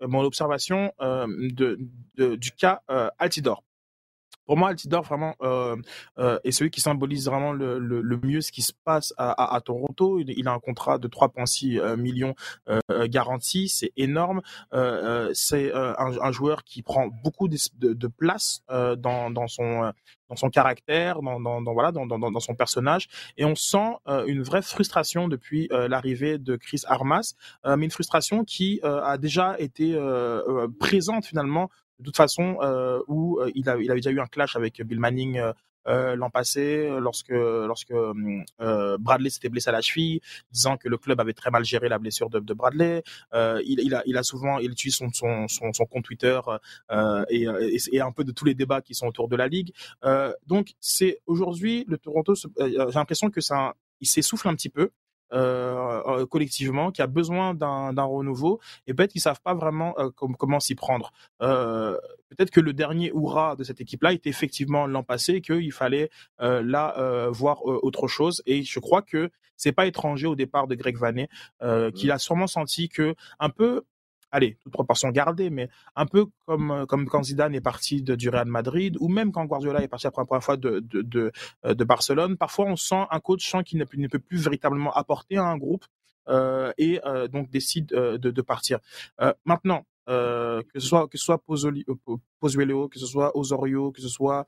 mon 0.00 0.20
observation 0.20 0.92
de, 1.00 1.78
du 2.16 2.50
cas 2.52 2.82
Altidor. 3.18 3.62
Pour 4.48 4.56
moi, 4.56 4.70
Altidore 4.70 5.02
vraiment 5.02 5.34
euh, 5.42 5.76
euh, 6.18 6.38
est 6.42 6.52
celui 6.52 6.70
qui 6.70 6.80
symbolise 6.80 7.26
vraiment 7.26 7.52
le, 7.52 7.78
le, 7.78 8.00
le, 8.00 8.20
mieux 8.22 8.40
ce 8.40 8.50
qui 8.50 8.62
se 8.62 8.72
passe 8.82 9.12
à, 9.18 9.30
à, 9.30 9.54
à 9.54 9.60
Toronto. 9.60 10.20
Il, 10.20 10.48
a 10.48 10.52
un 10.52 10.58
contrat 10.58 10.96
de 10.96 11.06
3,6 11.06 11.78
euh, 11.78 11.96
millions 11.98 12.34
euh, 12.70 12.80
garanti, 13.08 13.68
c'est 13.68 13.92
énorme. 13.98 14.40
Euh, 14.72 15.30
c'est 15.34 15.70
un, 15.74 15.94
un, 15.98 16.32
joueur 16.32 16.64
qui 16.64 16.80
prend 16.80 17.08
beaucoup 17.22 17.46
de, 17.48 17.58
de, 17.76 17.92
de 17.92 18.06
place 18.06 18.62
dans, 18.68 19.30
dans 19.30 19.48
son 19.48 19.92
dans 20.30 20.36
son 20.36 20.50
caractère, 20.50 21.20
dans, 21.22 21.40
dans, 21.40 21.60
dans 21.60 21.72
voilà, 21.72 21.92
dans, 21.92 22.06
dans, 22.06 22.18
dans, 22.18 22.40
son 22.40 22.54
personnage, 22.54 23.08
et 23.38 23.46
on 23.46 23.54
sent 23.54 23.96
une 24.26 24.42
vraie 24.42 24.60
frustration 24.60 25.26
depuis 25.26 25.68
l'arrivée 25.70 26.36
de 26.36 26.56
Chris 26.56 26.82
Armas, 26.86 27.34
mais 27.64 27.86
une 27.86 27.90
frustration 27.90 28.44
qui 28.44 28.78
a 28.82 29.16
déjà 29.16 29.56
été 29.58 29.98
présente 30.78 31.24
finalement 31.24 31.70
de 31.98 32.04
toute 32.04 32.16
façon, 32.16 32.58
euh, 32.62 33.00
où 33.08 33.40
euh, 33.40 33.50
il, 33.54 33.68
a, 33.68 33.72
avait 33.72 33.94
déjà 33.94 34.10
eu 34.10 34.20
un 34.20 34.26
clash 34.26 34.56
avec 34.56 34.80
Bill 34.82 35.00
Manning 35.00 35.40
euh, 35.86 36.16
l'an 36.16 36.28
passé, 36.28 36.88
lorsque 37.00 37.30
lorsque 37.30 37.94
Bradley 38.98 39.30
s'était 39.30 39.48
blessé 39.48 39.70
à 39.70 39.72
la 39.72 39.80
cheville, 39.80 40.20
disant 40.52 40.76
que 40.76 40.88
le 40.88 40.98
club 40.98 41.18
avait 41.18 41.32
très 41.32 41.50
mal 41.50 41.64
géré 41.64 41.88
la 41.88 41.98
blessure 41.98 42.28
de, 42.28 42.40
Bradley. 42.52 43.02
Il, 43.32 43.94
a, 43.94 44.22
souvent, 44.22 44.58
il 44.58 44.70
utilise 44.70 44.96
son, 44.96 45.10
son, 45.12 45.48
son, 45.48 45.72
son 45.72 45.86
compte 45.86 46.04
Twitter 46.04 46.38
et, 47.30 47.44
et, 47.44 47.78
et, 47.92 48.00
un 48.02 48.12
peu 48.12 48.24
de 48.24 48.32
tous 48.32 48.44
les 48.44 48.54
débats 48.54 48.82
qui 48.82 48.94
sont 48.94 49.06
autour 49.06 49.28
de 49.28 49.36
la 49.36 49.48
ligue. 49.48 49.72
donc 50.46 50.74
c'est 50.78 51.20
aujourd'hui 51.26 51.86
le 51.88 51.96
Toronto, 51.96 52.34
j'ai 52.34 52.76
l'impression 52.94 53.30
que 53.30 53.40
ça, 53.40 53.74
il 54.00 54.06
s'essouffle 54.06 54.48
un 54.48 54.54
petit 54.54 54.70
peu. 54.70 54.90
Euh, 55.32 56.00
euh, 56.06 56.26
collectivement, 56.26 56.90
qui 56.90 57.02
a 57.02 57.06
besoin 57.06 57.52
d'un 57.54 58.02
renouveau, 58.02 58.60
et 58.86 58.94
peut-être 58.94 59.12
qu'ils 59.12 59.20
savent 59.20 59.42
pas 59.42 59.54
vraiment 59.54 59.94
euh, 59.98 60.10
comment 60.10 60.60
s'y 60.60 60.74
prendre. 60.74 61.12
peut-être 61.38 62.50
que 62.50 62.60
le 62.60 62.72
dernier 62.72 63.10
hurrah 63.14 63.56
de 63.56 63.64
cette 63.64 63.80
équipe-là 63.80 64.12
était 64.12 64.30
effectivement 64.30 64.86
l'an 64.86 65.02
passé, 65.02 65.40
qu'il 65.40 65.72
fallait 65.72 66.10
là 66.38 67.28
voir 67.30 67.64
autre 67.64 68.08
chose. 68.08 68.42
Et 68.46 68.62
je 68.62 68.80
crois 68.80 69.02
que 69.02 69.30
c'est 69.56 69.72
pas 69.72 69.86
étranger 69.86 70.26
au 70.26 70.34
départ 70.34 70.66
de 70.66 70.74
Greg 70.74 70.96
Vanet, 70.96 71.28
qu'il 71.94 72.10
a 72.10 72.18
sûrement 72.18 72.46
senti 72.46 72.88
que 72.88 73.14
un 73.38 73.50
peu 73.50 73.84
allez, 74.30 74.56
toute 74.62 74.72
proportion 74.72 75.10
gardée, 75.10 75.50
mais 75.50 75.68
un 75.96 76.06
peu 76.06 76.26
comme, 76.46 76.70
euh, 76.70 76.86
comme 76.86 77.08
quand 77.08 77.22
Zidane 77.22 77.54
est 77.54 77.60
parti 77.60 78.02
de, 78.02 78.14
du 78.14 78.28
Real 78.28 78.46
Madrid, 78.46 78.96
ou 79.00 79.08
même 79.08 79.32
quand 79.32 79.44
Guardiola 79.44 79.82
est 79.82 79.88
parti 79.88 80.06
la 80.06 80.10
première 80.10 80.42
fois 80.42 80.56
de, 80.56 80.80
de, 80.80 81.02
de, 81.02 81.32
euh, 81.64 81.74
Barcelone, 81.74 82.36
parfois 82.36 82.66
on 82.66 82.76
sent 82.76 83.04
un 83.10 83.20
coach 83.20 83.54
qui 83.64 83.76
ne, 83.76 83.84
ne 83.96 84.08
peut 84.08 84.18
plus 84.18 84.38
véritablement 84.38 84.92
apporter 84.92 85.36
à 85.38 85.44
un 85.44 85.56
groupe 85.56 85.84
euh, 86.28 86.72
et 86.76 87.00
donc 87.32 87.48
décide 87.50 87.86
de, 87.86 88.16
de 88.16 88.42
partir. 88.42 88.78
maintenant, 89.46 89.86
que 90.06 90.62
ce 90.74 90.80
soit 90.80 91.08
que 91.08 91.16
ce 91.16 91.24
soit 91.24 91.38
Pozuelo, 92.40 92.88
que 92.88 92.98
ce 92.98 93.06
soit 93.06 93.34
Osorio, 93.36 93.92
que 93.92 94.02
ce 94.02 94.08
soit 94.08 94.44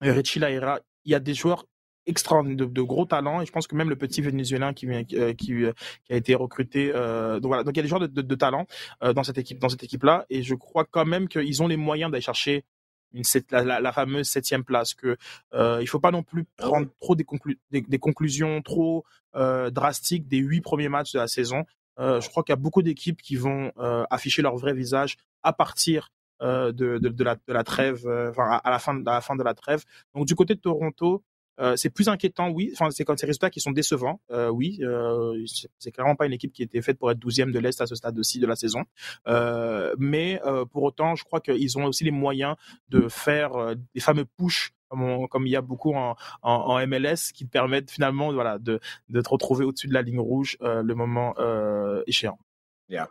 Richie 0.00 0.38
Laira, 0.38 0.80
il 1.04 1.12
y 1.12 1.14
a 1.14 1.20
des 1.20 1.34
joueurs 1.34 1.66
extraordinaire, 2.06 2.56
de, 2.56 2.64
de, 2.72 2.82
gros 2.82 3.04
talents. 3.06 3.40
Et 3.40 3.46
je 3.46 3.52
pense 3.52 3.66
que 3.66 3.74
même 3.74 3.88
le 3.88 3.96
petit 3.96 4.20
vénézuélien 4.22 4.72
qui, 4.72 4.86
qui, 5.06 5.16
euh, 5.16 5.32
qui, 5.34 5.52
euh, 5.64 5.72
qui 6.04 6.12
a 6.12 6.16
été 6.16 6.34
recruté. 6.34 6.92
Euh, 6.94 7.40
donc 7.40 7.48
voilà, 7.48 7.64
donc 7.64 7.74
il 7.74 7.78
y 7.78 7.80
a 7.80 7.82
des 7.82 7.88
joueurs 7.88 8.00
de, 8.00 8.06
de, 8.06 8.22
de 8.22 8.34
talent 8.34 8.66
euh, 9.02 9.12
dans 9.12 9.22
cette 9.22 9.38
équipe, 9.38 9.58
dans 9.58 9.68
cette 9.68 9.82
équipe-là. 9.82 10.26
Et 10.30 10.42
je 10.42 10.54
crois 10.54 10.84
quand 10.84 11.04
même 11.04 11.28
qu'ils 11.28 11.62
ont 11.62 11.68
les 11.68 11.76
moyens 11.76 12.10
d'aller 12.10 12.22
chercher 12.22 12.64
une, 13.12 13.22
la, 13.50 13.62
la, 13.62 13.80
la, 13.80 13.92
fameuse 13.92 14.28
septième 14.28 14.64
place. 14.64 14.94
Que 14.94 15.16
euh, 15.54 15.78
il 15.80 15.86
faut 15.86 16.00
pas 16.00 16.10
non 16.10 16.22
plus 16.22 16.46
ah 16.58 16.66
prendre 16.66 16.88
trop 17.00 17.14
des, 17.14 17.24
conclu 17.24 17.58
des, 17.70 17.82
des, 17.82 17.98
conclusions 17.98 18.62
trop 18.62 19.04
euh, 19.36 19.70
drastiques 19.70 20.28
des 20.28 20.38
huit 20.38 20.60
premiers 20.60 20.88
matchs 20.88 21.12
de 21.12 21.18
la 21.18 21.28
saison. 21.28 21.64
je 21.98 22.28
crois 22.28 22.42
qu'il 22.42 22.52
y 22.52 22.58
a 22.58 22.64
beaucoup 22.64 22.82
d'équipes 22.82 23.20
qui 23.22 23.36
vont 23.36 23.70
afficher 24.10 24.42
leur 24.42 24.56
vrai 24.56 24.74
visage 24.74 25.16
à 25.42 25.52
partir 25.52 26.08
de, 26.40 26.72
de, 26.72 26.98
de, 26.98 27.24
la, 27.24 27.36
de 27.36 27.52
la 27.52 27.62
trêve, 27.62 28.00
enfin 28.30 28.60
à, 28.64 28.70
la 28.70 28.80
fin, 28.80 28.98
à 29.06 29.14
la 29.14 29.20
fin 29.20 29.36
de 29.36 29.44
la 29.44 29.54
trêve. 29.54 29.84
Donc 30.14 30.26
du 30.26 30.34
côté 30.34 30.54
de 30.56 30.60
Toronto, 30.60 31.22
Euh, 31.60 31.76
c'est 31.76 31.90
plus 31.90 32.08
inquiétant, 32.08 32.50
oui. 32.50 32.70
Enfin, 32.72 32.90
c'est 32.90 33.04
quand 33.04 33.18
ces 33.18 33.26
résultats 33.26 33.50
qui 33.50 33.60
sont 33.60 33.70
décevants, 33.70 34.20
euh, 34.30 34.48
oui. 34.48 34.78
Euh, 34.82 35.44
c'est 35.78 35.92
clairement 35.92 36.16
pas 36.16 36.26
une 36.26 36.32
équipe 36.32 36.52
qui 36.52 36.62
était 36.62 36.82
faite 36.82 36.98
pour 36.98 37.10
être 37.10 37.18
douzième 37.18 37.52
de 37.52 37.58
l'Est 37.58 37.80
à 37.80 37.86
ce 37.86 37.94
stade-ci 37.94 38.38
de 38.38 38.46
la 38.46 38.56
saison. 38.56 38.84
Euh, 39.28 39.94
mais 39.98 40.40
pour 40.70 40.82
autant, 40.82 41.14
je 41.14 41.24
crois 41.24 41.40
qu'ils 41.40 41.78
ont 41.78 41.84
aussi 41.84 42.04
les 42.04 42.10
moyens 42.10 42.56
de 42.88 43.08
faire 43.08 43.74
des 43.94 44.00
fameux 44.00 44.24
push 44.24 44.72
comme, 44.88 45.46
il 45.46 45.50
y 45.50 45.56
a 45.56 45.62
beaucoup 45.62 45.94
en, 45.94 46.86
MLS 46.86 47.32
qui 47.32 47.46
permettent 47.46 47.90
finalement 47.90 48.30
voilà 48.30 48.58
de, 48.58 48.78
de 49.08 49.20
te 49.22 49.28
retrouver 49.30 49.64
au-dessus 49.64 49.88
de 49.88 49.94
la 49.94 50.02
ligne 50.02 50.20
rouge 50.20 50.58
le 50.60 50.94
moment 50.94 51.34
échéant. 52.06 52.38
Yeah. 52.88 53.08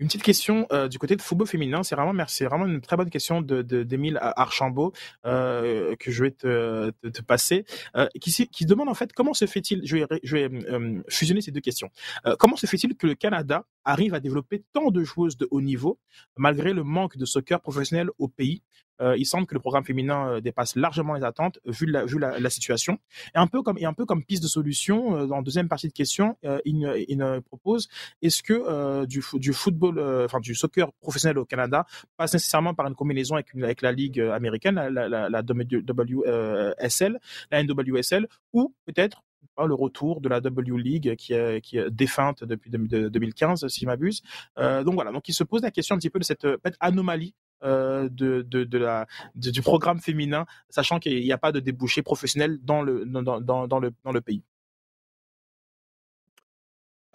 Une 0.00 0.06
petite 0.06 0.22
question 0.22 0.66
euh, 0.70 0.86
du 0.86 0.98
côté 0.98 1.16
de 1.16 1.22
football 1.22 1.48
féminin, 1.48 1.82
c'est 1.82 1.96
vraiment 1.96 2.12
merci, 2.12 2.44
vraiment 2.44 2.66
une 2.66 2.80
très 2.80 2.96
bonne 2.96 3.10
question 3.10 3.42
de 3.42 3.62
d'Émile 3.62 4.18
Archambault 4.20 4.92
euh, 5.26 5.96
que 5.96 6.12
je 6.12 6.22
vais 6.22 6.30
te, 6.30 6.90
te, 7.02 7.08
te 7.08 7.20
passer, 7.22 7.64
euh, 7.96 8.06
qui, 8.20 8.46
qui 8.46 8.64
demande 8.64 8.88
en 8.88 8.94
fait 8.94 9.12
comment 9.12 9.34
se 9.34 9.46
fait-il, 9.46 9.84
je 9.84 9.96
vais, 9.96 10.06
je 10.22 10.36
vais 10.36 10.50
euh, 10.70 11.02
fusionner 11.08 11.40
ces 11.40 11.50
deux 11.50 11.60
questions, 11.60 11.90
euh, 12.26 12.36
comment 12.38 12.54
se 12.54 12.66
fait-il 12.66 12.96
que 12.96 13.08
le 13.08 13.16
Canada 13.16 13.64
arrive 13.84 14.14
à 14.14 14.20
développer 14.20 14.62
tant 14.72 14.92
de 14.92 15.02
joueuses 15.02 15.36
de 15.36 15.48
haut 15.50 15.60
niveau 15.60 15.98
malgré 16.36 16.72
le 16.72 16.84
manque 16.84 17.16
de 17.16 17.24
soccer 17.24 17.60
professionnel 17.60 18.08
au 18.18 18.28
pays? 18.28 18.62
Euh, 19.00 19.16
il 19.16 19.26
semble 19.26 19.46
que 19.46 19.54
le 19.54 19.60
programme 19.60 19.84
féminin 19.84 20.28
euh, 20.28 20.40
dépasse 20.40 20.74
largement 20.74 21.14
les 21.14 21.22
attentes 21.22 21.60
vu 21.64 21.86
la, 21.86 22.04
vu 22.04 22.18
la, 22.18 22.40
la 22.40 22.50
situation. 22.50 22.98
Et 23.34 23.38
un 23.38 23.46
peu 23.46 23.62
comme 23.62 23.78
et 23.78 23.84
un 23.84 23.92
peu 23.92 24.04
comme 24.06 24.24
piste 24.24 24.42
de 24.42 24.48
solution, 24.48 25.16
euh, 25.16 25.26
dans 25.26 25.40
deuxième 25.40 25.68
partie 25.68 25.86
de 25.86 25.92
question, 25.92 26.36
euh, 26.44 26.58
il, 26.64 27.06
il 27.08 27.42
propose 27.46 27.88
est-ce 28.22 28.42
que 28.42 29.04
du, 29.06 29.22
du 29.34 29.52
football, 29.52 29.87
euh, 29.96 30.24
enfin 30.24 30.40
du 30.40 30.54
soccer 30.54 30.92
professionnel 31.00 31.38
au 31.38 31.44
Canada 31.44 31.86
passe 32.16 32.34
nécessairement 32.34 32.74
par 32.74 32.86
une 32.86 32.94
combinaison 32.94 33.36
avec, 33.36 33.82
la 33.82 33.92
ligue 33.92 34.20
américaine, 34.20 34.74
la, 34.74 35.42
WSL, 35.42 37.18
la 37.50 37.62
NWSL, 37.62 38.28
ou 38.52 38.74
peut-être 38.86 39.22
le 39.66 39.74
retour 39.74 40.20
de 40.20 40.28
la 40.28 40.40
W 40.40 40.78
League 40.78 41.16
qui 41.16 41.32
est, 41.32 41.60
qui 41.60 41.78
est 41.78 41.90
défunte 41.90 42.44
depuis 42.44 42.70
2015, 42.70 43.66
si 43.68 43.80
je 43.80 43.86
m'abuse. 43.86 44.22
Euh, 44.58 44.84
donc 44.84 44.94
voilà, 44.94 45.10
donc 45.10 45.28
il 45.28 45.34
se 45.34 45.44
pose 45.44 45.62
la 45.62 45.70
question 45.70 45.96
un 45.96 45.98
petit 45.98 46.10
peu 46.10 46.18
de 46.18 46.24
cette 46.24 46.46
anomalie 46.80 47.34
euh, 47.64 48.08
du 48.08 49.62
programme 49.62 49.98
féminin, 50.00 50.46
sachant 50.68 50.98
qu'il 51.00 51.20
n'y 51.20 51.32
a 51.32 51.38
pas 51.38 51.52
de 51.52 51.60
débouché 51.60 52.02
professionnel 52.02 52.58
dans 52.62 52.82
le 52.82 54.20
pays 54.20 54.42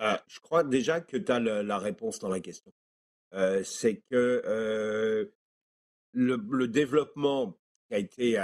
euh, 0.04 0.18
Je 0.28 0.40
crois 0.40 0.64
déjà 0.64 1.02
que 1.02 1.18
tu 1.18 1.32
as 1.32 1.40
la 1.40 1.78
réponse 1.78 2.20
dans 2.20 2.30
la 2.30 2.40
question. 2.40 2.72
Euh, 3.34 3.64
C'est 3.64 3.98
que 4.12 4.42
euh, 4.46 5.26
le, 6.12 6.68
développement 6.68 7.58
qui 7.88 7.96
a 7.96 7.98
été, 7.98 8.38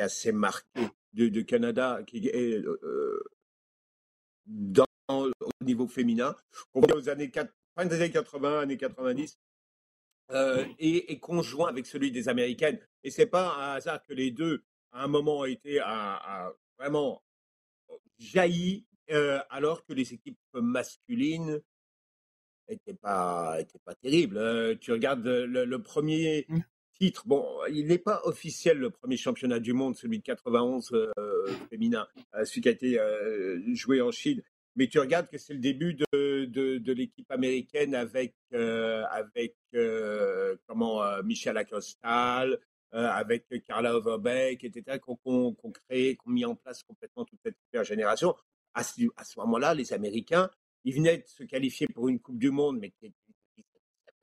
assez 0.00 0.32
marqué 0.32 0.88
du, 1.12 1.44
Canada, 1.44 2.02
qui 2.06 2.28
est 2.28 2.64
au 5.08 5.30
niveau 5.60 5.86
féminin, 5.86 6.34
voit 6.74 6.96
aux 6.96 7.08
années 7.08 7.30
4, 7.30 7.52
fin 7.76 7.86
des 7.86 7.96
années 7.96 8.10
80, 8.10 8.60
années 8.60 8.76
90, 8.76 9.38
euh, 10.30 10.64
et, 10.78 11.12
et, 11.12 11.20
conjoint 11.20 11.68
avec 11.68 11.86
celui 11.86 12.10
des 12.10 12.28
Américaines. 12.28 12.80
Et 13.04 13.10
c'est 13.10 13.26
pas 13.26 13.54
un 13.54 13.74
hasard 13.74 14.02
que 14.02 14.14
les 14.14 14.30
deux, 14.30 14.64
à 14.92 15.04
un 15.04 15.08
moment, 15.08 15.40
ont 15.40 15.44
été 15.44 15.80
vraiment 16.78 17.22
jailli, 18.18 18.86
euh, 19.10 19.40
alors 19.50 19.84
que 19.84 19.92
les 19.92 20.12
équipes 20.12 20.38
masculines 20.54 21.60
n'étaient 22.68 22.94
pas, 22.94 23.56
étaient 23.60 23.80
pas 23.84 23.94
terribles. 23.94 24.38
Euh, 24.38 24.74
tu 24.80 24.92
regardes 24.92 25.26
le, 25.26 25.64
le 25.64 25.82
premier 25.82 26.46
mmh. 26.48 26.58
titre, 26.92 27.26
bon, 27.26 27.46
il 27.70 27.86
n'est 27.86 27.98
pas 27.98 28.20
officiel 28.24 28.78
le 28.78 28.90
premier 28.90 29.16
championnat 29.16 29.58
du 29.58 29.72
monde, 29.72 29.96
celui 29.96 30.18
de 30.18 30.24
91 30.24 30.92
euh, 30.92 31.46
féminin, 31.70 32.06
celui 32.44 32.60
qui 32.60 32.68
a 32.68 32.72
été 32.72 32.98
joué 33.74 34.00
en 34.00 34.10
Chine 34.10 34.42
mais 34.76 34.86
tu 34.86 34.98
regardes 34.98 35.28
que 35.28 35.38
c'est 35.38 35.52
le 35.52 35.60
début 35.60 35.94
de, 35.94 36.44
de, 36.46 36.78
de 36.78 36.92
l'équipe 36.92 37.30
américaine 37.30 37.94
avec, 37.94 38.34
euh, 38.54 39.04
avec 39.10 39.54
euh, 39.74 40.56
comment, 40.66 41.02
euh, 41.02 41.22
Michel 41.22 41.56
Acostal, 41.56 42.58
euh, 42.94 43.06
avec 43.06 43.46
Carla 43.66 43.94
Overbeck, 43.94 44.64
etc., 44.64 44.98
qu'on 44.98 45.16
qu 45.16 45.56
qu 45.62 45.72
créé, 45.72 46.16
qu'on 46.16 46.30
mis 46.30 46.44
en 46.44 46.54
place 46.54 46.82
complètement 46.82 47.24
toute 47.24 47.40
cette 47.42 47.56
super 47.66 47.84
génération. 47.84 48.34
À 48.74 48.82
ce, 48.82 49.38
moment-là, 49.38 49.74
les 49.74 49.92
Américains, 49.92 50.50
ils 50.84 50.94
venaient 50.94 51.18
de 51.18 51.26
se 51.26 51.44
qualifier 51.44 51.86
pour 51.88 52.08
une 52.08 52.20
Coupe 52.20 52.38
du 52.38 52.50
Monde, 52.50 52.78
mais 52.80 52.92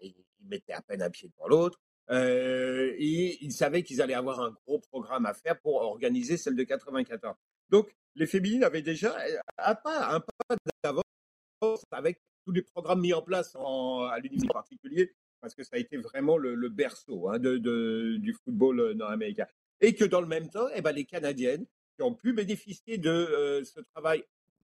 ils 0.01 0.13
mettaient 0.41 0.73
à 0.73 0.81
peine 0.81 1.01
un 1.01 1.09
pied 1.09 1.29
devant 1.29 1.47
l'autre. 1.47 1.79
Euh, 2.09 2.95
ils 2.97 3.51
savaient 3.51 3.83
qu'ils 3.83 4.01
allaient 4.01 4.15
avoir 4.15 4.39
un 4.39 4.51
gros 4.65 4.79
programme 4.79 5.25
à 5.25 5.33
faire 5.33 5.59
pour 5.59 5.75
organiser 5.75 6.38
celle 6.38 6.55
de 6.55 6.63
94. 6.63 7.35
Donc, 7.69 7.93
les 8.15 8.25
féminines 8.25 8.63
avaient 8.63 8.81
déjà 8.81 9.15
un 9.59 9.75
pas, 9.75 10.15
un 10.15 10.55
d'avance 10.83 11.85
avec 11.91 12.19
tous 12.45 12.51
les 12.51 12.63
programmes 12.63 13.01
mis 13.01 13.13
en 13.13 13.21
place 13.21 13.55
en, 13.55 14.05
à 14.05 14.17
l'université 14.17 14.51
particulier, 14.51 15.13
parce 15.39 15.53
que 15.53 15.63
ça 15.63 15.75
a 15.75 15.79
été 15.79 15.97
vraiment 15.97 16.38
le, 16.38 16.69
berceau 16.69 17.29
hein, 17.29 17.38
du 17.38 18.33
football 18.43 18.93
nord-américain. 18.93 19.45
Et 19.81 19.93
que 19.95 20.05
dans 20.05 20.21
le 20.21 20.27
même 20.27 20.49
temps, 20.49 20.67
eh 20.73 20.81
ben, 20.81 20.91
les 20.91 21.05
Canadiennes 21.05 21.65
qui 21.95 22.03
ont 22.03 22.13
pu 22.13 22.33
bénéficier 22.33 22.97
de 22.97 23.09
euh, 23.09 23.63
ce 23.63 23.79
travail 23.93 24.23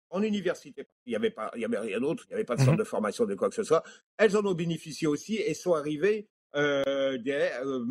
en 0.10 0.22
université, 0.24 0.88
il 1.06 1.10
n'y 1.10 1.16
avait, 1.16 1.32
pas, 1.32 1.52
il 1.56 1.62
y 1.62 1.66
avait 1.66 1.80
rien 1.80 2.00
d'autre, 2.00 2.24
il 2.26 2.30
n'y 2.30 2.36
avait 2.36 2.46
pas 2.46 2.56
de 2.56 2.62
centre 2.62 2.78
de 2.78 2.84
formation 2.84 3.26
de 3.26 3.36
quoi 3.36 3.50
que 3.50 3.56
ce 3.56 3.64
soit, 3.64 3.84
elles 4.18 4.38
en 4.38 4.46
ont 4.46 4.54
bénéficié 4.54 5.08
aussi 5.08 5.36
et 5.36 5.54
sont 5.54 5.74
arrivées 5.74 6.28
euh, 6.56 7.18
des, 7.18 7.50
euh, 7.64 7.86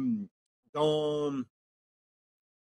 dans 0.72 1.32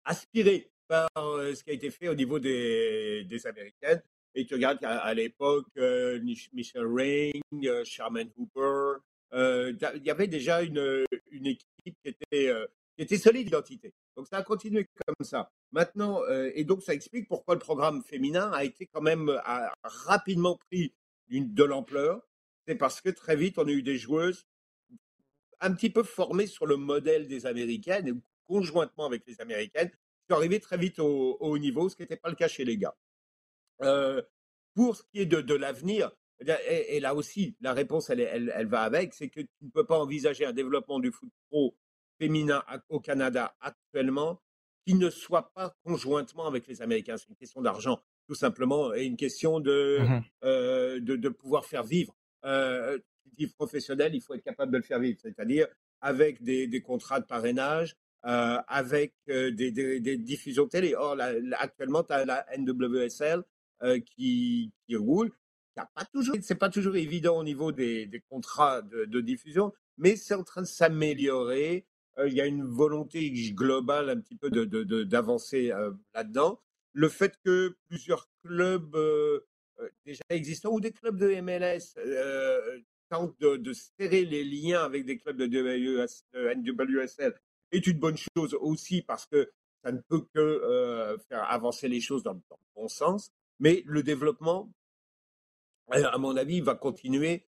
aspirées 0.05 0.71
par 0.87 1.09
euh, 1.17 1.53
ce 1.53 1.63
qui 1.63 1.69
a 1.69 1.73
été 1.73 1.91
fait 1.91 2.09
au 2.09 2.15
niveau 2.15 2.39
des, 2.39 3.23
des 3.25 3.47
Américaines. 3.47 4.01
Et 4.35 4.45
tu 4.45 4.55
regardes 4.55 4.83
à, 4.83 4.99
à 4.99 5.13
l'époque, 5.13 5.67
Michelle 5.75 6.87
Ring, 6.87 7.83
Sherman 7.83 8.29
Hooper, 8.35 8.97
il 9.31 10.01
y 10.03 10.09
avait 10.09 10.27
déjà 10.27 10.63
une, 10.63 11.05
une 11.29 11.45
équipe 11.45 11.95
qui 12.03 12.09
était, 12.09 12.51
qui 12.95 13.03
était 13.03 13.17
solide 13.17 13.45
d'identité. 13.45 13.93
Donc 14.15 14.27
ça 14.27 14.37
a 14.37 14.43
continué 14.43 14.87
comme 15.05 15.25
ça. 15.25 15.51
Maintenant, 15.71 16.21
euh, 16.23 16.51
et 16.53 16.63
donc 16.63 16.83
ça 16.83 16.93
explique 16.93 17.27
pourquoi 17.27 17.55
le 17.55 17.59
programme 17.59 18.03
féminin 18.03 18.51
a 18.51 18.63
été 18.63 18.85
quand 18.87 19.01
même 19.01 19.29
a 19.45 19.73
rapidement 19.83 20.57
pris 20.69 20.93
de 21.29 21.63
l'ampleur. 21.63 22.21
C'est 22.67 22.75
parce 22.75 23.01
que 23.01 23.09
très 23.09 23.35
vite 23.35 23.57
on 23.57 23.67
a 23.67 23.71
eu 23.71 23.83
des 23.83 23.97
joueuses 23.97 24.45
un 25.59 25.73
petit 25.73 25.89
peu 25.89 26.03
formées 26.03 26.47
sur 26.47 26.65
le 26.65 26.77
modèle 26.77 27.27
des 27.27 27.45
américaines 27.45 28.21
conjointement 28.45 29.05
avec 29.05 29.25
les 29.25 29.39
américaines 29.39 29.89
suis 30.25 30.33
arrivé 30.33 30.59
très 30.59 30.77
vite 30.77 30.99
au, 30.99 31.57
niveau, 31.57 31.89
ce 31.89 31.95
qui 31.95 32.03
n'était 32.03 32.17
pas 32.17 32.29
le 32.29 32.35
cas 32.35 32.47
chez 32.47 32.65
les 32.65 32.77
gars. 32.77 32.95
Euh, 33.81 34.21
pour 34.73 34.95
ce 34.95 35.03
qui 35.03 35.19
est 35.19 35.25
de, 35.25 35.41
de 35.41 35.53
l'avenir, 35.53 36.11
et, 36.39 36.97
et, 36.97 36.99
là 36.99 37.13
aussi, 37.15 37.55
la 37.61 37.73
réponse, 37.73 38.09
elle, 38.09 38.21
elle, 38.21 38.51
elle 38.55 38.67
va 38.67 38.81
avec, 38.81 39.13
c'est 39.13 39.29
que 39.29 39.41
tu 39.41 39.49
ne 39.61 39.69
peux 39.69 39.85
pas 39.85 39.97
envisager 39.97 40.45
un 40.45 40.53
développement 40.53 40.99
du 40.99 41.11
foot 41.11 41.29
pro 41.49 41.75
féminin 42.19 42.63
au 42.89 42.99
Canada 42.99 43.55
actuellement 43.61 44.41
qui 44.85 44.95
ne 44.95 45.09
soit 45.09 45.51
pas 45.53 45.75
conjointement 45.85 46.45
avec 46.45 46.67
les 46.67 46.81
Américains. 46.81 47.17
C'est 47.17 47.29
une 47.29 47.35
question 47.35 47.61
d'argent, 47.61 48.01
tout 48.27 48.35
simplement, 48.35 48.93
et 48.93 49.05
une 49.05 49.15
question 49.15 49.59
de, 49.59 49.99
mmh. 50.01 50.21
euh, 50.43 50.99
de, 50.99 51.15
de, 51.15 51.29
pouvoir 51.29 51.65
faire 51.65 51.83
vivre. 51.83 52.13
Euh, 52.43 52.99
professionnel, 53.57 54.13
il 54.13 54.21
faut 54.21 54.33
être 54.33 54.43
capable 54.43 54.71
de 54.71 54.77
le 54.77 54.83
faire 54.83 54.99
vivre, 54.99 55.19
c'est-à-dire 55.21 55.67
avec 56.01 56.43
des, 56.43 56.67
des 56.67 56.81
contrats 56.81 57.19
de 57.19 57.25
parrainage, 57.25 57.95
euh, 58.25 58.57
avec 58.67 59.13
euh, 59.29 59.51
des, 59.51 59.71
des, 59.71 59.99
des, 59.99 60.17
diffusions 60.17 60.67
télé. 60.67 60.95
Or, 60.95 61.17
actuellement, 61.59 62.03
tu 62.03 62.13
as 62.13 62.25
la 62.25 62.45
NWSL 62.57 63.43
euh, 63.83 63.99
qui, 63.99 64.71
qui 64.87 64.95
roule. 64.95 65.31
Toujours, 66.13 66.35
c'est 66.41 66.55
pas 66.55 66.69
toujours 66.69 66.95
évident 66.95 67.37
au 67.39 67.43
niveau 67.43 67.71
des, 67.71 68.05
des 68.05 68.21
contrats 68.29 68.81
de, 68.81 69.05
de, 69.05 69.21
diffusion, 69.21 69.73
mais 69.97 70.15
c'est 70.15 70.35
en 70.35 70.43
train 70.43 70.61
de 70.61 70.67
s'améliorer. 70.67 71.85
Euh, 72.19 72.27
il 72.27 72.33
y 72.33 72.41
a 72.41 72.45
une 72.45 72.63
volonté 72.63 73.29
globale 73.53 74.09
un 74.09 74.19
petit 74.19 74.35
peu 74.35 74.49
de, 74.49 74.65
de, 74.65 75.03
d'avancer 75.03 75.71
euh, 75.71 75.91
là-dedans. 76.13 76.61
Le 76.93 77.09
fait 77.09 77.37
que 77.43 77.75
plusieurs 77.89 78.29
clubs 78.43 78.95
euh, 78.95 79.39
déjà 80.05 80.21
existants 80.29 80.71
ou 80.71 80.79
des 80.79 80.91
clubs 80.91 81.17
de 81.17 81.41
MLS 81.41 81.95
tentent 83.09 83.39
de, 83.39 83.57
de 83.57 83.73
serrer 83.73 84.25
les 84.25 84.43
liens 84.43 84.83
avec 84.83 85.05
des 85.05 85.17
clubs 85.17 85.37
de, 85.37 85.47
de 85.47 86.53
NWSL 86.53 87.33
est 87.71 87.87
une 87.87 87.99
bonne 87.99 88.17
chose 88.35 88.55
aussi 88.59 89.01
parce 89.01 89.25
que 89.25 89.51
ça 89.83 89.91
ne 89.91 89.99
peut 89.99 90.21
que 90.33 91.17
faire 91.27 91.43
avancer 91.49 91.87
les 91.87 91.99
choses 91.99 92.23
dans, 92.23 92.35
dans, 92.35 92.41
le 92.51 92.81
bon 92.81 92.87
sens. 92.87 93.31
Mais 93.59 93.83
le 93.85 94.03
développement, 94.03 94.71
à 95.89 96.17
mon 96.17 96.37
avis, 96.37 96.61
va 96.61 96.75
continuer 96.75 97.47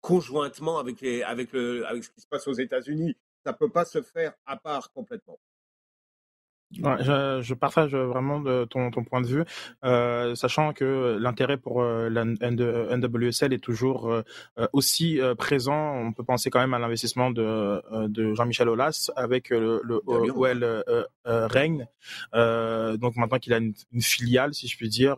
conjointement 0.00 0.78
avec, 0.78 1.00
les, 1.00 1.22
avec, 1.22 1.52
le, 1.52 1.86
avec 1.86 2.04
ce 2.04 2.10
qui 2.10 2.20
se 2.20 2.26
passe 2.26 2.46
aux 2.46 2.52
États-Unis. 2.52 3.16
Ça 3.44 3.52
ne 3.52 3.56
peut 3.56 3.70
pas 3.70 3.84
se 3.84 4.02
faire 4.02 4.32
à 4.46 4.56
part 4.56 4.90
complètement. 4.92 5.38
Ouais, 6.80 6.96
je, 7.00 7.40
je, 7.42 7.54
partage 7.54 7.94
vraiment 7.94 8.40
de 8.40 8.64
ton, 8.64 8.90
ton, 8.90 9.04
point 9.04 9.20
de 9.20 9.26
vue, 9.26 9.44
euh, 9.84 10.34
sachant 10.34 10.72
que 10.72 11.18
l'intérêt 11.20 11.58
pour 11.58 11.82
euh, 11.82 12.08
la 12.08 12.24
NWSL 12.24 13.52
est 13.52 13.62
toujours 13.62 14.10
euh, 14.10 14.22
aussi 14.72 15.20
euh, 15.20 15.34
présent. 15.34 15.94
On 15.96 16.12
peut 16.12 16.24
penser 16.24 16.48
quand 16.48 16.60
même 16.60 16.72
à 16.72 16.78
l'investissement 16.78 17.30
de, 17.30 17.82
de 18.08 18.32
Jean-Michel 18.34 18.70
Aulas 18.70 19.10
avec 19.16 19.50
le, 19.50 19.82
le 19.84 20.00
OL 20.06 20.84
donc 22.98 23.16
maintenant 23.16 23.38
qu'il 23.38 23.52
a 23.52 23.58
une, 23.58 23.74
une, 23.92 24.02
filiale, 24.02 24.54
si 24.54 24.66
je 24.66 24.76
puis 24.76 24.88
dire, 24.88 25.16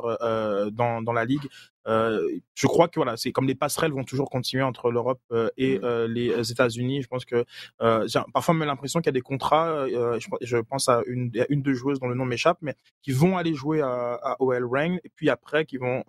dans, 0.72 1.02
dans 1.02 1.12
la 1.12 1.24
ligue, 1.24 1.48
euh, 1.86 2.38
je 2.54 2.66
crois 2.66 2.88
que 2.88 2.94
voilà, 2.96 3.16
c'est 3.16 3.32
comme 3.32 3.46
les 3.46 3.54
passerelles 3.54 3.92
vont 3.92 4.04
toujours 4.04 4.30
continuer 4.30 4.62
entre 4.62 4.90
l'Europe 4.90 5.20
euh, 5.32 5.48
et 5.56 5.78
mmh. 5.78 5.84
euh, 5.84 6.08
les 6.08 6.50
États-Unis. 6.50 7.02
Je 7.02 7.08
pense 7.08 7.24
que 7.24 7.44
j'ai 8.06 8.20
parfois 8.32 8.54
même 8.54 8.68
l'impression 8.68 9.00
qu'il 9.00 9.06
y 9.06 9.10
a 9.10 9.12
des 9.12 9.20
contrats. 9.20 9.86
Je, 9.88 10.28
je, 10.40 10.56
pense 10.58 10.88
à 10.88 11.02
une, 11.06 11.30
à 11.38 11.46
une 11.48 11.62
deux 11.62 11.74
joueuses 11.74 12.00
dont 12.00 12.08
le 12.08 12.14
nom 12.14 12.24
m'échappe, 12.24 12.58
mais 12.60 12.74
qui 13.02 13.12
vont 13.12 13.36
aller 13.36 13.54
jouer 13.54 13.80
à, 13.80 14.14
à 14.22 14.36
OL 14.40 14.64
Reign 14.70 14.98
et 15.04 15.10
puis 15.14 15.30
après 15.30 15.64
qui 15.64 15.76
vont 15.76 16.02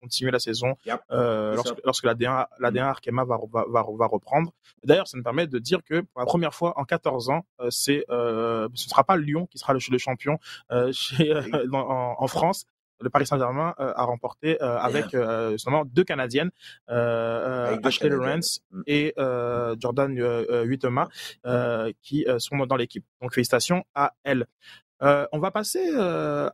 continuer 0.00 0.30
la 0.30 0.38
saison 0.38 0.76
yep. 0.86 1.00
lorsque, 1.10 1.76
lorsque 1.84 2.04
la 2.04 2.14
D1, 2.14 2.46
la 2.58 2.70
D1 2.70 2.82
Arkema 2.82 3.24
va, 3.24 3.38
va, 3.52 3.64
va, 3.68 3.86
va 3.88 4.06
reprendre. 4.06 4.52
D'ailleurs, 4.84 5.08
ça 5.08 5.16
me 5.18 5.22
permet 5.22 5.46
de 5.46 5.58
dire 5.58 5.82
que 5.84 6.00
pour 6.00 6.20
la 6.20 6.26
première 6.26 6.54
fois 6.54 6.78
en 6.78 6.84
14 6.84 7.30
ans, 7.30 7.44
c'est 7.68 8.04
ce 8.08 8.68
ne 8.70 8.76
sera 8.76 9.04
pas 9.04 9.16
Lyon 9.16 9.46
qui 9.46 9.58
sera 9.58 9.72
le, 9.72 9.80
le 9.90 9.98
champion 9.98 10.38
chez, 10.92 11.34
dans, 11.68 11.80
en, 11.80 12.16
en 12.18 12.26
France 12.26 12.66
le 13.00 13.10
Paris 13.10 13.26
Saint-Germain 13.26 13.74
euh, 13.80 13.92
a 13.96 14.04
remporté 14.04 14.62
euh, 14.62 14.78
avec 14.78 15.14
euh, 15.14 15.52
justement 15.52 15.84
deux 15.84 16.04
Canadiennes, 16.04 16.50
Ashley 16.88 18.08
Lawrence 18.08 18.60
et 18.86 19.14
Jordan 19.78 20.14
Huitema, 20.64 21.08
qui 22.02 22.26
sont 22.38 22.66
dans 22.66 22.76
l'équipe. 22.76 23.04
Donc 23.20 23.34
félicitations 23.34 23.84
à 23.94 24.12
elles. 24.24 24.46
on 25.00 25.38
va 25.38 25.50
passer 25.50 25.92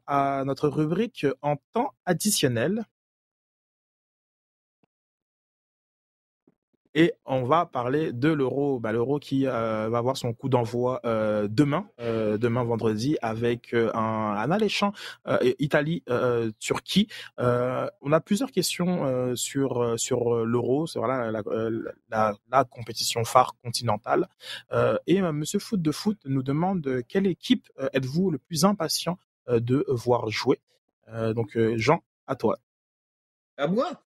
à 0.07 0.43
notre 0.45 0.69
rubrique 0.69 1.27
en 1.43 1.57
temps 1.73 1.93
additionnel. 2.05 2.85
Et 6.99 7.13
on 7.27 7.45
va 7.45 7.67
parler 7.67 8.11
de 8.11 8.31
l'euro, 8.31 8.81
bah, 8.81 8.91
l'euro 8.91 9.19
qui 9.19 9.47
euh, 9.47 9.91
va 9.91 9.99
avoir 9.99 10.17
son 10.17 10.33
coup 10.33 10.49
d'envoi 10.49 11.03
euh, 11.05 11.47
demain, 11.47 11.87
euh, 12.01 12.39
demain 12.39 12.65
vendredi, 12.65 13.19
avec 13.21 13.75
un, 13.75 13.91
un, 13.93 14.51
alléchant 14.51 14.95
Italie-Turquie. 15.59 17.09
on 17.37 18.13
a 18.13 18.21
plusieurs 18.21 18.51
questions 18.51 19.37
sur 19.37 19.99
sur 19.99 20.47
l'euro, 20.47 20.87
c'est 20.87 20.99
voilà 20.99 21.31
la, 21.31 21.43
la, 22.09 22.35
la, 22.51 22.65
compétition 22.65 23.25
phare 23.25 23.55
continentale. 23.63 24.27
et 25.07 25.21
Monsieur 25.21 25.59
Foot 25.59 25.83
de 25.83 25.93
Foot 25.93 26.19
nous 26.25 26.43
demande 26.43 27.03
quelle 27.09 27.27
équipe 27.27 27.69
êtes-vous 27.93 28.31
le 28.31 28.39
plus 28.39 28.65
impatient 28.65 29.19
de 29.49 29.85
voir 29.89 30.31
jouer? 30.31 30.61
donc 31.35 31.59
Jean, 31.77 32.03
à 32.27 32.37
toi. 32.37 32.59
À 33.59 33.67
moi? 33.67 34.06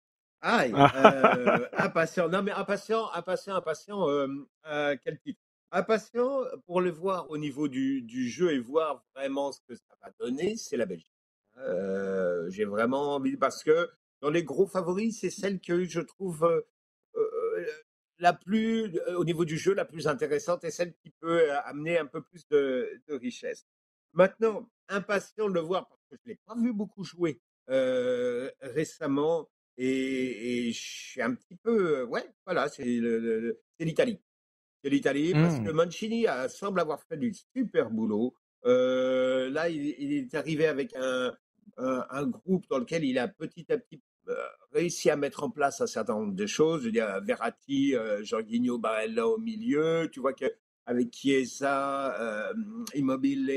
Aïe, 0.48 0.72
euh, 0.72 1.66
impatient. 1.72 2.28
Non, 2.28 2.40
mais 2.40 2.52
impatient, 2.52 3.10
impatient, 3.12 3.56
impatient. 3.56 4.08
Euh, 4.08 4.28
euh, 4.66 4.96
quel 5.02 5.18
titre? 5.18 5.40
Impatient 5.72 6.44
pour 6.66 6.80
le 6.80 6.90
voir 6.90 7.28
au 7.30 7.36
niveau 7.36 7.66
du, 7.66 8.00
du, 8.02 8.28
jeu 8.28 8.52
et 8.52 8.60
voir 8.60 9.04
vraiment 9.16 9.50
ce 9.50 9.58
que 9.68 9.74
ça 9.74 9.96
va 10.00 10.12
donner, 10.20 10.56
c'est 10.56 10.76
la 10.76 10.86
Belgique. 10.86 11.10
Euh, 11.56 12.48
J'ai 12.48 12.64
vraiment 12.64 13.16
envie 13.16 13.36
parce 13.36 13.64
que 13.64 13.90
dans 14.20 14.30
les 14.30 14.44
gros 14.44 14.68
favoris, 14.68 15.18
c'est 15.20 15.30
celle 15.30 15.58
que 15.60 15.84
je 15.84 16.00
trouve 16.00 16.64
la 18.18 18.32
plus, 18.32 19.00
au 19.16 19.24
niveau 19.24 19.44
du 19.44 19.58
jeu, 19.58 19.74
la 19.74 19.84
plus 19.84 20.06
intéressante 20.06 20.62
et 20.62 20.70
celle 20.70 20.94
qui 20.94 21.10
peut 21.10 21.50
amener 21.64 21.98
un 21.98 22.06
peu 22.06 22.22
plus 22.22 22.46
de, 22.48 23.02
de 23.08 23.14
richesse. 23.14 23.66
Maintenant, 24.12 24.70
impatient 24.88 25.48
de 25.48 25.54
le 25.54 25.60
voir 25.60 25.88
parce 25.88 26.02
que 26.08 26.16
je 26.22 26.30
l'ai 26.30 26.38
pas 26.46 26.54
vu 26.54 26.72
beaucoup 26.72 27.02
jouer 27.02 27.40
récemment 28.60 29.48
et, 29.78 30.68
et, 30.68 30.72
je 30.72 30.80
suis 30.80 31.22
un 31.22 31.34
petit 31.34 31.56
peu, 31.56 32.04
ouais, 32.04 32.24
voilà, 32.44 32.68
c'est 32.68 32.84
l'Italie. 33.80 34.20
C'est 34.82 34.90
l'Italie 34.90 35.32
parce 35.32 35.58
que 35.58 35.70
mmh. 35.70 35.76
Mancini 35.76 36.26
a, 36.26 36.48
semble 36.48 36.80
avoir 36.80 37.02
fait 37.02 37.16
du 37.16 37.32
super 37.54 37.90
boulot. 37.90 38.34
Euh, 38.64 39.50
là, 39.50 39.68
il, 39.68 39.94
il, 39.98 40.12
est 40.12 40.34
arrivé 40.34 40.66
avec 40.66 40.94
un, 40.96 41.32
un, 41.76 42.06
un, 42.10 42.26
groupe 42.26 42.66
dans 42.68 42.78
lequel 42.78 43.04
il 43.04 43.18
a 43.18 43.28
petit 43.28 43.70
à 43.70 43.78
petit 43.78 44.00
euh, 44.28 44.34
réussi 44.72 45.08
à 45.08 45.16
mettre 45.16 45.44
en 45.44 45.50
place 45.50 45.80
un 45.80 45.86
certain 45.86 46.14
nombre 46.14 46.34
de 46.34 46.46
choses. 46.46 46.80
Je 46.80 46.86
veux 46.86 46.92
dire, 46.92 47.20
Verratti, 47.22 47.94
euh, 47.94 48.24
Jorginho, 48.24 48.78
Barella 48.78 49.26
au 49.26 49.38
milieu. 49.38 50.08
Tu 50.10 50.20
vois 50.20 50.32
que 50.32 50.46
avec 50.84 51.12
Chiesa, 51.12 52.20
euh, 52.20 52.52
Immobile, 52.94 53.50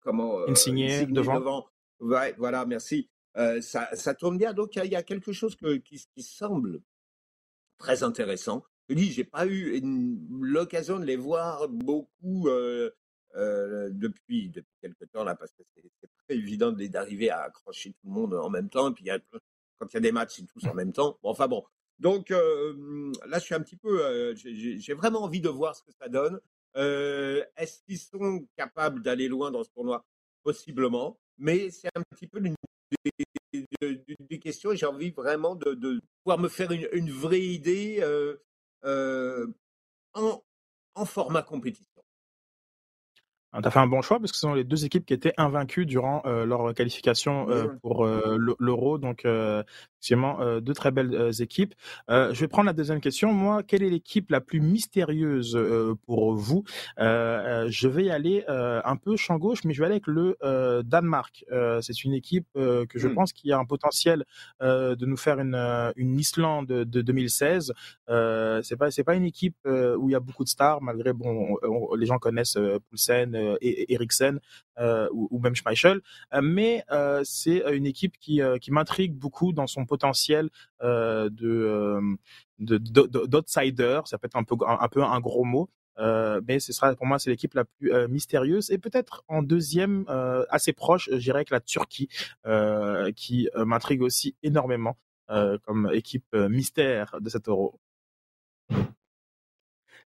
comment 0.00 0.46
Insigné, 0.48 0.94
Insigné 0.94 1.12
devant. 1.12 1.38
devant. 1.38 1.66
Ouais, 2.00 2.34
voilà, 2.38 2.64
merci. 2.64 3.10
Ça, 3.34 3.88
ça, 3.94 4.14
tourne 4.14 4.38
bien. 4.38 4.52
Donc, 4.52 4.76
il 4.76 4.90
y, 4.90 4.96
a 4.96 5.02
quelque 5.02 5.32
chose 5.32 5.56
qui, 5.84 6.22
semble 6.22 6.80
très 7.78 8.02
intéressant. 8.02 8.64
Je 8.88 8.94
dis, 8.94 9.12
j'ai 9.12 9.24
pas 9.24 9.46
eu 9.46 9.80
l'occasion 10.40 10.98
de 10.98 11.04
les 11.04 11.16
voir 11.16 11.68
beaucoup 11.68 12.48
depuis, 13.34 14.48
depuis 14.50 14.76
quelque 14.80 15.04
temps 15.04 15.24
là, 15.24 15.36
parce 15.36 15.52
que 15.52 15.62
c'est 15.74 16.10
pas 16.28 16.34
évident 16.34 16.72
d'arriver 16.72 17.30
à 17.30 17.42
accrocher 17.42 17.92
tout 17.92 18.08
le 18.08 18.12
monde 18.12 18.34
en 18.34 18.50
même 18.50 18.68
temps. 18.68 18.90
Et 18.90 18.94
puis, 18.94 19.04
y 19.04 19.12
quand 19.78 19.86
il 19.92 19.94
y 19.94 19.96
a 19.96 20.00
des 20.00 20.12
matchs, 20.12 20.36
c'est 20.36 20.46
tous 20.46 20.68
en 20.68 20.74
même 20.74 20.92
temps. 20.92 21.18
Bon, 21.22 21.30
enfin 21.30 21.48
bon. 21.48 21.64
Donc 21.98 22.30
là, 22.30 23.38
je 23.38 23.44
suis 23.44 23.54
un 23.54 23.60
petit 23.60 23.76
peu, 23.76 24.34
j'ai 24.34 24.94
vraiment 24.94 25.22
envie 25.22 25.40
de 25.40 25.48
voir 25.48 25.76
ce 25.76 25.82
que 25.82 25.92
ça 25.92 26.08
donne. 26.08 26.40
Est-ce 26.74 27.82
qu'ils 27.82 27.98
sont 27.98 28.46
capables 28.56 29.02
d'aller 29.02 29.28
loin 29.28 29.50
dans 29.50 29.62
ce 29.62 29.70
tournoi? 29.70 30.04
Possiblement, 30.42 31.18
mais 31.36 31.70
c'est 31.70 31.90
un 31.94 32.02
petit 32.10 32.26
peu 32.26 32.38
une 32.38 32.54
des, 33.04 34.04
des 34.18 34.38
questions 34.38 34.72
et 34.72 34.76
j'ai 34.76 34.86
envie 34.86 35.10
vraiment 35.10 35.54
de, 35.54 35.74
de, 35.74 36.00
pouvoir 36.22 36.38
me 36.38 36.48
faire 36.48 36.70
une, 36.72 36.88
une 36.92 37.10
vraie 37.10 37.40
idée 37.40 37.98
euh, 38.02 38.36
euh, 38.84 39.46
en, 40.14 40.42
en 40.94 41.04
format 41.04 41.42
compétition. 41.42 41.86
Tu 43.52 43.66
as 43.66 43.70
fait 43.70 43.80
un 43.80 43.88
bon 43.88 44.00
choix 44.00 44.20
parce 44.20 44.30
que 44.30 44.36
ce 44.36 44.42
sont 44.42 44.54
les 44.54 44.62
deux 44.62 44.84
équipes 44.84 45.04
qui 45.04 45.12
étaient 45.12 45.34
invaincues 45.36 45.84
durant 45.84 46.22
euh, 46.24 46.44
leur 46.46 46.72
qualification 46.72 47.48
pour 47.82 48.06
l'Euro. 48.06 48.98
Donc, 48.98 49.26
effectivement, 50.00 50.60
deux 50.60 50.72
très 50.72 50.90
belles 50.90 51.30
équipes. 51.40 51.74
je 52.08 52.38
vais 52.40 52.48
prendre 52.48 52.66
la 52.66 52.72
deuxième 52.72 53.00
question. 53.00 53.32
Moi, 53.32 53.62
quelle 53.62 53.82
est 53.82 53.90
l'équipe 53.90 54.30
la 54.30 54.40
plus 54.40 54.60
mystérieuse 54.60 55.58
pour 56.06 56.34
vous? 56.34 56.64
Je 56.98 57.88
vais 57.88 58.04
y 58.04 58.10
aller 58.10 58.44
un 58.48 58.96
peu 58.96 59.16
champ 59.16 59.36
gauche, 59.36 59.64
mais 59.64 59.74
je 59.74 59.80
vais 59.80 59.86
aller 59.86 59.96
avec 59.96 60.06
le 60.06 60.36
Danemark. 60.82 61.44
C'est 61.82 62.04
une 62.04 62.14
équipe 62.14 62.46
que 62.54 62.86
je 62.94 63.08
mmh. 63.08 63.14
pense 63.14 63.32
qui 63.32 63.52
a 63.52 63.58
un 63.58 63.66
potentiel 63.66 64.24
de 64.60 65.06
nous 65.06 65.18
faire 65.18 65.38
une, 65.38 65.54
une 65.96 66.18
Islande 66.18 66.66
de, 66.66 66.84
de 66.84 67.02
2016. 67.02 67.72
c'est 68.62 68.76
pas 68.76 68.90
c'est 68.90 69.04
pas 69.04 69.14
une 69.14 69.26
équipe 69.26 69.56
où 69.66 70.08
il 70.08 70.12
y 70.12 70.16
a 70.16 70.20
beaucoup 70.20 70.44
de 70.44 70.48
stars, 70.48 70.80
malgré 70.80 71.12
bon, 71.12 71.56
les 71.96 72.06
gens 72.06 72.18
connaissent 72.18 72.56
Poulsen 72.88 73.34
euh, 73.34 73.56
et 73.60 73.92
Eriksen 73.92 74.40
euh, 74.78 75.08
ou, 75.12 75.28
ou, 75.30 75.38
même 75.40 75.54
Schmeichel, 75.54 76.00
euh, 76.32 76.40
mais 76.42 76.84
c'est 77.24 77.62
une 77.72 77.86
équipe 77.86 78.16
qui, 78.18 78.40
qui 78.60 78.70
m'intrigue 78.72 79.14
beaucoup 79.14 79.52
dans 79.52 79.66
son 79.66 79.84
potentiel 79.90 80.48
de 80.80 82.00
d'outsider. 82.60 84.00
Ça 84.04 84.18
peut 84.18 84.26
être 84.26 84.36
un 84.36 84.44
peu 84.88 85.02
un, 85.02 85.20
gros 85.20 85.44
mot, 85.44 85.68
euh, 85.98 86.40
mais 86.46 86.60
ce 86.60 86.72
sera 86.72 86.94
pour 86.94 87.06
moi 87.06 87.18
c'est 87.18 87.30
l'équipe 87.30 87.54
la 87.54 87.64
plus 87.64 87.92
euh, 87.92 88.08
mystérieuse 88.08 88.70
et 88.70 88.78
peut-être 88.78 89.24
en 89.28 89.42
deuxième 89.42 90.04
euh, 90.08 90.44
assez 90.50 90.72
proche, 90.72 91.10
dirais 91.10 91.44
que 91.44 91.54
la 91.54 91.60
Turquie 91.60 92.08
qui 93.16 93.48
m'intrigue 93.56 94.02
aussi 94.02 94.36
énormément 94.42 94.96
comme 95.28 95.90
équipe 95.92 96.34
mystère 96.34 97.16
de 97.20 97.28
cet 97.28 97.48
Euro. 97.48 97.78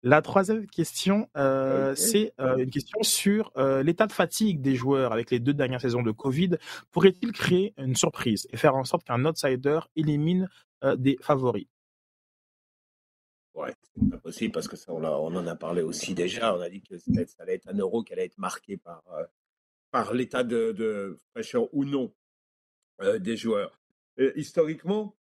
La 0.03 0.23
troisième 0.23 0.65
question, 0.65 1.29
euh, 1.37 1.93
c'est 1.93 2.33
euh, 2.39 2.57
une 2.57 2.71
question 2.71 3.03
sur 3.03 3.51
euh, 3.55 3.83
l'état 3.83 4.07
de 4.07 4.11
fatigue 4.11 4.59
des 4.59 4.73
joueurs 4.75 5.13
avec 5.13 5.29
les 5.29 5.39
deux 5.39 5.53
dernières 5.53 5.81
saisons 5.81 6.01
de 6.01 6.09
Covid. 6.09 6.57
Pourrait-il 6.89 7.31
créer 7.31 7.75
une 7.77 7.95
surprise 7.95 8.47
et 8.51 8.57
faire 8.57 8.75
en 8.75 8.83
sorte 8.83 9.03
qu'un 9.03 9.23
outsider 9.25 9.79
élimine 9.95 10.49
des 10.97 11.19
favoris? 11.21 11.67
Ouais, 13.53 13.75
c'est 13.93 14.09
pas 14.09 14.17
possible 14.17 14.51
parce 14.51 14.67
que 14.67 14.75
ça, 14.75 14.91
on, 14.91 15.03
on, 15.03 15.35
en 15.35 15.45
a 15.45 15.55
parlé 15.55 15.83
aussi 15.83 16.15
déjà. 16.15 16.55
On 16.55 16.61
a 16.61 16.69
dit 16.69 16.81
que 16.81 16.97
ça 16.97 17.11
allait 17.43 17.55
être 17.55 17.67
un 17.67 17.77
euro 17.77 18.01
qui 18.01 18.13
allait 18.13 18.25
être 18.25 18.39
marqué 18.39 18.77
par, 18.77 19.03
par 19.91 20.15
l'état 20.15 20.43
de, 20.43 20.71
de, 20.71 21.15
fraîcheur 21.29 21.71
ou 21.73 21.85
non 21.85 22.11
des 23.19 23.37
joueurs. 23.37 23.79
historiquement, 24.35 25.15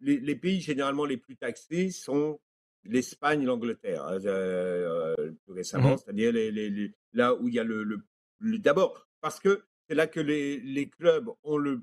les, 0.00 0.18
les, 0.18 0.36
pays 0.36 0.62
généralement 0.62 1.04
les 1.04 1.18
plus 1.18 1.36
taxés 1.36 1.90
sont 1.90 2.40
l'Espagne, 2.88 3.44
l'Angleterre, 3.44 4.04
hein, 4.04 4.18
euh, 4.24 5.32
plus 5.44 5.52
récemment, 5.52 5.94
mmh. 5.94 5.98
c'est-à-dire 5.98 6.32
les, 6.32 6.50
les, 6.50 6.70
les, 6.70 6.92
là 7.12 7.34
où 7.34 7.48
il 7.48 7.54
y 7.54 7.58
a 7.58 7.64
le, 7.64 7.84
le, 7.84 8.00
le 8.38 8.58
d'abord 8.58 9.06
parce 9.20 9.40
que 9.40 9.62
c'est 9.86 9.94
là 9.94 10.06
que 10.06 10.20
les, 10.20 10.88
clubs 10.88 11.30
ont 11.42 11.58
le 11.58 11.82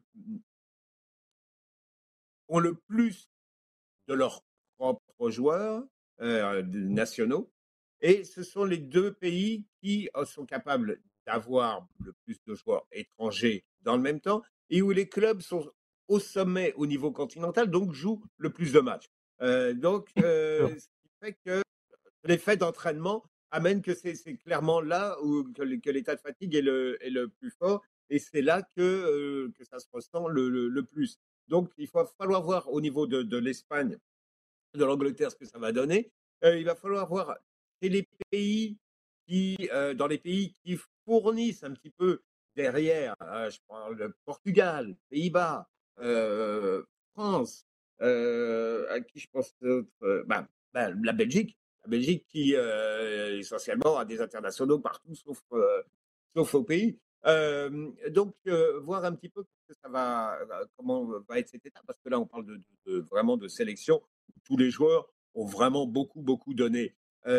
ont 2.48 2.60
le 2.60 2.76
plus 2.76 3.30
de 4.08 4.14
leurs 4.14 4.44
propres 4.78 5.30
joueurs 5.32 5.84
euh, 6.22 6.62
nationaux 6.64 7.52
Et 8.02 8.24
ce 8.24 8.44
sont 8.44 8.66
les 8.66 8.78
deux 8.78 9.14
pays 9.14 9.66
qui 9.82 10.10
sont 10.26 10.46
capables 10.46 11.02
d'avoir 11.26 11.88
le 12.04 12.14
plus 12.24 12.38
de 12.46 12.54
joueurs 12.54 12.86
étrangers 12.92 13.66
dans 13.82 13.96
le 13.96 14.02
même 14.04 14.22
temps 14.22 14.44
et 14.70 14.82
où 14.82 14.92
les 14.92 15.10
clubs 15.10 15.42
sont 15.42 15.72
au 16.08 16.20
sommet 16.20 16.74
au 16.74 16.86
niveau 16.86 17.12
continental, 17.12 17.72
donc 17.72 17.94
jouent 17.94 18.24
le 18.38 18.52
plus 18.52 18.72
de 18.72 18.80
matchs. 18.80 19.10
donc, 19.76 20.12
fait 21.26 21.38
que 21.46 21.62
l'effet 22.24 22.58
d'entraînement 22.58 23.24
amène 23.52 23.82
que 23.82 23.94
c'est 23.94 24.16
clairement 24.38 24.82
là 24.82 25.18
où 25.24 25.44
que, 25.54 25.90
l'état 25.90 26.16
de 26.16 26.22
fatigue 26.22 26.56
est 26.56 26.62
le, 26.62 27.04
est 27.04 27.10
le 27.10 27.30
plus 27.30 27.52
fort 27.52 27.82
et 28.10 28.20
c'est 28.20 28.42
là 28.42 28.62
que, 28.76 29.52
que 29.58 29.64
ça 29.64 29.80
se 29.80 29.88
ressent 29.92 30.28
le, 30.28 30.50
le, 30.50 30.84
plus. 30.84 31.18
Donc, 31.48 31.72
il 31.78 31.90
va 31.90 32.06
falloir 32.06 32.44
voir 32.44 32.72
au 32.72 32.80
niveau 32.82 33.08
de, 33.08 33.38
l'Espagne, 33.38 33.98
de 34.76 34.86
l'Angleterre, 34.86 35.32
ce 35.32 35.36
que 35.36 35.46
ça 35.46 35.58
va 35.58 35.72
donner. 35.72 36.12
il 36.44 36.66
va 36.66 36.76
falloir 36.76 37.08
voir 37.08 37.36
les 37.82 38.08
pays 38.30 38.78
qui, 39.28 39.70
dans 39.96 40.08
les 40.08 40.20
pays 40.20 40.54
qui 40.64 40.78
fournissent 41.06 41.64
un 41.64 41.72
petit 41.72 41.90
peu 41.90 42.22
derrière, 42.56 43.16
hein, 43.20 43.50
je 43.50 43.58
parle 43.68 43.98
de 43.98 44.16
Portugal, 44.26 44.96
Pays-Bas, 45.10 45.68
France, 47.16 47.66
à 48.00 49.00
qui 49.02 49.20
je 49.20 49.28
pense 49.32 49.56
bah, 50.28 50.48
bah, 50.76 50.90
la 51.04 51.14
Belgique, 51.14 51.58
la 51.86 51.90
Belgique 51.90 52.26
qui 52.28 52.54
essentiellement 52.54 53.98
a 53.98 54.04
des 54.04 54.20
internationaux 54.20 54.80
partout 54.80 55.16
sauf, 55.16 55.42
sauf 56.36 56.54
au 56.54 56.64
pays. 56.64 57.00
donc, 58.10 58.36
voir 58.84 59.06
un 59.06 59.16
petit 59.16 59.30
peu 59.30 59.46
ça 59.82 59.90
va, 59.90 60.38
comment 60.76 61.06
va 61.06 61.40
être 61.40 61.48
cet 61.48 61.66
état, 61.66 61.82
parce 61.88 62.00
que 62.02 62.10
là, 62.10 62.20
on 62.20 62.26
parle 62.26 62.46
de, 62.86 63.00
vraiment 63.10 63.38
de 63.38 63.48
sélection. 63.48 64.02
Tous 64.44 64.58
les 64.58 64.70
joueurs 64.70 65.10
ont 65.34 65.46
vraiment 65.46 65.88
beaucoup, 65.88 66.22
beaucoup 66.22 66.54
donné. 66.54 66.94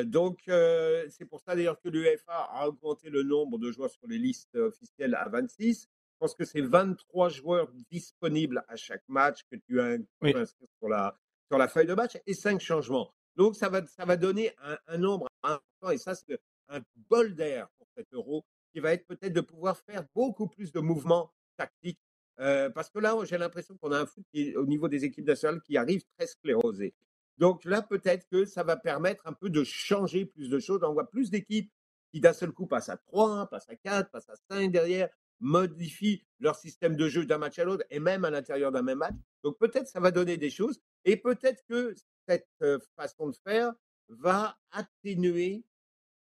donc, 0.05 0.41
c'est 0.47 1.27
pour 1.29 1.41
ça 1.41 1.55
d'ailleurs 1.55 1.79
que 1.79 1.91
l'UEFA 1.91 2.33
a 2.33 2.69
augmenté 2.69 3.11
le 3.11 3.23
nombre 3.23 3.59
de 3.59 3.71
joueurs 3.71 3.91
sur 3.91 4.07
les 4.09 4.19
listes 4.19 4.57
officielles 4.57 5.15
à 5.15 5.29
26. 5.29 5.83
Je 6.17 6.19
pense 6.19 6.35
que 6.35 6.47
c'est 6.47 6.63
23 6.63 7.29
joueurs 7.29 7.71
disponibles 7.91 8.65
à 8.69 8.77
chaque 8.77 9.07
match 9.07 9.41
que 9.51 9.57
tu 9.57 9.79
as 9.81 9.99
inscrit 10.23 10.67
sur 10.79 10.89
la, 10.89 11.15
sur 11.49 11.59
la 11.59 11.69
feuille 11.69 11.87
de 11.87 11.93
match 11.93 12.17
et 12.27 12.33
5 12.33 12.59
changements. 12.59 13.13
Donc, 13.37 13.57
ça 13.57 13.69
va, 13.69 13.87
ça 13.87 14.05
va 14.05 14.17
donner 14.17 14.53
un, 14.87 14.99
nombre 14.99 15.29
important 15.43 15.91
et 15.91 15.99
ça, 15.99 16.15
c'est 16.15 16.41
un 16.69 16.81
bol 17.09 17.35
d'air 17.35 17.69
pour 17.79 17.87
cet 17.97 18.13
euro 18.13 18.45
qui 18.73 18.81
va 18.81 18.93
être 18.93 19.07
peut-être 19.07 19.33
de 19.33 19.41
pouvoir 19.41 19.79
faire 19.79 20.05
beaucoup 20.15 20.49
plus 20.49 20.73
de 20.73 20.81
mouvements 20.81 21.33
tactiques. 21.57 22.01
parce 22.37 22.91
que 22.91 22.99
là, 22.99 23.17
j'ai 23.25 23.39
l'impression 23.39 23.77
qu'on 23.77 23.93
a 23.93 24.01
un 24.01 24.07
foot 24.07 24.25
qui, 24.33 24.57
au 24.57 24.67
niveau 24.67 24.89
des 24.89 25.05
équipes 25.05 25.27
nationales 25.27 25.63
qui 25.63 25.77
arrive 25.77 26.03
très 26.17 26.27
sclérosé. 26.27 26.95
Donc 27.39 27.65
là, 27.65 27.83
peut-être 27.83 28.27
que 28.29 28.45
ça 28.45 28.63
va 28.63 28.77
permettre 28.77 29.27
un 29.27 29.33
peu 29.33 29.51
de 29.51 29.63
changer 29.65 30.27
plus 30.27 30.49
de 30.49 30.59
choses. 30.59 30.83
On 30.83 30.93
voit 30.93 31.09
plus 31.09 31.31
d'équipes 31.31 31.71
qui 32.13 32.21
d'un 32.21 32.33
seul 32.33 32.53
coup 32.53 32.67
passent 32.67 32.89
à 32.89 32.97
3, 32.97 33.49
passent 33.49 33.69
à 33.69 33.77
4, 33.77 34.11
passent 34.11 34.31
à 34.31 34.37
5 34.51 34.71
derrière, 34.73 35.09
modifient 35.41 36.25
leur 36.41 36.57
système 36.57 36.97
de 36.97 37.09
jeu 37.09 37.27
d'un 37.27 37.39
match 37.39 37.59
à 37.59 37.65
l'autre 37.65 37.85
et 37.91 38.01
même 38.01 38.25
à 38.25 38.31
l'intérieur 38.31 38.73
d'un 38.73 38.83
même 38.83 38.99
match. 38.99 39.15
Donc 39.43 39.59
peut-être 39.59 39.87
ça 39.87 40.01
va 40.01 40.11
donner 40.11 40.39
des 40.39 40.51
choses 40.51 40.81
et 41.07 41.17
peut-être 41.17 41.65
que 41.69 41.95
cette 42.29 42.49
façon 42.97 43.29
de 43.29 43.37
faire 43.47 43.73
va 44.09 44.59
atténuer 44.73 45.65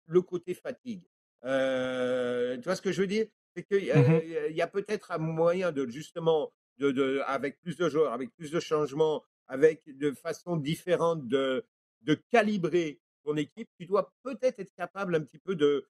le 0.05 0.21
côté 0.21 0.53
fatigue. 0.53 1.03
tu 1.41 2.61
vois 2.61 2.75
ce 2.75 2.81
que 2.81 2.91
je 2.91 3.01
veux 3.01 3.07
dire? 3.07 3.25
C'est 3.55 3.63
qu'il 3.63 3.91
mmh 3.91 4.51
y 4.53 4.61
a, 4.61 4.67
peut-être 4.67 5.11
un 5.11 5.17
moyen 5.17 5.71
de 5.71 5.87
justement, 5.87 6.53
de, 6.77 7.21
avec 7.25 7.59
plus 7.61 7.75
de 7.75 7.89
joueurs, 7.89 8.13
avec 8.13 8.29
plus 8.35 8.51
de 8.51 8.59
changements, 8.59 9.23
avec 9.47 9.81
de 9.97 10.11
façon 10.11 10.57
différente 10.57 11.27
de, 11.27 11.65
de 12.01 12.13
calibrer 12.29 12.99
ton 13.23 13.35
équipe, 13.35 13.69
tu 13.79 13.85
dois 13.85 14.13
peut-être 14.23 14.59
être 14.59 14.73
capable 14.75 15.15
un 15.15 15.21
petit 15.21 15.39
peu 15.39 15.55
de 15.55 15.87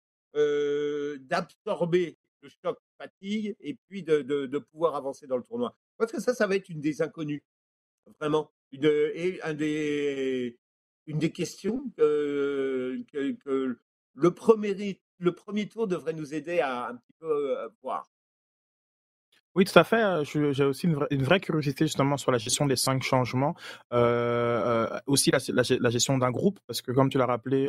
d'absorber 1.17 2.15
le 2.41 2.49
choc 2.49 2.77
fatigue 2.99 3.55
et 3.59 3.75
puis 3.87 4.03
de, 4.03 4.21
de, 4.21 4.57
pouvoir 4.59 4.95
avancer 4.95 5.25
dans 5.25 5.37
le 5.37 5.43
tournoi. 5.43 5.75
Parce 5.97 6.11
que 6.11 6.21
ça, 6.21 6.35
ça 6.35 6.45
va 6.45 6.55
être 6.55 6.69
une 6.69 6.79
des 6.79 7.01
inconnues, 7.01 7.43
vraiment. 8.19 8.51
Une, 8.71 8.85
et 8.85 9.41
un 9.43 9.53
des, 9.53 10.59
une 11.05 11.19
des 11.19 11.31
questions 11.31 11.89
que, 11.97 12.97
le, 14.13 14.33
premier, 14.33 15.01
le 15.19 15.31
premier 15.33 15.69
tour 15.69 15.87
devrait 15.87 16.13
nous 16.13 16.33
aider 16.33 16.59
à 16.59 16.89
un 16.89 16.95
petit 16.95 17.13
peu 17.19 17.57
voir. 17.81 18.09
Oui, 19.57 19.65
tout 19.65 19.77
à 19.79 19.83
fait. 19.83 20.03
Euh, 20.03 20.23
j'ai 20.23 20.63
aussi 20.63 20.85
une 20.85 21.23
vraie, 21.23 21.39
curiosité 21.39 21.85
justement 21.85 22.15
sur 22.17 22.31
la 22.31 22.37
gestion 22.37 22.67
des 22.67 22.75
cinq 22.75 23.01
changements, 23.01 23.55
euh, 23.91 24.85
euh, 24.91 24.99
aussi 25.07 25.31
la, 25.31 25.89
gestion 25.89 26.19
d'un 26.19 26.29
groupe, 26.29 26.59
parce 26.67 26.83
que 26.83 26.91
comme 26.91 27.09
tu 27.09 27.17
l'as 27.17 27.25
rappelé, 27.25 27.67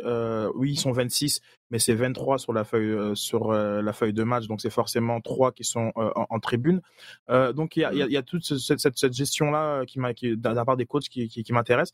oui, 0.53 0.73
ils 0.73 0.79
sont 0.79 0.91
26, 0.91 1.41
mais 1.71 1.79
c'est 1.79 1.95
23 1.95 2.37
sur 2.37 2.53
la 2.53 2.63
feuille 2.63 3.15
sur 3.15 3.53
la 3.53 3.91
feuille 3.91 4.13
de 4.13 4.21
match, 4.23 4.45
donc 4.45 4.61
c'est 4.61 4.69
forcément 4.69 5.19
trois 5.19 5.51
qui 5.51 5.63
sont 5.63 5.91
en, 5.95 6.39
tribune. 6.39 6.81
donc 7.27 7.75
il 7.75 7.81
y 7.81 8.17
a, 8.17 8.21
toute 8.21 8.43
cette, 8.43 9.13
gestion 9.15 9.49
là 9.49 9.83
qui 9.87 9.99
m'a, 9.99 10.11
d'un 10.13 10.65
part 10.65 10.77
des 10.77 10.85
coachs 10.85 11.09
qui, 11.09 11.43
m'intéresse. 11.49 11.91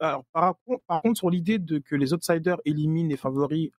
par, 0.00 0.24
par, 0.32 1.02
contre, 1.02 1.18
sur 1.18 1.30
l'idée 1.30 1.60
de 1.60 1.78
que 1.78 1.94
les 1.94 2.12
outsiders 2.12 2.58
éliminent 2.64 3.08
les 3.08 3.16
favoris 3.16 3.70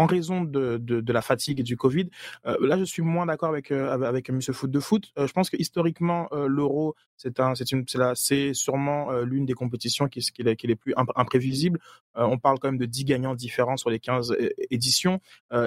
en 0.00 0.06
raison 0.06 0.40
de, 0.44 0.78
de, 0.78 1.12
la 1.12 1.20
fatigue 1.20 1.60
et 1.60 1.62
du 1.62 1.76
Covid. 1.76 2.08
Euh, 2.46 2.56
là, 2.60 2.78
je 2.78 2.84
suis 2.84 3.02
moins 3.02 3.26
d'accord 3.26 3.50
avec 3.50 3.70
euh, 3.70 3.92
avec 3.92 4.30
Foot 4.50 4.70
de 4.70 4.80
foot. 4.80 5.12
Euh, 5.18 5.26
je 5.26 5.32
pense 5.32 5.50
que 5.50 5.58
historiquement, 5.58 6.28
l'Euro, 6.32 6.94
c'est 7.18 7.38
un, 7.38 7.54
c'est 7.54 7.70
une, 7.72 7.84
c'est 8.14 8.54
sûrement 8.54 9.12
l'une 9.20 9.44
des 9.44 9.52
compétitions 9.52 10.08
qui, 10.08 10.20
qui, 10.20 10.40
est, 10.40 10.56
qui 10.56 10.66
est 10.66 10.68
les 10.68 10.76
plus 10.76 10.94
imprévisibles. 11.16 11.78
on 12.14 12.38
parle 12.38 12.58
quand 12.58 12.68
même 12.68 12.78
de 12.78 12.86
10 12.86 13.04
gagnants 13.04 13.34
différents 13.34 13.76
sur 13.76 13.90
les 13.90 13.98
15 13.98 14.34
éditions. 14.70 15.20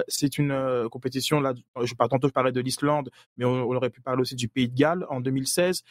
c'est 0.08 0.36
une 0.38 0.88
compétition 0.90 1.40
là. 1.40 1.54
Je 1.80 1.94
tantôt 1.94 2.28
je 2.28 2.32
parlais 2.32 2.52
de 2.52 2.60
l'Islande, 2.60 3.10
mais 3.36 3.44
on, 3.44 3.70
aurait 3.70 3.90
pu 3.90 4.00
parler 4.00 4.22
aussi 4.22 4.34
du 4.34 4.48
Pays 4.48 4.68
de 4.68 4.74
Galles 4.74 5.06
en 5.10 5.20
2016, 5.20 5.84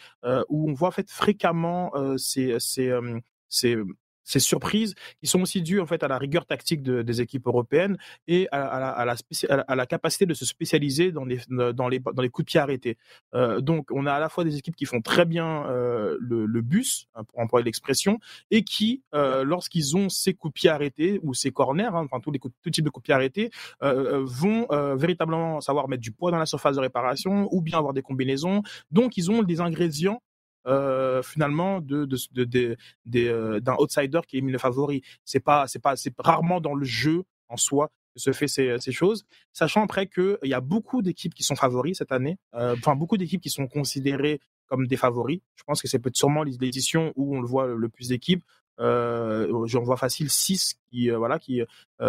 où 0.49 0.69
on 0.69 0.73
voit 0.73 0.89
en 0.89 0.91
fait 0.91 1.09
fréquemment 1.09 1.93
ces, 2.17 2.57
ces 2.59 3.77
ces 4.23 4.39
surprises 4.39 4.95
qui 5.19 5.27
sont 5.27 5.41
aussi 5.41 5.61
dues 5.61 5.79
en 5.79 5.85
fait 5.85 6.03
à 6.03 6.07
la 6.07 6.17
rigueur 6.17 6.45
tactique 6.45 6.83
des 6.83 7.21
équipes 7.21 7.47
européennes 7.47 7.97
et 8.27 8.47
à, 8.51 9.05
la, 9.05 9.85
capacité 9.85 10.25
de 10.25 10.33
se 10.33 10.45
spécialiser 10.45 11.11
dans 11.11 11.25
les 11.25 12.29
coups 12.29 12.45
de 12.45 12.51
pied 12.51 12.59
arrêtés. 12.59 12.97
Euh, 13.35 13.61
donc 13.61 13.89
on 13.91 14.05
a 14.05 14.13
à 14.13 14.19
la 14.19 14.29
fois 14.29 14.43
des 14.43 14.57
équipes 14.57 14.75
qui 14.75 14.85
font 14.85 15.01
très 15.01 15.25
bien 15.25 15.65
euh, 15.67 16.17
le, 16.19 16.61
bus, 16.61 17.07
hein, 17.15 17.23
pour 17.23 17.39
employer 17.39 17.65
l'expression, 17.65 18.19
et 18.51 18.63
qui, 18.63 19.03
euh, 19.13 19.43
lorsqu'ils 19.43 19.97
ont 19.97 20.09
ces 20.09 20.33
coups 20.33 20.53
de 20.53 20.59
pied 20.59 20.69
arrêtés 20.69 21.19
ou 21.23 21.33
ces 21.33 21.51
corners, 21.51 21.85
hein, 21.93 22.05
enfin 22.05 22.19
tous 22.19 22.31
les 22.31 22.39
coups, 22.39 22.53
tout 22.61 22.69
type 22.69 22.85
de 22.85 22.89
coups 22.89 23.03
de 23.03 23.05
pied 23.05 23.13
arrêtés, 23.13 23.51
vont 23.81 24.67
véritablement 24.95 25.61
savoir 25.61 25.87
mettre 25.87 26.01
du 26.01 26.11
poids 26.11 26.31
dans 26.31 26.37
la 26.37 26.45
surface 26.45 26.75
de 26.75 26.81
réparation 26.81 27.47
ou 27.51 27.61
bien 27.61 27.77
avoir 27.77 27.93
des 27.93 28.01
combinaisons. 28.01 28.63
Donc 28.91 29.17
ils 29.17 29.31
ont 29.31 29.43
des 29.43 29.59
ingrédients 29.61 30.21
euh, 30.65 31.21
finalement 31.21 31.81
de, 31.81 32.05
de, 32.05 32.17
de, 32.45 32.77
euh, 33.15 33.59
d'un 33.59 33.75
outsider 33.79 34.21
qui 34.25 34.37
est 34.37 34.41
le 34.41 34.57
favori. 34.57 35.03
C'est 35.25 35.41
pas 35.41 35.67
c'est 35.67 35.79
pas 35.79 35.97
c'est 35.97 36.13
rarement 36.17 36.61
dans 36.61 36.73
le 36.73 36.85
jeu 36.85 37.23
en 37.49 37.57
soi 37.57 37.91
que 38.15 38.21
se 38.21 38.31
fait 38.31 38.47
ces, 38.47 38.77
ces 38.79 38.93
choses, 38.93 39.25
sachant 39.51 39.83
après 39.83 40.07
que 40.07 40.39
il 40.43 40.49
y 40.49 40.53
a 40.53 40.61
beaucoup 40.61 41.01
d'équipes 41.01 41.33
qui 41.33 41.43
sont 41.43 41.55
favoris 41.55 41.97
cette 41.97 42.13
année, 42.13 42.37
euh, 42.55 42.75
enfin 42.77 42.95
beaucoup 42.95 43.17
d'équipes 43.17 43.41
qui 43.41 43.49
sont 43.49 43.67
considérées 43.67 44.39
comme 44.67 44.87
des 44.87 44.95
favoris. 44.95 45.41
Je 45.55 45.63
pense 45.63 45.81
que 45.81 45.87
c'est 45.89 45.99
peut-être 45.99 46.15
sûrement 46.15 46.43
l'édition 46.43 47.11
où 47.17 47.35
on 47.35 47.41
le 47.41 47.47
voit 47.47 47.67
le 47.67 47.89
plus 47.89 48.07
d'équipes. 48.07 48.43
Euh, 48.79 49.65
J'en 49.67 49.83
vois 49.83 49.97
facile 49.97 50.29
6 50.29 50.75
qui 50.89 51.09
voilà 51.09 51.39
qui 51.39 51.61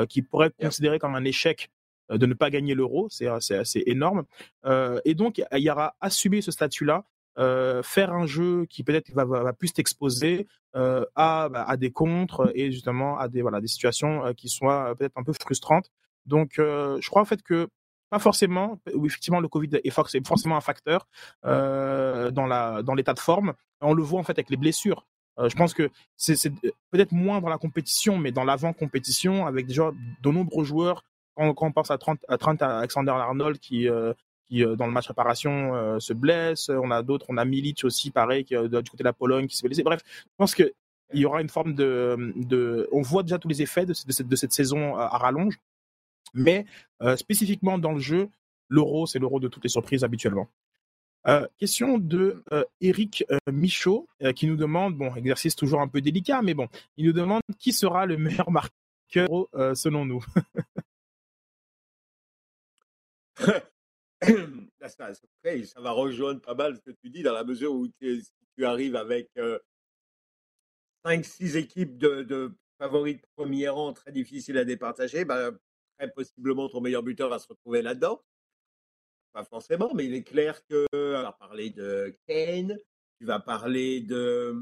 qui 0.08 0.22
pourraient 0.22 0.46
être 0.46 0.56
considérés 0.56 1.00
comme 1.00 1.16
un 1.16 1.24
échec 1.24 1.70
de 2.08 2.26
ne 2.26 2.34
pas 2.34 2.50
gagner 2.50 2.74
l'euro, 2.74 3.08
c'est 3.10 3.82
énorme. 3.86 4.24
et 5.04 5.14
donc 5.14 5.42
il 5.50 5.62
y 5.62 5.70
aura 5.70 5.96
assumer 6.00 6.40
ce 6.40 6.52
statut-là 6.52 7.04
euh, 7.38 7.82
faire 7.82 8.12
un 8.12 8.26
jeu 8.26 8.64
qui 8.66 8.84
peut-être 8.84 9.10
va, 9.12 9.52
plus 9.52 9.72
t'exposer 9.72 10.46
euh, 10.76 11.04
à, 11.16 11.48
bah, 11.48 11.64
à 11.66 11.76
des 11.76 11.90
contres 11.90 12.52
et 12.54 12.70
justement 12.70 13.18
à 13.18 13.26
des 13.28 13.42
voilà 13.42 13.60
des 13.60 13.66
situations 13.66 14.24
euh, 14.24 14.32
qui 14.34 14.48
soient 14.48 14.94
peut-être 14.94 15.16
un 15.16 15.24
peu 15.24 15.32
frustrantes. 15.32 15.90
Donc 16.26 16.52
je 16.56 17.08
crois 17.08 17.22
en 17.22 17.26
fait 17.26 17.42
que 17.42 17.68
pas 18.08 18.18
forcément, 18.18 18.80
effectivement 19.04 19.40
le 19.40 19.48
Covid 19.48 19.80
est 19.82 19.90
forcément 19.90 20.56
un 20.56 20.60
facteur 20.60 21.08
dans 21.42 22.94
l'état 22.96 23.14
de 23.14 23.18
forme. 23.18 23.54
On 23.80 23.94
le 23.94 24.02
voit 24.02 24.20
en 24.20 24.22
fait 24.22 24.32
avec 24.32 24.48
les 24.48 24.56
blessures. 24.56 25.04
je 25.38 25.54
pense 25.54 25.74
que 25.74 25.90
c'est 26.16 26.50
peut-être 26.90 27.12
moins 27.12 27.40
dans 27.40 27.48
la 27.50 27.58
compétition, 27.58 28.16
mais 28.16 28.30
dans 28.32 28.44
l'avant-compétition, 28.44 29.46
avec 29.46 29.66
déjà 29.66 29.90
de 30.22 30.30
nombreux 30.30 30.64
joueurs. 30.64 31.04
Quand, 31.36 31.54
on 31.60 31.72
pense 31.72 31.90
à 31.90 31.98
Trent, 31.98 32.16
à, 32.28 32.38
Trent 32.38 32.56
Alexander 32.60 33.10
Arnold 33.10 33.58
qui 33.58 33.88
qui 34.46 34.64
euh, 34.64 34.76
dans 34.76 34.86
le 34.86 34.92
match 34.92 35.08
réparation 35.08 35.74
euh, 35.74 35.98
se 36.00 36.12
blesse. 36.12 36.68
On 36.68 36.90
a 36.90 37.02
d'autres, 37.02 37.26
on 37.28 37.36
a 37.36 37.44
Milic 37.44 37.84
aussi, 37.84 38.10
pareil, 38.10 38.44
qui, 38.44 38.56
euh, 38.56 38.68
du 38.68 38.90
côté 38.90 39.02
de 39.02 39.08
la 39.08 39.12
Pologne, 39.12 39.46
qui 39.46 39.56
s'est 39.56 39.66
blessé. 39.66 39.82
Bref, 39.82 40.00
je 40.06 40.36
pense 40.36 40.54
que 40.54 40.72
il 41.12 41.20
y 41.20 41.26
aura 41.26 41.42
une 41.42 41.48
forme 41.48 41.74
de, 41.74 42.32
de, 42.36 42.88
on 42.90 43.02
voit 43.02 43.22
déjà 43.22 43.38
tous 43.38 43.48
les 43.48 43.62
effets 43.62 43.86
de, 43.86 43.92
cette, 43.92 44.26
de 44.26 44.36
cette, 44.36 44.52
saison 44.52 44.96
à 44.96 45.16
rallonge, 45.18 45.60
mais 46.32 46.64
spécifiquement 47.16 47.78
dans 47.78 47.92
le 47.92 48.00
jeu, 48.00 48.30
l'euro, 48.68 49.06
c'est 49.06 49.20
l'euro 49.20 49.38
de 49.38 49.46
toutes 49.46 49.62
les 49.62 49.68
surprises 49.68 50.02
habituellement. 50.02 50.48
question 51.58 51.98
de 51.98 52.42
Eric 52.80 53.24
Michaud 53.46 54.08
qui 54.34 54.48
nous 54.48 54.56
demande, 54.56 54.96
bon, 54.96 55.14
exercice 55.14 55.54
toujours 55.54 55.82
un 55.82 55.88
peu 55.88 56.00
délicat, 56.00 56.42
mais 56.42 56.54
bon, 56.54 56.68
il 56.96 57.06
nous 57.06 57.12
demande 57.12 57.42
qui 57.60 57.72
sera 57.72 58.06
le 58.06 58.16
meilleur 58.16 58.50
marqueur 58.50 58.72
que 59.12 59.26
selon 59.74 60.06
nous 60.06 60.24
ça, 64.80 65.12
va 65.76 65.90
rejoindre 65.90 66.40
pas 66.40 66.54
mal 66.54 66.76
ce 66.76 66.80
que 66.80 66.90
tu 66.90 67.10
dis 67.10 67.22
dans 67.22 67.32
la 67.32 67.44
mesure 67.44 67.72
où 67.72 67.88
tu, 67.88 68.22
tu 68.56 68.64
arrives 68.64 68.96
avec 68.96 69.30
5-6 71.04 71.56
équipes 71.56 71.98
de, 71.98 72.52
favoris 72.78 73.16
de 73.16 73.22
premier 73.36 73.68
rang 73.68 73.92
très 73.92 74.12
difficiles 74.12 74.58
à 74.58 74.64
départager, 74.64 75.24
bah, 75.24 75.50
très 75.98 76.10
possiblement 76.10 76.68
ton 76.68 76.80
meilleur 76.80 77.02
buteur 77.02 77.28
va 77.28 77.38
se 77.38 77.48
retrouver 77.48 77.82
là-dedans. 77.82 78.22
Pas 79.32 79.44
forcément, 79.44 79.92
mais 79.94 80.06
il 80.06 80.14
est 80.14 80.22
clair 80.22 80.64
que 80.66 80.86
tu 80.92 80.98
vas 80.98 81.32
parler 81.32 81.70
de 81.70 82.16
Kane, 82.26 82.78
tu 83.18 83.26
vas 83.26 83.40
parler 83.40 84.00
de 84.00 84.54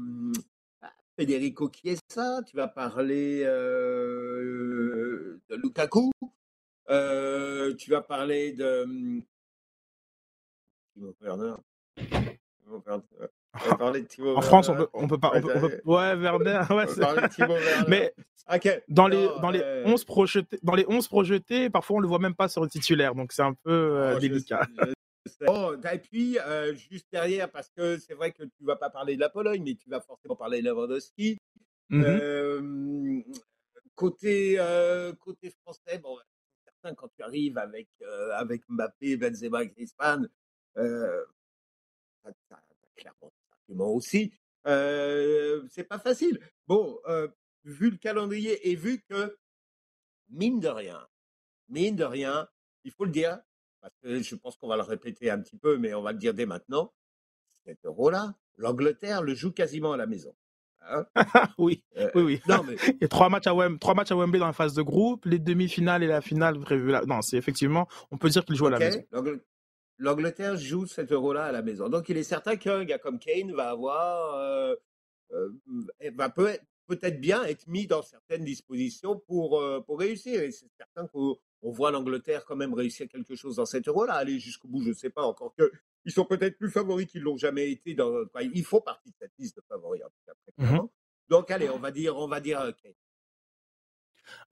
ah, 0.81 0.93
Federico 1.17 1.71
Chiesa, 1.71 2.41
tu 2.43 2.55
vas 2.55 2.67
parler 2.67 3.43
de 3.43 5.55
Lukaku, 5.55 6.11
tu 6.87 7.91
vas 7.91 8.01
parler 8.01 8.53
de 8.53 8.85
mmh, 8.85 9.21
Timo 10.93 11.15
Werner. 11.21 11.55
On 12.67 12.79
va 12.79 13.01
parler 13.77 14.01
de 14.01 14.07
Timo 14.07 14.35
en 14.35 14.41
France, 14.41 14.69
on 14.69 14.75
peut, 14.75 14.87
on 14.93 15.07
peut 15.07 15.19
pas. 15.19 15.31
On 15.35 15.41
peut, 15.41 15.81
ouais, 15.85 16.15
Werner. 16.15 16.61
Ouais, 16.69 16.85
on 16.89 16.99
parler 16.99 17.21
de 17.21 17.27
Timo 17.27 17.53
Werner. 17.53 17.85
Mais 17.87 18.13
dans, 18.87 19.07
les, 19.07 19.27
dans, 19.41 19.51
les 19.51 19.83
11 19.85 20.03
projetés, 20.05 20.59
dans 20.63 20.75
les 20.75 20.85
11 20.87 21.07
projetés, 21.07 21.69
parfois 21.69 21.97
on 21.97 21.99
le 21.99 22.07
voit 22.07 22.19
même 22.19 22.35
pas 22.35 22.47
sur 22.47 22.61
le 22.63 22.69
titulaire, 22.69 23.15
donc 23.15 23.31
c'est 23.31 23.41
un 23.41 23.53
peu 23.53 23.71
euh, 23.71 24.15
oh, 24.15 24.19
délicat. 24.19 24.67
Oh, 25.47 25.73
et 25.91 25.99
puis, 25.99 26.37
euh, 26.39 26.73
juste 26.73 27.07
derrière, 27.11 27.49
parce 27.49 27.69
que 27.69 27.97
c'est 27.97 28.13
vrai 28.13 28.31
que 28.31 28.43
tu 28.43 28.63
vas 28.63 28.75
pas 28.75 28.89
parler 28.89 29.15
de 29.15 29.21
la 29.21 29.29
Pologne, 29.29 29.63
mais 29.63 29.75
tu 29.75 29.89
vas 29.89 30.01
forcément 30.01 30.35
parler 30.35 30.61
de 30.61 30.67
Lewandowski. 30.67 31.37
Mmh 31.89 32.03
euh, 32.03 33.21
côté, 33.95 34.57
côté 35.19 35.53
français, 35.61 35.99
bon, 35.99 36.17
certain, 36.63 36.95
quand 36.95 37.07
tu 37.15 37.23
arrives 37.23 37.57
avec, 37.57 37.87
avec 38.33 38.63
Mbappé, 38.67 39.17
Benzema, 39.17 39.65
Griezmann, 39.65 40.27
euh, 40.77 41.23
clairement 42.95 43.31
argument 43.51 43.93
aussi. 43.93 44.33
Euh, 44.67 45.63
c'est 45.69 45.83
pas 45.83 45.99
facile. 45.99 46.39
Bon, 46.67 46.99
euh, 47.07 47.27
vu 47.63 47.91
le 47.91 47.97
calendrier 47.97 48.69
et 48.69 48.75
vu 48.75 49.01
que, 49.09 49.37
mine 50.29 50.59
de 50.59 50.69
rien, 50.69 51.05
mine 51.69 51.95
de 51.95 52.05
rien, 52.05 52.47
il 52.83 52.91
faut 52.91 53.05
le 53.05 53.11
dire, 53.11 53.39
parce 53.81 53.93
que 54.01 54.21
je 54.21 54.35
pense 54.35 54.55
qu'on 54.57 54.67
va 54.67 54.77
le 54.77 54.83
répéter 54.83 55.29
un 55.29 55.39
petit 55.39 55.57
peu, 55.57 55.77
mais 55.77 55.93
on 55.93 56.01
va 56.01 56.13
le 56.13 56.17
dire 56.17 56.33
dès 56.33 56.45
maintenant, 56.45 56.93
cet 57.65 57.85
euro-là, 57.85 58.35
l'Angleterre 58.57 59.21
le 59.21 59.35
joue 59.35 59.51
quasiment 59.51 59.93
à 59.93 59.97
la 59.97 60.05
maison. 60.05 60.33
Hein. 60.85 61.05
oui, 61.57 61.83
oui, 62.15 62.21
oui. 62.21 62.41
Non, 62.47 62.63
mais... 62.63 62.75
Il 62.87 62.97
y 63.01 63.05
a 63.05 63.07
trois 63.07 63.29
matchs, 63.29 63.47
à 63.47 63.53
Wembley, 63.53 63.79
trois 63.79 63.93
matchs 63.93 64.11
à 64.11 64.15
Wembley 64.15 64.39
dans 64.39 64.47
la 64.47 64.53
phase 64.53 64.73
de 64.73 64.81
groupe, 64.81 65.25
les 65.25 65.39
demi-finales 65.39 66.03
et 66.03 66.07
la 66.07 66.21
finale 66.21 66.59
prévues 66.59 66.91
là. 66.91 67.03
Non, 67.05 67.21
c'est 67.21 67.37
effectivement, 67.37 67.87
on 68.11 68.17
peut 68.17 68.29
dire 68.29 68.43
qu'il 68.43 68.55
joue 68.55 68.67
à 68.67 68.71
la 68.71 68.79
maison 68.79 69.01
l'Angleterre 70.03 70.57
joue 70.57 70.85
cet 70.85 71.11
euro-là 71.11 71.45
à 71.45 71.51
la 71.51 71.61
maison. 71.61 71.89
Donc 71.89 72.09
il 72.09 72.17
est 72.17 72.23
certain 72.23 72.57
qu'un 72.57 72.83
gars 72.83 72.99
comme 72.99 73.19
Kane 73.19 73.53
va 73.53 73.69
avoir, 73.69 74.35
euh, 74.35 74.75
euh, 75.31 75.49
va 76.15 76.29
peut 76.29 76.57
peut-être 76.87 77.21
bien 77.21 77.43
être 77.45 77.65
mis 77.67 77.87
dans 77.87 78.01
certaines 78.01 78.43
dispositions 78.43 79.17
pour, 79.17 79.59
euh, 79.59 79.79
pour 79.79 79.99
réussir. 79.99 80.41
Et 80.43 80.51
c'est 80.51 80.69
certain 80.77 81.07
qu'on 81.07 81.37
voit 81.61 81.91
l'Angleterre 81.91 82.43
quand 82.45 82.57
même 82.57 82.73
réussir 82.73 83.07
quelque 83.07 83.35
chose 83.35 83.55
dans 83.55 83.65
cet 83.65 83.87
euro-là. 83.87 84.15
Aller 84.15 84.39
jusqu'au 84.39 84.67
bout, 84.67 84.83
je 84.83 84.89
ne 84.89 84.93
sais 84.93 85.09
pas 85.09 85.23
encore 85.23 85.55
que. 85.55 85.71
Ils 86.05 86.11
sont 86.11 86.25
peut-être 86.25 86.57
plus 86.57 86.69
favoris 86.69 87.07
qu'ils 87.07 87.21
l'ont 87.21 87.37
jamais 87.37 87.71
été. 87.71 87.93
Dans, 87.93 88.25
ils 88.41 88.65
font 88.65 88.81
partie 88.81 89.09
de 89.09 89.15
cette 89.17 89.31
liste 89.39 89.55
de 89.55 89.63
favoris 89.69 90.03
en 90.03 90.09
tout 90.09 90.21
cas. 90.25 90.33
Mmh 90.57 90.87
Donc 91.29 91.49
allez, 91.49 91.69
on 91.69 91.79
va 91.79 91.91
dire, 91.91 92.17
on 92.17 92.27
va 92.27 92.41
dire 92.41 92.59
Kane. 92.83 92.93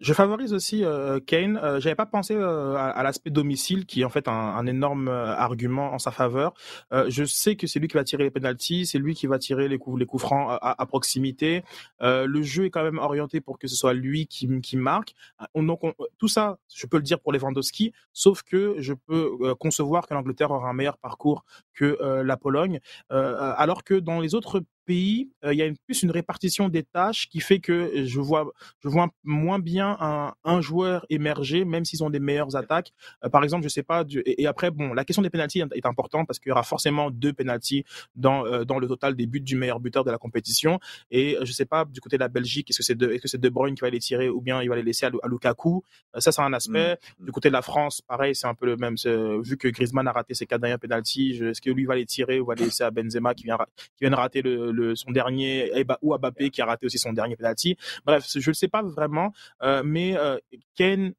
Je 0.02 0.14
favorise 0.14 0.52
aussi 0.52 0.84
euh, 0.84 1.20
Kane. 1.20 1.58
Euh, 1.58 1.80
J'avais 1.80 1.96
pas 1.96 2.08
pensé 2.08 2.36
euh, 2.36 2.76
à, 2.76 3.04
l'aspect 3.04 3.30
domicile, 3.30 3.86
qui 3.86 4.02
est 4.02 4.04
en 4.04 4.10
fait 4.10 4.28
un, 4.28 4.66
énorme 4.66 5.08
euh, 5.08 5.36
argument 5.36 5.94
en 5.94 6.00
sa 6.00 6.10
faveur. 6.10 6.54
je 6.92 7.24
sais 7.24 7.56
que 7.56 7.68
c'est 7.68 7.80
lui 7.80 7.88
qui 7.88 7.96
va 7.96 8.04
tirer 8.04 8.24
les 8.24 8.32
penalties, 8.32 8.88
c'est 8.88 8.98
lui 8.98 9.14
qui 9.14 9.28
va 9.28 9.38
tirer 9.38 9.68
les 9.68 9.78
coups, 9.78 10.04
francs 10.18 10.58
à, 10.62 10.86
proximité. 10.86 11.64
le 12.00 12.42
jeu 12.42 12.66
est 12.66 12.70
quand 12.70 12.84
même 12.84 12.98
orienté 12.98 13.42
pour 13.42 13.60
que 13.60 13.68
ce 13.68 13.76
soit 13.76 13.94
lui 13.94 14.28
qui, 14.28 14.62
qui 14.62 14.78
marque. 14.78 15.14
donc 15.56 15.82
tout 16.18 16.28
ça, 16.28 16.58
je 16.74 16.86
peux 16.88 16.98
le 16.98 17.04
dire 17.04 17.20
pour 17.20 17.32
Lewandowski, 17.32 17.94
sauf 18.14 18.44
que 18.44 18.76
je 18.80 18.94
peux 18.94 19.56
concevoir 19.56 20.08
que 20.08 20.14
l'Angleterre 20.14 20.52
aura 20.52 20.70
un 20.70 20.74
meilleur 20.74 20.98
parcours 20.98 21.44
que 21.74 21.98
la 22.24 22.38
Pologne, 22.38 22.80
alors 23.10 23.84
que 23.84 23.96
dans 23.96 24.20
les 24.20 24.36
autres 24.36 24.64
pays, 24.92 25.32
il 25.44 25.58
y 25.62 25.62
a 25.62 25.66
une, 25.66 25.78
plus 25.86 26.04
une 26.04 26.12
répartition 26.12 26.68
des 26.68 26.84
tâches 26.84 27.30
qui 27.30 27.40
fait 27.40 27.60
que 27.60 28.06
je 28.14 28.20
vois, 28.20 28.52
je 28.84 28.90
vois 28.90 29.08
moins 29.24 29.60
bien 29.60 29.96
un, 30.00 30.34
un 30.44 30.60
joueur 30.60 31.06
émerger, 31.10 31.64
même 31.66 31.86
s'ils 31.86 32.04
ont 32.04 32.10
des 32.10 32.20
meilleures 32.20 32.56
attaques. 32.56 32.92
par 33.32 33.44
exemple, 33.46 33.64
je 33.64 33.70
sais 33.70 33.84
pas. 33.84 34.04
et, 34.26 34.48
après, 34.48 34.70
bon, 34.70 34.94
la 34.94 35.06
question 35.06 35.22
des 35.22 35.30
pénalties 35.30 35.64
est 35.80 35.86
importante 35.86 36.28
parce 36.28 36.40
qu'il 36.40 36.50
y 36.50 36.52
aura 36.52 36.64
forcément 36.64 37.10
deux 37.10 37.34
pénalties 37.34 37.84
dans 38.16 38.64
dans 38.66 38.80
le 38.80 38.88
total 38.88 39.16
des 39.16 39.28
buts 39.28 39.42
du 39.52 39.56
meilleur 39.56 39.80
buteur 39.80 40.04
de 40.04 40.12
la 40.12 40.18
compétition. 40.18 40.80
Et 41.10 41.38
je 41.42 41.52
sais 41.52 41.66
pas 41.66 41.86
du 41.86 42.02
côté 42.02 42.18
de 42.18 42.22
la 42.22 42.28
Belgique, 42.28 42.70
est-ce 42.70 42.80
que 42.80 42.84
c'est 42.84 42.96
de, 42.96 43.12
est-ce 43.12 43.22
que 43.22 43.28
c'est 43.28 43.42
De 43.48 43.50
Bruyne 43.50 43.76
qui 43.76 43.82
va 43.82 43.90
les 43.90 44.00
tirer 44.00 44.30
ou 44.30 44.42
bien 44.42 44.62
il 44.62 44.70
va 44.70 44.76
les 44.76 44.84
laisser 44.84 45.06
à, 45.06 45.12
Lukaku? 45.32 45.84
ça, 46.18 46.32
c'est 46.32 46.42
un 46.42 46.54
aspect. 46.54 46.98
Mmh. 47.20 47.26
Du 47.26 47.32
côté 47.32 47.48
de 47.50 47.54
la 47.54 47.62
France, 47.62 48.02
pareil, 48.02 48.36
c'est 48.36 48.48
un 48.48 48.56
peu 48.56 48.66
le 48.66 48.78
même. 48.78 48.96
Vu 49.44 49.58
que 49.58 49.68
Griezmann 49.68 50.08
a 50.08 50.12
raté 50.12 50.34
ses 50.34 50.46
quatre 50.46 50.62
dernières 50.62 50.80
pénalties, 50.80 51.40
est-ce 51.42 51.62
que 51.62 51.70
lui 51.70 51.86
va 51.86 51.96
les 51.96 52.06
tirer 52.06 52.40
ou 52.40 52.46
va 52.46 52.56
les 52.56 52.66
laisser 52.66 52.84
à 52.84 52.92
Benzema 52.92 53.34
qui 53.34 53.44
vient 53.46 53.58
qui 53.98 54.04
vient 54.04 54.12
de 54.12 54.16
rater 54.16 54.42
le 54.42 54.72
son 54.96 55.12
dernier 55.12 55.72
ou 56.02 56.18
Mbappé 56.18 56.50
qui 56.50 56.62
a 56.62 56.66
raté 56.66 56.86
aussi 56.86 56.98
son 56.98 57.14
dernier 57.14 57.36
penalty. 57.36 57.78
Bref, 58.06 58.26
je 58.34 58.50
ne 58.50 58.54
sais 58.54 58.68
pas 58.68 58.82
vraiment, 58.82 59.34
euh, 59.64 59.82
mais 59.86 60.18
euh, 60.18 60.38
Ken 60.76 61.14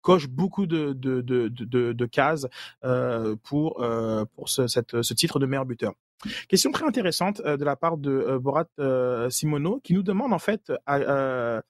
coche 0.00 0.28
beaucoup 0.28 0.66
de, 0.66 0.94
de, 0.94 1.20
de, 1.20 1.48
de, 1.92 2.06
cases 2.06 2.46
euh, 2.84 3.36
pour, 3.42 3.84
pour 4.34 4.48
ce, 4.48 4.66
ce 4.66 5.14
titre 5.14 5.38
de 5.38 5.44
meilleur 5.44 5.66
buteur. 5.66 5.92
Question 6.48 6.70
très 6.72 6.86
intéressante 6.86 7.42
de 7.42 7.64
la 7.64 7.76
part 7.76 7.98
de 7.98 8.38
Borat 8.38 8.66
Simono 9.28 9.80
qui 9.80 9.92
nous 9.92 10.02
demande 10.02 10.32
en 10.32 10.38
fait 10.38 10.72
à, 10.86 11.62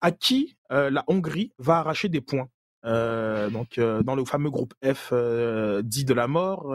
à 0.00 0.10
qui 0.12 0.56
la 0.70 1.04
Hongrie 1.08 1.52
va 1.58 1.76
arracher 1.76 2.08
des 2.08 2.22
points. 2.22 2.48
donc 2.84 3.78
dans 3.78 4.14
le 4.14 4.24
fameux 4.24 4.50
groupe 4.50 4.72
F 4.82 5.12
dit 5.82 6.06
de 6.06 6.14
la 6.14 6.28
mort, 6.28 6.74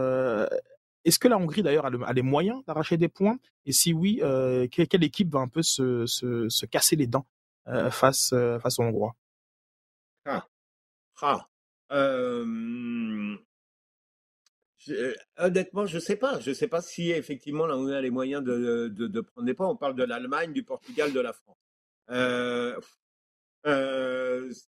est-ce 1.03 1.19
que 1.19 1.27
la 1.27 1.37
Hongrie 1.37 1.63
d'ailleurs 1.63 1.85
a, 1.85 2.13
les 2.13 2.21
moyens 2.21 2.63
d'arracher 2.65 2.97
des 2.97 3.09
points? 3.09 3.39
Et 3.65 3.71
si 3.71 3.93
oui, 3.93 4.19
euh, 4.21 4.67
quelle, 4.67 5.03
équipe 5.03 5.29
va 5.29 5.39
un 5.39 5.47
peu 5.47 5.63
se, 5.63 6.05
se, 6.05 6.65
casser 6.65 6.95
les 6.95 7.07
dents 7.07 7.25
euh, 7.67 7.89
face, 7.89 8.33
euh, 8.33 8.59
face 8.59 8.77
aux 8.79 8.83
Hongrois? 8.83 9.15
Ah. 10.25 10.47
ah. 11.21 11.47
honnêtement, 15.37 15.85
je 15.87 15.95
ne 15.95 15.99
sais 15.99 16.15
pas. 16.15 16.39
Je 16.39 16.49
ne 16.49 16.55
sais 16.55 16.67
pas 16.67 16.81
si 16.81 17.11
effectivement 17.11 17.65
la 17.65 17.77
Hongrie 17.77 17.95
a 17.95 18.01
les 18.01 18.11
moyens 18.11 18.43
de, 18.43 18.87
de, 18.89 19.21
prendre 19.21 19.45
des 19.45 19.53
points. 19.55 19.67
On 19.67 19.77
parle 19.77 19.95
de 19.95 20.03
l'Allemagne, 20.03 20.53
du 20.53 20.63
Portugal, 20.63 21.11
de 21.13 21.19
la 21.19 21.33
France. 21.33 21.57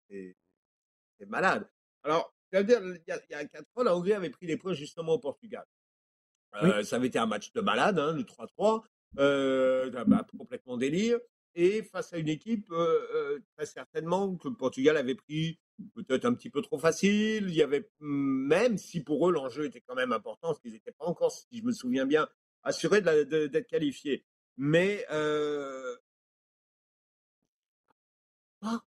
c'est 0.09 1.27
malade. 1.27 1.69
Alors, 2.05 2.33
il 2.53 2.59
y, 2.61 2.75
a, 2.75 2.81
il 2.81 3.03
y 3.31 3.35
a 3.35 3.45
quatre 3.45 3.67
ans, 3.77 3.83
la 3.83 3.97
Hongrie 3.97 4.13
avait 4.13 4.31
pris 4.31 4.47
des 4.47 4.57
points 4.57 4.73
justement 4.73 5.13
au 5.13 5.19
Portugal. 5.19 5.65
Euh, 6.63 6.83
ça 6.83 6.97
avait 6.97 7.09
été 7.09 7.19
un 7.19 7.27
match 7.27 7.53
de 7.53 7.61
malade, 7.61 7.99
hein, 7.99 8.13
le 8.13 8.25
3-3, 8.25 8.85
euh, 9.19 9.91
complètement 10.37 10.77
délire. 10.77 11.19
Et 11.55 11.83
face 11.83 12.13
à 12.13 12.19
une 12.19 12.29
équipe, 12.29 12.71
euh, 12.71 13.41
très 13.57 13.67
certainement, 13.67 14.37
que 14.37 14.49
le 14.49 14.55
Portugal 14.55 14.97
avait 14.97 15.17
pris 15.17 15.59
peut-être 15.95 16.25
un 16.25 16.35
petit 16.35 16.51
peu 16.51 16.63
trop 16.63 16.79
facile. 16.79 17.49
Il 17.49 17.55
y 17.55 17.63
avait, 17.63 17.91
même 18.01 18.79
si 18.79 19.03
pour 19.03 19.29
eux 19.29 19.33
l'enjeu 19.33 19.65
était 19.65 19.81
quand 19.81 19.97
même 19.97 20.13
important, 20.13 20.49
parce 20.49 20.61
qu'ils 20.61 20.73
n'étaient 20.73 20.93
pas 20.93 21.07
encore, 21.07 21.33
si 21.33 21.47
je 21.53 21.65
me 21.65 21.73
souviens 21.73 22.07
bien, 22.07 22.29
assurés 22.63 23.01
d'être 23.01 23.67
qualifiés. 23.67 24.25
Mais 24.57 25.05
ah, 28.63 28.81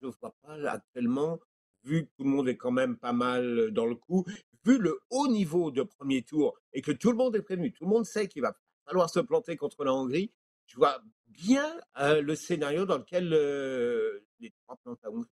je 0.00 0.06
ne 0.06 0.12
vois 0.20 0.34
pas 0.42 0.70
actuellement, 0.70 1.40
vu 1.84 2.06
que 2.06 2.10
tout 2.16 2.24
le 2.24 2.30
monde 2.30 2.48
est 2.48 2.56
quand 2.56 2.70
même 2.70 2.96
pas 2.96 3.12
mal 3.12 3.70
dans 3.72 3.86
le 3.86 3.96
coup, 3.96 4.24
vu 4.68 4.78
le 4.78 5.00
haut 5.10 5.28
niveau 5.28 5.70
de 5.70 5.82
premier 5.82 6.22
tour 6.22 6.58
et 6.72 6.82
que 6.82 6.92
tout 6.92 7.10
le 7.10 7.16
monde 7.16 7.34
est 7.36 7.42
prévenu, 7.42 7.72
tout 7.72 7.84
le 7.84 7.90
monde 7.90 8.04
sait 8.04 8.28
qu'il 8.28 8.42
va 8.42 8.54
falloir 8.84 9.08
se 9.08 9.20
planter 9.20 9.56
contre 9.56 9.84
la 9.84 9.94
Hongrie, 9.94 10.32
je 10.66 10.76
vois 10.76 11.02
bien 11.26 11.74
euh, 11.98 12.20
le 12.20 12.34
scénario 12.34 12.84
dans 12.84 12.98
lequel 12.98 13.32
euh, 13.32 14.20
les 14.40 14.50
trois 14.50 14.76
plantes 14.76 15.02
à 15.04 15.10
Hongrie. 15.10 15.30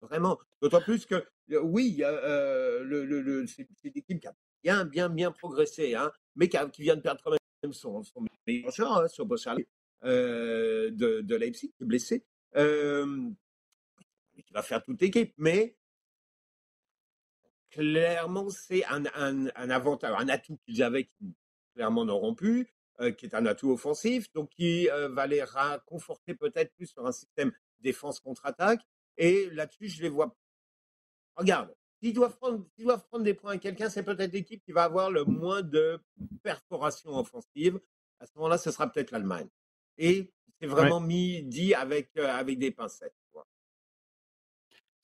Vraiment. 0.00 0.38
D'autant 0.60 0.80
plus 0.80 1.06
que, 1.06 1.14
euh, 1.52 1.60
oui, 1.60 1.98
le, 1.98 3.04
le, 3.04 3.46
c'est 3.46 3.68
une 3.84 3.92
équipe 3.94 4.20
qui 4.20 4.26
a 4.26 4.34
bien, 4.62 4.84
bien, 4.84 5.08
bien 5.08 5.30
progressé, 5.30 5.94
hein, 5.94 6.10
mais 6.34 6.48
qui, 6.48 6.82
vient 6.82 6.96
de 6.96 7.02
perdre 7.02 7.20
quand 7.22 7.30
même 7.30 7.72
son, 7.72 8.02
son 8.02 8.24
meilleur 8.46 8.72
joueur, 8.72 8.96
hein, 8.98 9.08
sur 9.08 9.26
de, 9.26 10.90
de 10.90 11.36
Leipzig, 11.36 11.72
qui 11.76 11.82
est 11.82 11.86
blessé. 11.86 12.24
qui 12.54 14.52
va 14.52 14.62
faire 14.62 14.82
toute 14.82 15.00
l'équipe, 15.00 15.34
mais 15.36 15.76
clairement, 17.72 18.48
c'est 18.50 18.84
un, 18.84 19.04
un, 19.14 19.46
un, 19.56 19.70
avantage, 19.70 20.14
un 20.16 20.28
atout 20.28 20.58
qu'ils 20.64 20.82
avaient 20.82 21.04
qui 21.04 21.34
clairement 21.74 22.04
n'auront 22.04 22.34
plus, 22.34 22.68
euh, 23.00 23.10
qui 23.10 23.26
est 23.26 23.34
un 23.34 23.46
atout 23.46 23.70
offensif, 23.70 24.30
donc 24.32 24.50
qui 24.50 24.88
euh, 24.90 25.08
va 25.08 25.26
les 25.26 25.42
conforter 25.86 26.34
peut-être 26.34 26.72
plus 26.74 26.86
sur 26.86 27.04
un 27.06 27.12
système 27.12 27.50
défense 27.80 28.20
contre-attaque. 28.20 28.80
Et 29.16 29.50
là-dessus, 29.50 29.88
je 29.88 30.02
les 30.02 30.08
vois. 30.08 30.36
Regarde, 31.36 31.74
s'ils 32.00 32.12
doivent 32.12 32.36
prendre, 32.36 32.64
prendre 33.08 33.24
des 33.24 33.34
points 33.34 33.52
à 33.52 33.58
quelqu'un, 33.58 33.88
c'est 33.88 34.02
peut-être 34.02 34.32
l'équipe 34.32 34.62
qui 34.64 34.72
va 34.72 34.84
avoir 34.84 35.10
le 35.10 35.24
moins 35.24 35.62
de 35.62 35.98
perforation 36.42 37.16
offensive. 37.16 37.80
À 38.20 38.26
ce 38.26 38.32
moment-là, 38.36 38.58
ce 38.58 38.70
sera 38.70 38.90
peut-être 38.90 39.10
l'Allemagne. 39.10 39.48
Et 39.98 40.32
c'est 40.60 40.66
vraiment 40.66 41.00
mis, 41.00 41.42
dit 41.42 41.74
avec, 41.74 42.10
euh, 42.18 42.28
avec 42.28 42.58
des 42.58 42.70
pincettes. 42.70 43.16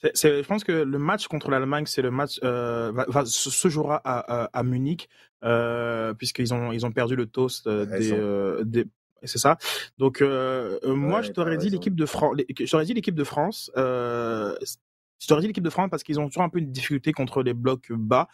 Je 0.03 0.47
pense 0.47 0.65
que 0.65 0.73
le 0.73 0.99
match 0.99 1.27
contre 1.27 1.51
l'Allemagne, 1.51 1.87
c'est 1.87 2.03
le 2.03 2.11
match 2.11 2.39
euh, 2.45 2.93
va, 2.93 3.25
se 3.25 3.69
jouera 3.69 4.01
à, 4.05 4.45
à, 4.53 4.63
Munich, 4.63 5.09
euh, 5.45 6.15
puisqu'ils 6.15 6.55
ont 6.55 6.73
ils 6.73 6.87
ont 6.87 6.93
perdu 6.93 7.17
le 7.17 7.27
toast 7.27 7.67
euh, 7.67 7.87
des, 7.87 8.13
euh, 8.13 8.65
des 8.65 8.87
c'est 9.25 9.39
ça. 9.39 9.59
Donc 9.99 10.21
moi, 10.21 11.23
je 11.23 11.33
t'aurais 11.33 11.57
dit 11.57 11.71
l'équipe 11.71 11.97
de 11.97 12.07
France. 12.07 12.37
J'aurais 12.61 12.85
dit 12.85 12.95
l'équipe 12.95 13.17
de 13.17 13.25
France. 13.25 13.71
Je 13.75 15.27
t'aurais 15.27 15.41
dit 15.41 15.49
l'équipe 15.49 15.65
de 15.65 15.71
France 15.71 15.89
parce 15.91 16.05
qu'ils 16.05 16.21
ont 16.21 16.29
toujours 16.29 16.45
un 16.45 16.49
peu 16.49 16.61
une 16.61 16.71
difficulté 16.71 17.13
contre 17.13 17.43
les 17.43 17.53
blocs 17.55 17.91
bas. 17.91 18.29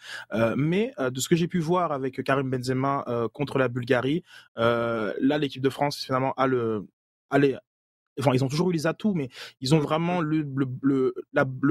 mais 0.55 0.93
de 0.99 1.19
ce 1.19 1.27
que 1.27 1.35
j'ai 1.35 1.47
pu 1.47 1.59
voir 1.59 1.91
avec 1.91 2.23
Karim 2.23 2.51
Benzema 2.51 3.03
contre 3.33 3.57
la 3.57 3.67
Bulgarie, 3.67 4.23
là 4.55 5.37
l'équipe 5.39 5.63
de 5.63 5.71
France 5.71 5.97
finalement 5.97 6.33
a 6.33 6.45
le, 6.45 6.85
allez, 7.31 7.57
enfin 8.19 8.31
ils 8.33 8.43
ont 8.43 8.47
toujours 8.47 8.69
eu 8.69 8.73
les 8.73 8.87
atouts, 8.87 9.13
mais 9.13 9.29
ils 9.61 9.73
ont 9.75 9.79
vraiment 9.79 10.21
le 10.21 10.45
le, 10.55 10.67
le, 10.81 11.13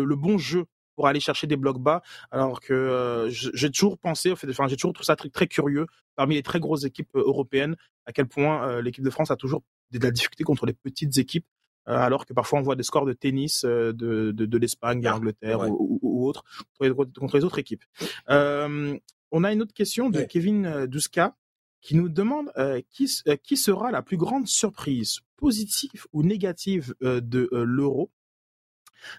le, 0.05 0.17
bon 0.17 0.39
jeu 0.39 0.67
pour 0.97 1.09
aller 1.09 1.21
chercher 1.21 1.47
des 1.47 1.57
blocs 1.57 1.81
bas, 1.81 2.03
alors 2.31 2.61
que 2.61 3.29
j'ai 3.31 3.71
toujours 3.71 3.99
pensé, 3.99 4.33
enfin 4.33 4.69
j'ai 4.69 4.77
toujours 4.77 4.93
trouvé 4.93 5.07
ça 5.07 5.17
très, 5.17 5.29
très 5.29 5.47
curieux 5.47 5.87
parmi 6.17 6.37
les 6.37 6.43
très 6.43 6.61
grosses 6.61 6.85
équipes 6.85 7.11
européennes 7.15 7.77
à 8.07 8.13
quel 8.13 8.27
point 8.27 8.81
l'équipe 8.81 9.05
de 9.05 9.11
France 9.11 9.31
a 9.31 9.37
toujours 9.37 9.63
de 9.91 9.99
la 9.99 10.11
difficulté 10.11 10.45
contre 10.45 10.67
les 10.67 10.73
petites 10.73 11.19
équipes 11.19 11.47
euh, 11.89 11.99
alors 11.99 12.25
que 12.25 12.33
parfois 12.33 12.59
on 12.61 12.63
voit 12.63 12.77
des 12.77 12.83
scores 12.83 13.05
de 13.05 13.13
tennis 13.13 13.65
euh, 13.65 13.93
de, 13.93 14.33
de, 14.33 14.47
de 14.47 14.59
l'Espagne, 14.59 15.03
de 15.03 15.09
ah, 15.09 15.13
l'Angleterre 15.13 15.61
ou, 15.71 15.99
ou, 16.01 16.27
autres 16.27 16.43
contre 16.79 17.37
les, 17.37 17.45
autres 17.45 17.59
équipes. 17.59 17.85
Euh, 18.31 18.97
on 19.31 19.45
a 19.45 19.53
une 19.53 19.61
autre 19.61 19.75
question 19.75 20.09
de 20.09 20.23
Kevin 20.23 20.87
Duska 20.87 21.37
qui 21.83 21.97
nous 21.97 22.09
demande 22.09 22.51
qui, 22.89 23.11
qui 23.43 23.57
sera 23.59 23.91
la 23.91 24.01
plus 24.01 24.17
grande 24.17 24.47
surprise, 24.47 25.19
positive 25.45 26.07
ou 26.13 26.23
négative 26.23 26.95
de 27.01 27.49
l'euro. 27.53 28.11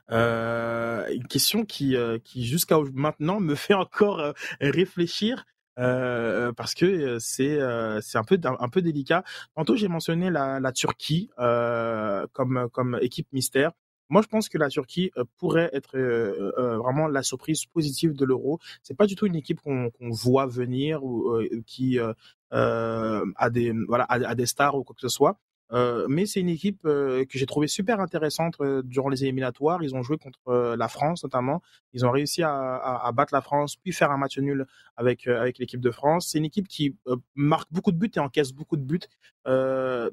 une 0.10 1.28
question 1.30 1.66
qui, 1.66 1.96
qui 2.24 2.46
jusqu'à 2.46 2.78
maintenant 2.94 3.40
me 3.40 3.56
fait 3.66 3.76
encore 3.76 4.34
réfléchir 4.60 5.46
euh, 5.78 6.54
parce 6.54 6.74
que 6.74 6.86
euh, 6.86 7.18
c'est 7.20 7.60
euh, 7.60 8.00
un 8.14 8.24
peu 8.24 8.40
un, 8.44 8.70
peu 8.70 8.82
délicat. 8.82 9.24
Tantôt 9.56 9.76
j'ai 9.76 9.88
mentionné 9.88 10.30
la, 10.30 10.72
Turquie 10.72 11.30
euh, 11.40 12.26
comme 12.34 12.70
comme 12.72 12.98
équipe 13.02 13.28
mystère. 13.34 13.72
Moi, 14.10 14.22
je 14.22 14.28
pense 14.28 14.50
que 14.50 14.60
la 14.60 14.70
Turquie 14.70 15.12
pourrait 15.38 15.70
être 15.74 15.98
vraiment 16.78 17.08
la 17.08 17.24
surprise 17.24 17.66
positive 17.66 18.14
de 18.14 18.24
l'Euro. 18.24 18.60
C'est 18.84 18.96
pas 18.96 19.08
du 19.08 19.16
tout 19.16 19.26
une 19.26 19.36
équipe 19.36 19.62
qu'on 19.62 19.90
qu'on 19.90 20.12
voit 20.12 20.46
venir 20.46 21.04
ou 21.04 21.40
qui 21.66 21.98
a 22.52 23.50
des 23.50 23.74
voilà 23.88 24.06
a, 24.08 24.36
des 24.36 24.46
stars 24.46 24.76
ou 24.76 24.84
quoi 24.84 24.94
que 24.96 25.02
ce 25.02 25.10
soit. 25.10 25.40
Euh, 25.72 26.06
mais 26.08 26.26
c'est 26.26 26.40
une 26.40 26.50
équipe 26.50 26.82
euh, 26.86 27.26
que 27.26 27.38
j'ai 27.40 27.46
trouvé 27.46 27.68
super 27.68 28.00
intéressante 28.00 28.56
euh, 28.62 28.82
durant 28.84 29.10
les 29.10 29.24
éliminatoires. 29.24 29.82
Ils 29.84 29.96
ont 29.96 30.04
joué 30.04 30.18
contre 30.18 30.76
la 30.78 30.88
France 30.88 31.24
notamment. 31.24 31.62
Ils 31.94 32.06
ont 32.06 32.12
réussi 32.12 32.44
à, 32.44 33.12
battre 33.14 33.34
la 33.34 33.42
France, 33.42 33.76
puis 33.76 33.92
faire 33.92 34.12
un 34.12 34.18
match 34.18 34.38
nul 34.38 34.66
avec 34.98 35.28
avec 35.28 35.58
l'équipe 35.58 35.80
de 35.80 35.92
France. 35.92 36.30
C'est 36.30 36.38
une 36.38 36.46
équipe 36.46 36.68
qui 36.68 36.96
marque 37.36 37.72
beaucoup 37.72 37.92
de 37.92 37.98
buts 37.98 38.12
et 38.16 38.20
encaisse 38.20 38.52
beaucoup 38.52 38.78
de 38.78 38.84
buts. 38.84 39.00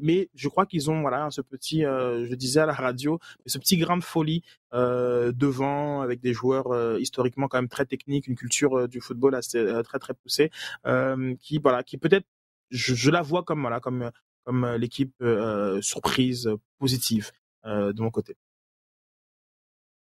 mais 0.00 0.30
je 0.34 0.48
crois 0.48 0.66
qu'ils 0.66 0.90
ont 0.90 1.00
voilà 1.00 1.28
ce 1.30 1.40
petit, 1.40 1.80
je 1.82 2.34
disais 2.34 2.60
à 2.60 2.66
la 2.66 2.72
radio, 2.72 3.18
ce 3.46 3.58
petit 3.58 3.76
grain 3.76 3.96
de 3.96 4.04
folie 4.04 4.42
devant 4.72 6.00
avec 6.02 6.20
des 6.20 6.32
joueurs 6.32 6.98
historiquement 6.98 7.48
quand 7.48 7.58
même 7.58 7.68
très 7.68 7.86
techniques, 7.86 8.26
une 8.28 8.36
culture 8.36 8.88
du 8.88 9.00
football 9.00 9.34
assez 9.34 9.64
très 9.84 9.98
très 9.98 10.14
poussée, 10.14 10.50
qui 11.40 11.58
voilà 11.58 11.82
qui 11.82 11.98
peut-être 11.98 12.26
je, 12.70 12.94
je, 12.94 13.10
la 13.10 13.20
vois 13.20 13.42
comme 13.42 13.60
voilà 13.60 13.80
comme 13.80 14.10
comme 14.44 14.64
euh, 14.64 14.78
l'équipe 14.78 15.14
euh, 15.22 15.80
surprise 15.80 16.48
positive 16.78 17.30
euh, 17.64 17.92
de 17.92 18.02
mon 18.02 18.10
côté. 18.10 18.36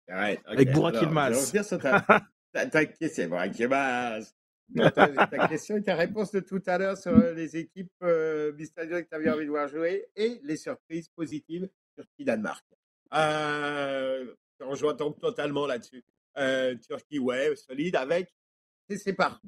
Avec 0.09 0.73
Burak 0.73 1.03
Yilmaz. 1.03 1.53
Ta, 2.53 2.87
question, 2.87 3.29
ta, 5.31 5.47
question 5.47 5.77
et 5.77 5.83
ta 5.83 5.95
réponse 5.95 6.33
de 6.33 6.41
tout 6.41 6.63
à 6.65 6.79
l'heure 6.79 6.97
sur 6.97 7.15
les 7.15 7.59
équipes 7.59 7.93
mystérieuses 8.57 9.03
que 9.03 9.09
tu 9.11 9.15
avais 9.15 9.29
envie 9.29 9.45
de 9.45 9.51
voir 9.51 9.69
jouer 9.69 10.07
et 10.17 10.41
les 10.43 10.57
surprises 10.57 11.11
positives 11.11 11.69
Turquie-Danemark. 11.97 12.65
Euh, 13.13 14.35
je 14.59 14.65
rejoins 14.65 14.95
donc 14.95 15.21
totalement 15.21 15.67
là-dessus. 15.67 16.03
Turquie, 16.89 17.19
ouais, 17.19 17.55
solide 17.57 17.97
avec. 17.97 18.35
C'est 18.89 19.13
par, 19.13 19.39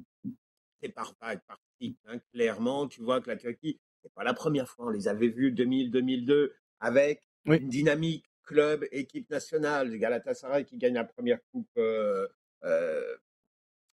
par, 0.93 1.15
par 1.15 1.35
partie. 1.47 1.97
Hein, 2.05 2.19
clairement, 2.31 2.87
tu 2.87 3.01
vois 3.01 3.21
que 3.21 3.31
la 3.31 3.37
Turquie, 3.37 3.79
c'est 4.01 4.13
pas 4.13 4.23
la 4.23 4.33
première 4.33 4.67
fois. 4.69 4.87
On 4.87 4.89
les 4.89 5.07
avait 5.07 5.27
vus 5.27 5.51
2000-2002 5.51 6.51
avec 6.79 7.23
une 7.45 7.69
dynamique 7.69 8.25
club, 8.43 8.85
équipe 8.91 9.29
nationale. 9.29 9.95
Galatasaray 9.97 10.65
qui 10.65 10.77
gagne 10.77 10.95
la 10.95 11.03
première 11.03 11.39
coupe 11.51 11.69
euh, 11.77 12.27
euh, 12.63 13.15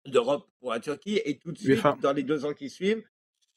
d'Europe 0.06 0.48
pour 0.60 0.72
la 0.72 0.80
Turquie. 0.80 1.20
Et 1.24 1.38
tout 1.38 1.52
de 1.52 1.58
suite, 1.58 1.82
dans 2.02 2.12
les 2.12 2.22
deux 2.22 2.44
ans 2.44 2.54
qui 2.54 2.70
suivent, 2.70 3.04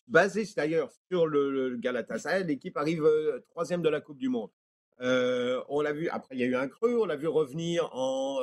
basé 0.07 0.45
d'ailleurs 0.55 0.91
sur 1.09 1.27
le, 1.27 1.75
Galatasaray, 1.77 2.43
l'équipe 2.43 2.77
arrive 2.77 3.03
euh, 3.03 3.39
troisième 3.49 3.81
de 3.81 3.89
la 3.89 4.01
Coupe 4.01 4.19
du 4.19 4.29
Monde. 4.29 4.51
on 4.99 5.81
l'a 5.81 5.93
vu, 5.93 6.09
après 6.09 6.35
il 6.35 6.41
y 6.41 6.43
a 6.43 6.47
eu 6.47 6.55
un 6.55 6.67
creux, 6.67 6.97
on 6.99 7.05
l'a 7.05 7.15
vu 7.15 7.27
revenir 7.27 7.89
en, 7.93 8.39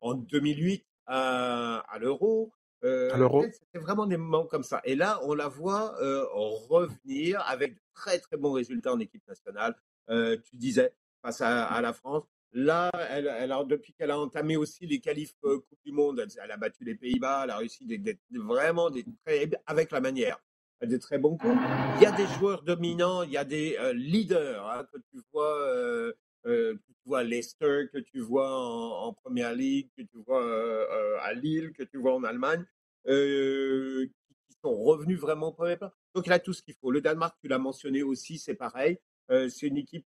en 0.00 0.14
2008 0.14 0.84
à, 1.06 1.78
à 1.88 1.98
l'Euro. 1.98 2.52
Euh, 2.84 3.42
C'était 3.52 3.78
vraiment 3.78 4.06
des 4.06 4.16
moments 4.16 4.46
comme 4.46 4.62
ça. 4.62 4.80
Et 4.84 4.94
là, 4.94 5.20
on 5.24 5.34
la 5.34 5.48
voit 5.48 6.00
euh, 6.00 6.24
revenir 6.68 7.42
avec 7.46 7.74
de 7.74 7.80
très 7.94 8.18
très 8.18 8.36
bons 8.36 8.52
résultats 8.52 8.92
en 8.92 9.00
équipe 9.00 9.26
nationale. 9.28 9.74
Euh, 10.08 10.36
tu 10.44 10.56
disais 10.56 10.92
face 11.22 11.40
à, 11.40 11.80
la 11.80 11.92
France. 11.92 12.24
Là, 12.52 12.90
elle, 13.10 13.26
elle 13.38 13.52
a, 13.52 13.62
depuis 13.64 13.92
qu'elle 13.92 14.10
a 14.10 14.18
entamé 14.18 14.56
aussi 14.56 14.86
les 14.86 14.98
qualifs 14.98 15.34
euh, 15.44 15.58
Coupe 15.58 15.78
du 15.84 15.92
Monde, 15.92 16.26
elle, 16.42 16.50
a 16.50 16.56
battu 16.56 16.84
les 16.84 16.96
Pays-Bas, 16.96 17.42
elle 17.44 17.50
a 17.50 17.58
réussi 17.58 17.86
des, 17.86 18.18
vraiment 18.32 18.90
des 18.90 19.04
très, 19.24 19.48
avec 19.66 19.92
la 19.92 20.00
manière 20.00 20.40
des 20.86 20.98
très 20.98 21.18
bons 21.18 21.36
coups. 21.36 21.56
Il 21.96 22.02
y 22.02 22.06
a 22.06 22.12
des 22.12 22.26
joueurs 22.26 22.62
dominants, 22.62 23.22
il 23.22 23.30
y 23.30 23.36
a 23.36 23.44
des 23.44 23.76
euh, 23.78 23.92
leaders 23.92 24.68
hein, 24.68 24.84
que 24.92 24.98
tu 24.98 25.20
vois. 25.32 25.60
Euh, 25.68 26.12
euh, 26.46 26.74
que 26.74 26.92
tu 26.92 27.02
vois 27.04 27.18
à 27.18 27.22
Leicester, 27.22 27.88
que 27.92 27.98
tu 27.98 28.20
vois 28.20 28.50
en, 28.50 29.12
Première 29.12 29.54
Ligue, 29.54 29.90
que 29.96 30.02
tu 30.02 30.18
vois 30.26 30.42
euh, 30.42 30.86
euh, 30.90 31.18
à 31.20 31.34
Lille, 31.34 31.72
que 31.72 31.82
tu 31.82 31.98
vois 31.98 32.14
en 32.14 32.24
Allemagne, 32.24 32.64
qui, 33.04 34.56
sont 34.62 34.74
revenus 34.74 35.18
vraiment 35.18 35.52
pour 35.52 35.64
les 35.64 35.76
Donc 36.14 36.26
il 36.26 36.32
a 36.32 36.38
tout 36.38 36.52
ce 36.52 36.62
qu'il 36.62 36.74
faut. 36.74 36.90
Le 36.90 37.00
Danemark, 37.00 37.36
tu 37.40 37.48
l'as 37.48 37.58
mentionné 37.58 38.02
aussi, 38.02 38.38
c'est 38.38 38.54
pareil. 38.54 38.98
c'est 39.28 39.66
une 39.66 39.78
équipe, 39.78 40.06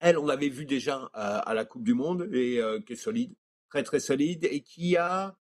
elle, 0.00 0.18
on 0.18 0.26
l'avait 0.26 0.50
vu 0.50 0.66
déjà 0.66 1.08
à, 1.14 1.54
la 1.54 1.64
Coupe 1.64 1.84
du 1.84 1.94
Monde, 1.94 2.28
et 2.34 2.60
qui 2.86 2.92
est 2.92 2.96
solide, 2.96 3.34
très 3.70 3.82
très 3.82 4.00
solide, 4.00 4.44
et 4.44 4.60
qui 4.60 4.96
a, 4.98 5.36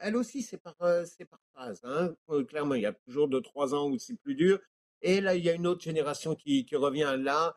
elle 0.00 0.16
aussi, 0.16 0.42
c'est 0.42 0.56
par, 0.56 0.76
c'est 1.04 1.26
par 1.26 1.40
phase. 1.54 1.80
Hein. 1.84 2.14
clairement, 2.48 2.74
il 2.74 2.82
y 2.82 2.86
a 2.86 2.94
toujours 2.94 3.28
deux, 3.28 3.42
trois 3.42 3.74
ans 3.74 3.90
où 3.90 3.98
c'est 3.98 4.16
plus 4.16 4.34
dur. 4.34 4.58
Et 5.02 5.20
là, 5.20 5.34
il 5.34 5.44
y 5.44 5.50
a 5.50 5.52
une 5.52 5.66
autre 5.66 5.82
génération 5.82 6.34
qui 6.34 6.66
revient 6.74 7.14
là. 7.18 7.56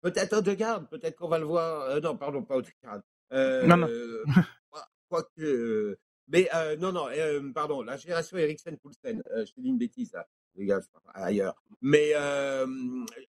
Peut-être 0.00 0.32
Odegaard, 0.34 0.88
peut-être 0.88 1.16
qu'on 1.16 1.28
va 1.28 1.38
le 1.38 1.46
voir. 1.46 1.82
Euh, 1.90 2.00
non, 2.00 2.16
pardon, 2.16 2.42
pas. 2.42 2.60
Euh, 3.32 3.66
non, 3.66 3.76
non. 3.76 3.88
quoi 5.08 5.22
que. 5.36 5.42
Euh, 5.42 5.98
mais 6.28 6.48
euh, 6.54 6.76
non, 6.76 6.92
non, 6.92 7.08
euh, 7.08 7.52
pardon, 7.52 7.82
la 7.82 7.96
génération 7.96 8.36
Eriksen-Poulsen, 8.36 9.22
je 9.34 9.52
te 9.52 9.60
dis 9.60 9.68
une 9.68 9.78
bêtise 9.78 10.12
là, 10.12 10.28
les 10.56 10.66
gars, 10.66 10.80
ailleurs. 11.14 11.54
Mais 11.80 12.10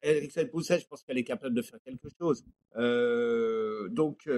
Eriksen-Poulsen, 0.01 0.79
je 0.79 0.85
pense 0.85 1.03
qu'elle 1.03 1.17
est 1.17 1.23
capable 1.23 1.55
de 1.55 1.61
faire 1.61 1.79
quelque 1.81 2.09
chose. 2.19 2.43
donc, 2.75 4.29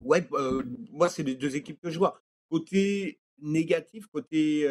ouais, 0.00 0.28
moi, 0.90 1.08
c'est 1.08 1.22
les 1.22 1.36
deux 1.36 1.54
équipes 1.54 1.80
que 1.80 1.90
je 1.90 1.98
vois. 1.98 2.20
Côté 2.50 3.20
négatif, 3.38 4.06
côté 4.08 4.66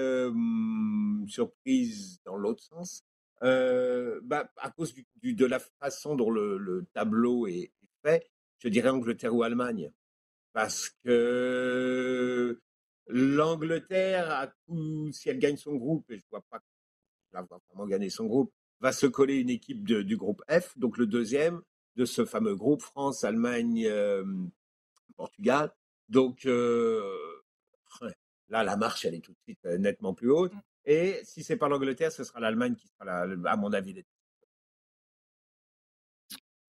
surprise 1.28 2.20
dans 2.26 2.36
l'autre 2.36 2.64
sens, 2.64 3.06
euh, 3.44 4.20
bah, 4.24 4.52
à 4.58 4.70
cause 4.70 4.94
de 5.24 5.46
la 5.46 5.60
façon 5.60 6.16
dont 6.16 6.30
le, 6.30 6.58
le 6.58 6.86
tableau 6.94 7.48
est, 7.48 7.72
fait, 8.04 8.30
je 8.60 8.68
dirais 8.68 8.90
Angleterre 8.90 9.36
ou 9.36 9.44
Allemagne. 9.44 9.92
Parce 10.54 10.90
que 11.04 12.60
l'Angleterre, 13.08 14.52
si 15.12 15.30
elle 15.30 15.40
gagne 15.40 15.58
son 15.58 15.76
groupe, 15.76 16.10
et 16.12 16.18
je 16.18 16.24
vois 16.30 16.44
pas 16.50 16.62
la 17.34 17.42
voir 17.44 17.62
vraiment 17.70 17.88
gagner 17.88 18.10
son 18.10 18.26
groupe, 18.26 18.52
va 18.80 18.92
se 18.92 19.06
coller 19.06 19.36
une 19.36 19.50
équipe 19.50 19.84
du 19.84 20.18
groupe 20.18 20.42
F, 20.50 20.78
donc 20.78 20.98
le 20.98 21.06
deuxième 21.06 21.62
de 21.96 22.06
ce 22.06 22.26
fameux 22.26 22.56
groupe 22.56 22.82
France, 22.82 23.24
Allemagne, 23.24 23.86
euh, 23.88 24.26
Portugal. 25.16 25.72
Donc 26.10 26.46
euh, 26.46 27.04
là, 28.50 28.64
la 28.64 28.76
marche, 28.76 29.06
elle 29.06 29.16
est 29.16 29.22
tout 29.22 29.34
de 29.34 29.40
suite 29.44 29.64
nettement 29.80 30.14
plus 30.14 30.32
haute. 30.32 30.54
Et 30.86 31.20
si 31.24 31.44
c'est 31.44 31.58
pas 31.58 31.68
l'Angleterre, 31.68 32.12
ce 32.12 32.24
sera 32.24 32.40
l'Allemagne 32.40 32.76
qui 32.76 32.88
sera, 32.88 33.26
à 33.46 33.56
mon 33.56 33.72
avis, 33.74 33.94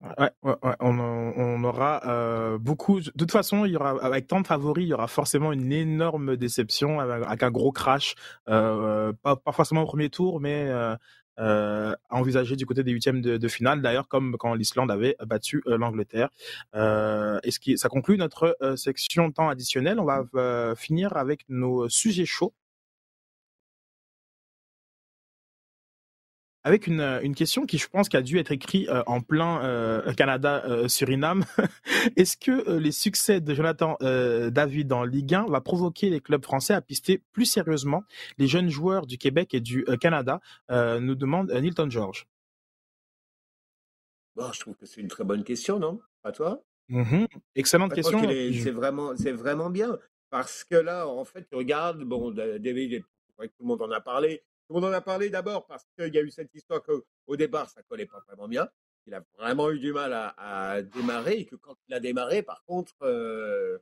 Ouais, 0.02 0.32
ouais, 0.42 0.56
ouais, 0.64 0.76
on, 0.80 1.64
aura 1.64 2.02
euh, 2.08 2.58
beaucoup. 2.58 3.02
De 3.02 3.12
toute 3.12 3.32
façon, 3.32 3.66
il 3.66 3.74
y 3.74 3.76
aura 3.76 4.04
avec 4.04 4.26
tant 4.26 4.42
de 4.42 4.48
favoris, 4.48 4.84
il 4.84 4.90
y 4.90 4.94
aura 4.94 5.08
forcément 5.08 5.52
une 5.52 5.72
énorme 5.72 6.38
déception 6.38 7.00
avec, 7.00 7.44
un 7.44 7.52
gros 7.52 7.72
crash. 7.72 8.16
Euh, 8.50 9.14
pas, 9.22 9.40
forcément 9.52 9.84
au 9.84 9.86
premier 9.86 10.10
tour, 10.10 10.40
mais 10.40 10.66
euh, 10.70 10.96
euh 11.40 11.96
du 12.58 12.66
côté 12.66 12.84
des 12.84 12.92
huitièmes 12.92 13.22
de, 13.22 13.48
finale. 13.48 13.84
D'ailleurs, 13.84 14.08
comme 14.08 14.38
quand 14.40 14.56
l'Islande 14.56 14.90
avait 14.90 15.16
battu 15.24 15.62
euh, 15.68 15.78
l'Angleterre. 15.78 16.30
Et 16.74 17.52
ce 17.52 17.60
qui, 17.60 17.78
ça 17.78 17.88
conclut 17.88 18.18
notre 18.18 18.58
section 18.78 19.32
temps 19.32 19.50
additionnel. 19.50 20.00
On 20.00 20.06
va 20.06 20.76
finir 20.76 21.16
avec 21.16 21.46
nos 21.48 21.88
sujets 21.90 22.26
chauds. 22.26 22.54
Avec 26.64 26.88
une, 26.88 27.00
euh, 27.00 27.22
une 27.22 27.36
question 27.36 27.66
qui, 27.66 27.78
je 27.78 27.88
pense, 27.88 28.10
qui 28.10 28.18
a 28.18 28.22
dû 28.22 28.38
être 28.38 28.52
écrite 28.52 28.88
euh, 28.90 29.04
en 29.08 29.22
plein 29.22 29.64
euh, 29.64 30.14
Canada-Suriname. 30.14 31.44
Est-ce 32.16 32.38
que 32.38 32.78
les 32.78 32.92
succès 32.92 33.42
de 33.42 33.54
Jonathan 33.54 33.98
David 34.02 34.94
en 34.94 35.04
Ligue 35.04 35.34
1 35.34 35.46
va 35.48 35.62
provoquer 35.62 36.10
les 36.10 36.20
clubs 36.20 36.44
français 36.44 36.74
à 36.74 36.82
pister 36.82 37.22
plus 37.32 37.46
sérieusement? 37.46 38.04
Les 38.38 38.48
jeunes 38.48 38.70
joueurs 38.70 39.06
du 39.06 39.18
Québec 39.18 39.54
et 39.54 39.60
du 39.60 39.86
Canada 40.00 40.40
Nous 40.70 41.16
demande 41.16 41.52
Nilton 41.52 41.90
George. 41.90 42.28
Bon, 44.36 44.52
je 44.54 44.60
trouve 44.60 44.76
que 44.76 44.86
c'est 44.86 45.02
une 45.02 45.08
très 45.08 45.24
bonne 45.24 45.44
question, 45.44 45.80
non? 45.80 46.00
À 46.24 46.32
toi? 46.32 46.64
Mmh 46.90 47.26
Excellente 47.56 47.94
question. 47.94 48.22
C'est 48.22 48.72
vraiment, 48.72 49.16
c'est 49.16 49.32
vraiment 49.32 49.70
bien 49.70 49.98
parce 50.30 50.64
que 50.64 50.76
là, 50.76 51.08
en 51.08 51.26
fait, 51.26 51.48
tu 51.50 51.56
regardes, 51.56 52.04
bon, 52.04 52.32
David, 52.32 53.04
tout 53.38 53.50
le 53.60 53.66
monde 53.66 53.82
en 53.82 53.92
a 53.92 54.02
parlé, 54.02 54.44
on 54.74 54.84
en 54.84 54.92
a 54.92 55.02
parlé 55.02 55.30
d'abord 55.30 55.66
parce 55.68 55.86
qu'il 55.98 56.14
y 56.14 56.18
a 56.18 56.22
eu 56.22 56.32
cette 56.32 56.54
histoire 56.56 56.82
qu'au 56.84 57.36
départ, 57.36 57.70
ça 57.70 57.82
collait 57.84 58.06
pas 58.06 58.20
vraiment 58.28 58.48
bien. 58.48 58.70
Il 59.08 59.14
a 59.14 59.24
vraiment 59.38 59.72
eu 59.72 59.80
du 59.80 59.94
mal 59.94 60.14
à, 60.14 60.82
démarrer 60.82 61.40
et 61.40 61.46
que 61.46 61.56
quand 61.56 61.76
il 61.88 61.94
a 61.94 62.00
démarré, 62.00 62.44
par 62.44 62.64
contre, 62.66 62.94
euh, 63.02 63.80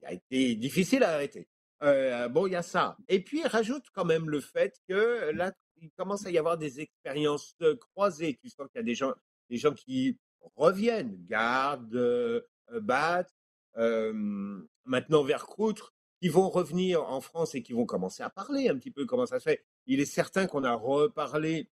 il 0.00 0.06
a 0.06 0.12
été 0.12 0.54
difficile 0.54 1.02
à 1.04 1.10
arrêter. 1.14 1.48
Euh, 1.82 2.28
bon, 2.28 2.46
il 2.46 2.52
y 2.52 2.56
a 2.56 2.62
ça. 2.62 2.96
Et 3.08 3.22
puis, 3.22 3.40
il 3.40 3.46
rajoute 3.46 3.84
quand 3.92 4.04
même 4.04 4.30
le 4.30 4.40
fait 4.40 4.80
que 4.88 5.30
là, 5.32 5.52
il 5.76 5.90
commence 5.90 6.24
à 6.24 6.30
y 6.30 6.38
avoir 6.38 6.56
des 6.56 6.80
expériences 6.80 7.54
croisées. 7.92 8.38
Tu 8.42 8.48
sens 8.48 8.66
qu'il 8.68 8.78
y 8.78 8.80
a 8.80 8.82
des 8.82 8.94
gens, 8.94 9.12
des 9.50 9.58
gens 9.58 9.74
qui 9.74 10.18
reviennent, 10.54 11.16
gardent, 11.26 11.94
euh, 11.94 12.40
battent. 12.80 13.34
maintenant, 14.84 15.22
vers 15.22 15.44
Croutre, 15.44 15.95
qui 16.20 16.28
vont 16.28 16.48
revenir 16.48 17.02
en 17.04 17.20
France 17.20 17.54
et 17.54 17.62
qui 17.62 17.72
vont 17.72 17.86
commencer 17.86 18.22
à 18.22 18.30
parler 18.30 18.68
un 18.68 18.76
petit 18.76 18.90
peu 18.90 19.04
comment 19.04 19.26
ça 19.26 19.38
se 19.38 19.44
fait. 19.44 19.64
Il 19.86 20.00
est 20.00 20.06
certain 20.06 20.46
qu'on 20.46 20.64
a 20.64 20.74
reparlé 20.74 21.68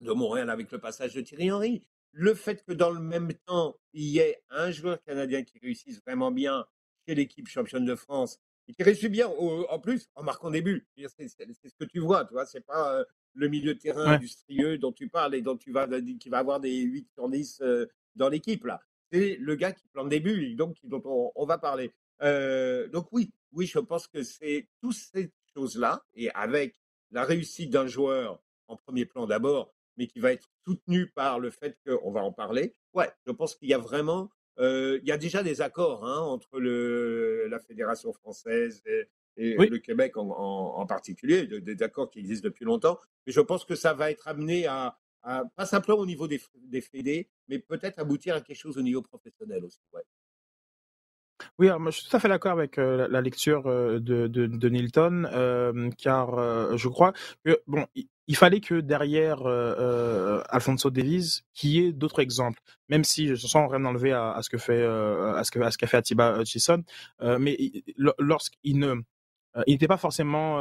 de 0.00 0.12
Montréal 0.12 0.50
avec 0.50 0.70
le 0.72 0.78
passage 0.78 1.14
de 1.14 1.20
Thierry 1.20 1.50
Henry. 1.50 1.82
Le 2.12 2.34
fait 2.34 2.64
que 2.64 2.72
dans 2.72 2.90
le 2.90 3.00
même 3.00 3.32
temps, 3.46 3.76
il 3.92 4.04
y 4.04 4.18
ait 4.18 4.42
un 4.50 4.70
joueur 4.70 5.02
canadien 5.02 5.42
qui 5.42 5.58
réussisse 5.58 6.00
vraiment 6.00 6.30
bien 6.30 6.66
chez 7.06 7.14
l'équipe 7.14 7.48
championne 7.48 7.84
de 7.84 7.94
France 7.94 8.40
et 8.68 8.72
qui 8.72 8.82
réussit 8.82 9.10
bien 9.10 9.28
en 9.28 9.78
plus 9.78 10.10
en 10.14 10.22
marquant 10.22 10.50
des 10.50 10.62
buts. 10.62 10.86
C'est 10.96 11.28
ce 11.28 11.74
que 11.78 11.84
tu 11.84 12.00
vois, 12.00 12.24
tu 12.24 12.32
vois, 12.32 12.46
c'est 12.46 12.64
pas 12.64 12.94
euh, 12.94 13.04
le 13.34 13.48
milieu 13.48 13.74
de 13.74 13.78
terrain 13.78 14.06
industrieux 14.12 14.78
dont 14.78 14.92
tu 14.92 15.08
parles 15.08 15.34
et 15.34 15.42
dont 15.42 15.56
tu 15.56 15.72
vas 15.72 15.86
qui 16.18 16.28
va 16.28 16.38
avoir 16.38 16.60
des 16.60 16.80
8 16.80 17.08
sur 17.12 17.28
10 17.28 17.60
euh, 17.60 17.86
dans 18.14 18.28
l'équipe 18.28 18.64
là. 18.64 18.80
C'est 19.12 19.36
le 19.38 19.54
gars 19.54 19.72
qui 19.72 19.86
plante 19.88 20.08
des 20.08 20.18
buts, 20.18 20.54
donc 20.56 20.78
dont 20.82 21.02
on, 21.04 21.30
on 21.36 21.46
va 21.46 21.58
parler. 21.58 21.92
Euh, 22.22 22.88
donc 22.88 23.08
oui, 23.12 23.30
oui, 23.52 23.66
je 23.66 23.78
pense 23.78 24.06
que 24.06 24.22
c'est 24.22 24.68
toutes 24.80 24.94
ces 24.94 25.32
choses-là, 25.54 26.04
et 26.14 26.30
avec 26.30 26.74
la 27.10 27.24
réussite 27.24 27.70
d'un 27.70 27.86
joueur 27.86 28.42
en 28.68 28.76
premier 28.76 29.06
plan 29.06 29.26
d'abord, 29.26 29.72
mais 29.96 30.06
qui 30.06 30.20
va 30.20 30.32
être 30.32 30.48
soutenu 30.64 31.08
par 31.08 31.38
le 31.38 31.50
fait 31.50 31.78
qu'on 31.86 32.10
va 32.12 32.20
en 32.20 32.32
parler. 32.32 32.74
Ouais, 32.94 33.10
je 33.26 33.32
pense 33.32 33.54
qu'il 33.54 33.68
y 33.68 33.74
a 33.74 33.78
vraiment, 33.78 34.30
euh, 34.58 34.98
il 35.02 35.08
y 35.08 35.12
a 35.12 35.18
déjà 35.18 35.42
des 35.42 35.60
accords 35.60 36.04
hein, 36.06 36.20
entre 36.20 36.60
le, 36.60 37.46
la 37.48 37.58
fédération 37.58 38.12
française 38.12 38.82
et, 38.86 39.08
le 39.38 39.76
Québec 39.78 40.16
en, 40.16 40.86
particulier, 40.86 41.46
des 41.46 41.82
accords 41.82 42.08
qui 42.08 42.20
existent 42.20 42.48
depuis 42.48 42.64
longtemps. 42.64 42.98
Mais 43.26 43.34
je 43.34 43.40
pense 43.40 43.66
que 43.66 43.74
ça 43.74 43.92
va 43.92 44.10
être 44.10 44.28
amené 44.28 44.66
à, 44.66 44.98
pas 45.22 45.66
simplement 45.66 45.98
au 45.98 46.06
niveau 46.06 46.26
des, 46.26 46.40
des 46.54 46.80
fédés, 46.80 47.28
mais 47.48 47.58
peut-être 47.58 47.98
aboutir 47.98 48.34
à 48.34 48.40
quelque 48.40 48.56
chose 48.56 48.78
au 48.78 48.82
niveau 48.82 49.02
professionnel 49.02 49.62
aussi. 49.64 49.80
Ouais. 49.92 50.02
Oui, 51.58 51.68
moi, 51.78 51.90
je 51.90 52.00
suis 52.00 52.08
tout 52.08 52.16
à 52.16 52.20
fait 52.20 52.28
d'accord 52.28 52.52
avec 52.52 52.76
euh, 52.76 53.08
la, 53.08 53.20
lecture 53.22 53.66
euh, 53.66 53.98
de, 53.98 54.26
de, 54.26 54.46
de, 54.46 54.68
Nilton, 54.68 55.26
euh, 55.32 55.90
car 55.96 56.76
je 56.76 56.88
crois 56.88 57.14
que 57.46 57.58
bon, 57.66 57.86
il, 57.94 58.36
fallait 58.36 58.60
que 58.60 58.80
derrière 58.80 59.46
Alfonso 60.50 60.90
Davies, 60.90 61.44
qu'il 61.54 61.70
y 61.70 61.78
ait 61.86 61.92
d'autres 61.92 62.20
exemples, 62.20 62.60
même 62.90 63.04
si 63.04 63.28
je 63.28 63.34
sens 63.36 63.70
rien 63.70 63.84
enlever 63.86 64.12
à, 64.12 64.32
à, 64.32 64.42
ce 64.42 64.50
que 64.50 64.58
fait 64.58 64.84
à 64.84 65.42
ce 65.44 65.58
à 65.60 65.70
ce 65.70 65.78
qu'a 65.78 65.86
fait 65.86 65.96
Atiba 65.96 66.38
Hutchison, 66.40 66.82
mais 67.38 67.56
lorsqu'il 68.18 68.78
ne 68.78 68.96
il 69.66 69.72
n'était 69.72 69.88
pas 69.88 69.96
forcément 69.96 70.58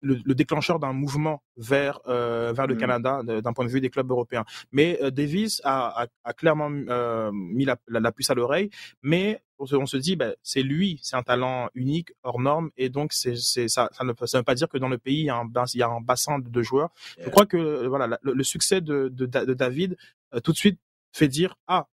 le, 0.00 0.34
déclencheur 0.34 0.78
d'un 0.78 0.92
mouvement 0.92 1.42
vers 1.56 2.00
euh, 2.06 2.52
vers 2.54 2.66
le 2.66 2.74
mmh. 2.74 2.78
Canada 2.78 3.22
d'un 3.24 3.52
point 3.52 3.64
de 3.64 3.70
vue 3.70 3.80
des 3.80 3.90
clubs 3.90 4.10
européens. 4.10 4.44
Mais 4.72 4.98
euh, 5.02 5.10
Davis 5.10 5.60
a, 5.64 6.02
a, 6.02 6.06
a 6.24 6.32
clairement 6.32 6.70
euh, 6.70 7.30
mis 7.32 7.64
la, 7.64 7.76
la, 7.88 8.12
puce 8.12 8.30
à 8.30 8.34
l'oreille, 8.34 8.70
mais 9.02 9.42
on 9.58 9.66
se, 9.66 9.74
on 9.74 9.86
se 9.86 9.96
dit 9.96 10.16
ben, 10.16 10.34
c'est 10.42 10.62
lui, 10.62 11.00
c'est 11.02 11.16
un 11.16 11.22
talent 11.22 11.68
unique 11.74 12.12
hors 12.22 12.40
norme 12.40 12.70
et 12.76 12.88
donc 12.88 13.12
c'est 13.12 13.36
c'est 13.36 13.68
ça 13.68 13.90
ça 13.92 14.04
ne 14.04 14.12
ça 14.24 14.38
veut 14.38 14.44
pas 14.44 14.54
dire 14.54 14.68
que 14.68 14.78
dans 14.78 14.88
le 14.88 14.98
pays 14.98 15.20
il 15.20 15.26
y 15.26 15.30
a 15.30 15.36
un 15.36 15.50
il 15.74 15.78
y 15.78 15.82
a 15.82 15.88
un 15.88 16.00
bassin 16.00 16.38
de, 16.38 16.62
joueurs. 16.62 16.90
Je 17.18 17.28
crois 17.28 17.46
que 17.46 17.86
voilà 17.86 18.18
le, 18.22 18.42
succès 18.44 18.80
de, 18.80 19.08
de, 19.08 19.26
de 19.26 19.54
David 19.54 19.96
tout 20.42 20.52
de 20.52 20.56
suite 20.56 20.78
fait 21.12 21.28
dire 21.28 21.56
ah 21.66 21.88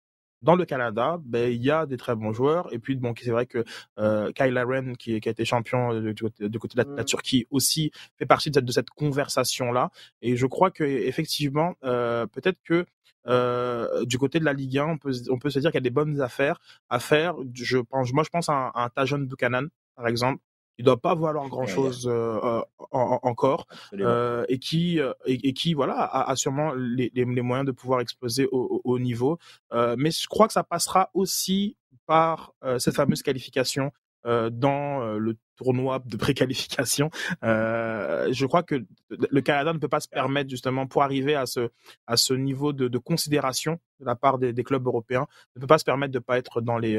dans 0.44 0.56
le 0.56 0.66
Canada, 0.66 1.18
ben, 1.24 1.52
il 1.52 1.64
y 1.64 1.72
a 1.72 1.86
des 1.86 1.98
très 1.98 2.16
bons 2.16 2.34
joueurs. 2.34 2.72
Et 2.74 2.80
puis, 2.80 2.96
bon, 2.96 3.14
c'est 3.20 3.32
vrai 3.32 3.46
que 3.46 3.64
euh, 3.98 4.32
Kyle 4.34 4.54
Laren, 4.54 4.96
qui, 4.98 5.20
qui, 5.20 5.30
a 5.30 5.32
été 5.32 5.46
champion 5.46 6.00
du, 6.00 6.14
côté 6.16 6.48
de 6.48 6.78
la, 6.78 6.86
mmh. 6.86 7.06
Turquie, 7.06 7.48
aussi 7.50 7.92
fait 8.18 8.26
partie 8.26 8.50
de 8.50 8.56
cette, 8.56 8.66
de 8.66 8.72
cette 8.72 8.90
conversation-là. 8.90 9.90
Et 10.22 10.36
je 10.36 10.46
crois 10.46 10.70
que 10.70 10.84
effectivement, 10.84 11.76
euh, 11.84 12.28
peut-être 12.28 12.60
que 12.64 12.86
euh, 13.28 14.04
du 14.06 14.18
côté 14.18 14.40
de 14.40 14.46
la 14.46 14.54
Ligue 14.54 14.78
1, 14.78 14.86
on 14.86 14.98
peut, 14.98 15.14
on 15.30 15.40
peut 15.40 15.50
se 15.50 15.60
dire 15.60 15.72
qu'il 15.72 15.78
y 15.78 15.84
a 15.84 15.90
des 15.90 15.90
bonnes 15.90 16.22
affaires 16.22 16.60
à 16.90 17.00
faire. 17.00 17.36
Je 17.54 17.78
pense, 17.78 18.12
moi, 18.14 18.24
je 18.24 18.30
pense 18.30 18.50
à 18.50 18.54
un, 18.54 18.72
à 18.76 18.84
un 18.84 18.90
Tajon 18.90 19.20
Buchanan, 19.20 19.68
par 19.96 20.08
exemple, 20.08 20.42
il 20.78 20.86
doit 20.86 21.00
pas 21.00 21.16
valoir 21.16 21.48
grand 21.50 21.68
chose 21.68 22.08
euh, 22.08 22.40
euh 22.44 22.62
encore 22.92 23.68
euh, 23.94 24.46
et 24.50 24.60
qui 24.60 25.00
et, 25.26 25.54
qui 25.54 25.74
voilà 25.74 25.94
a, 25.94 26.32
a 26.32 26.36
sûrement 26.36 26.74
les, 26.74 27.12
les, 27.14 27.26
moyens 27.26 27.66
de 27.66 27.72
pouvoir 27.72 28.02
exploser 28.02 28.48
au, 28.52 28.82
au, 28.84 29.00
niveau 29.00 29.38
euh, 29.74 29.96
mais 29.98 30.12
je 30.12 30.28
crois 30.28 30.48
que 30.48 30.54
ça 30.54 30.64
passera 30.64 31.10
aussi 31.14 31.78
par 32.06 32.54
cette 32.80 32.96
fameuse 32.96 33.24
qualification 33.24 33.92
dans 34.26 35.18
le 35.18 35.38
tournoi 35.58 36.02
de 36.06 36.18
préqualification. 36.18 37.10
je 37.42 38.46
crois 38.46 38.64
que 38.64 38.86
le 39.10 39.42
Canada 39.42 39.74
ne 39.74 39.80
peut 39.80 39.88
pas 39.88 40.00
se 40.00 40.08
permettre 40.08 40.50
justement 40.50 40.86
pour 40.88 41.04
arriver 41.04 41.36
à 41.36 41.46
ce 41.46 41.70
à 42.08 42.18
ce 42.18 42.34
niveau 42.34 42.74
de, 42.74 42.88
de 42.88 42.98
considération 42.98 43.80
de 44.00 44.06
la 44.06 44.16
part 44.16 44.38
des, 44.38 44.52
des, 44.54 44.64
clubs 44.64 44.86
européens, 44.86 45.28
ne 45.56 45.62
peut 45.62 45.68
pas 45.68 45.78
se 45.78 45.86
permettre 45.86 46.14
de 46.14 46.20
pas 46.20 46.38
être 46.38 46.62
dans 46.62 46.78
les 46.78 46.98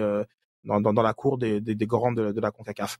dans, 0.64 0.80
dans, 0.80 0.92
dans 0.92 1.02
la 1.02 1.14
cour 1.14 1.38
des, 1.38 1.60
des, 1.60 1.74
des 1.74 1.86
grands 1.86 2.12
de, 2.12 2.32
de 2.32 2.40
la 2.40 2.50
Concacaf. 2.50 2.98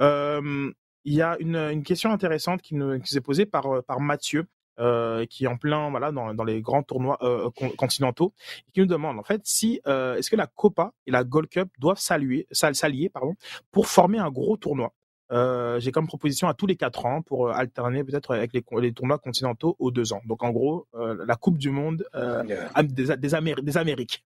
Euh, 0.00 0.72
il 1.04 1.14
y 1.14 1.22
a 1.22 1.36
une, 1.40 1.56
une, 1.56 1.82
question 1.82 2.10
intéressante 2.10 2.62
qui 2.62 2.74
nous 2.74 2.98
qui 3.00 3.08
s'est 3.08 3.20
posée 3.20 3.46
par 3.46 3.82
par 3.84 4.00
Mathieu. 4.00 4.46
Euh, 4.80 5.24
qui 5.26 5.44
est 5.44 5.46
en 5.46 5.56
plein 5.56 5.88
voilà 5.90 6.10
dans, 6.10 6.34
dans 6.34 6.42
les 6.42 6.60
grands 6.60 6.82
tournois 6.82 7.16
euh, 7.22 7.48
continentaux 7.78 8.34
et 8.66 8.72
qui 8.72 8.80
nous 8.80 8.86
demande 8.86 9.20
en 9.20 9.22
fait 9.22 9.40
si 9.44 9.80
euh, 9.86 10.16
est-ce 10.16 10.28
que 10.30 10.34
la 10.34 10.48
Copa 10.48 10.92
et 11.06 11.12
la 11.12 11.22
Gold 11.22 11.48
Cup 11.48 11.68
doivent 11.78 12.00
s'allier 12.00 13.08
pardon 13.08 13.36
pour 13.70 13.86
former 13.86 14.18
un 14.18 14.32
gros 14.32 14.56
tournoi? 14.56 14.92
Euh, 15.32 15.80
j'ai 15.80 15.90
comme 15.90 16.06
proposition 16.06 16.48
à 16.48 16.54
tous 16.54 16.66
les 16.66 16.76
quatre 16.76 17.06
ans 17.06 17.22
pour 17.22 17.50
alterner 17.50 18.04
peut-être 18.04 18.34
avec 18.34 18.52
les, 18.52 18.62
les, 18.80 18.92
tournois 18.92 19.18
continentaux 19.18 19.74
aux 19.78 19.90
deux 19.90 20.12
ans. 20.12 20.20
Donc 20.26 20.42
en 20.42 20.50
gros, 20.50 20.86
euh, 20.94 21.24
la 21.26 21.36
Coupe 21.36 21.58
du 21.58 21.70
Monde 21.70 22.06
euh, 22.14 22.42
des, 22.82 23.16
des, 23.16 23.34
Améri 23.34 23.62
des 23.62 23.76
Amériques. 23.78 24.24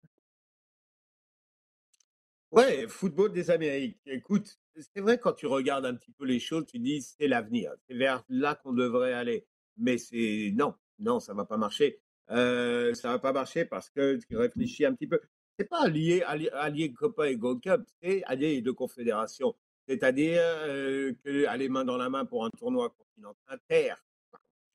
Ouais, 2.51 2.87
football 2.87 3.33
des 3.33 3.51
Amériques. 3.51 3.99
Écoute, 4.05 4.57
c'est 4.77 5.01
vrai 5.01 5.17
quand 5.17 5.33
tu 5.33 5.47
regardes 5.47 5.85
un 5.85 5.95
petit 5.95 6.11
peu 6.11 6.25
les 6.25 6.39
choses, 6.39 6.65
tu 6.65 6.79
dis 6.79 7.01
c'est 7.01 7.27
l'avenir, 7.27 7.71
c'est 7.87 7.95
vers 7.95 8.23
là 8.29 8.55
qu'on 8.55 8.73
devrait 8.73 9.13
aller. 9.13 9.45
Mais 9.77 9.97
c'est 9.97 10.51
non, 10.55 10.73
non, 10.99 11.19
ça 11.19 11.33
va 11.33 11.45
pas 11.45 11.57
marcher. 11.57 11.99
Euh, 12.31 12.93
ça 12.93 13.09
va 13.09 13.19
pas 13.19 13.33
marcher 13.33 13.65
parce 13.65 13.89
que 13.89 14.17
tu 14.27 14.37
réfléchis 14.37 14.85
un 14.85 14.93
petit 14.93 15.07
peu. 15.07 15.19
C'est 15.57 15.69
pas 15.69 15.83
allier, 15.83 16.21
allier, 16.23 16.91
Copa 16.91 17.29
et 17.29 17.37
Gold 17.37 17.61
Cup, 17.61 17.81
c'est 18.01 18.23
allier 18.25 18.55
les 18.55 18.61
deux 18.61 18.73
confédérations. 18.73 19.55
C'est-à-dire 19.87 20.41
euh, 20.41 21.13
aller 21.47 21.69
main 21.69 21.85
dans 21.85 21.97
la 21.97 22.09
main 22.09 22.25
pour 22.25 22.45
un 22.45 22.49
tournoi 22.49 22.89
continental, 22.89 23.35
inter, 23.47 23.93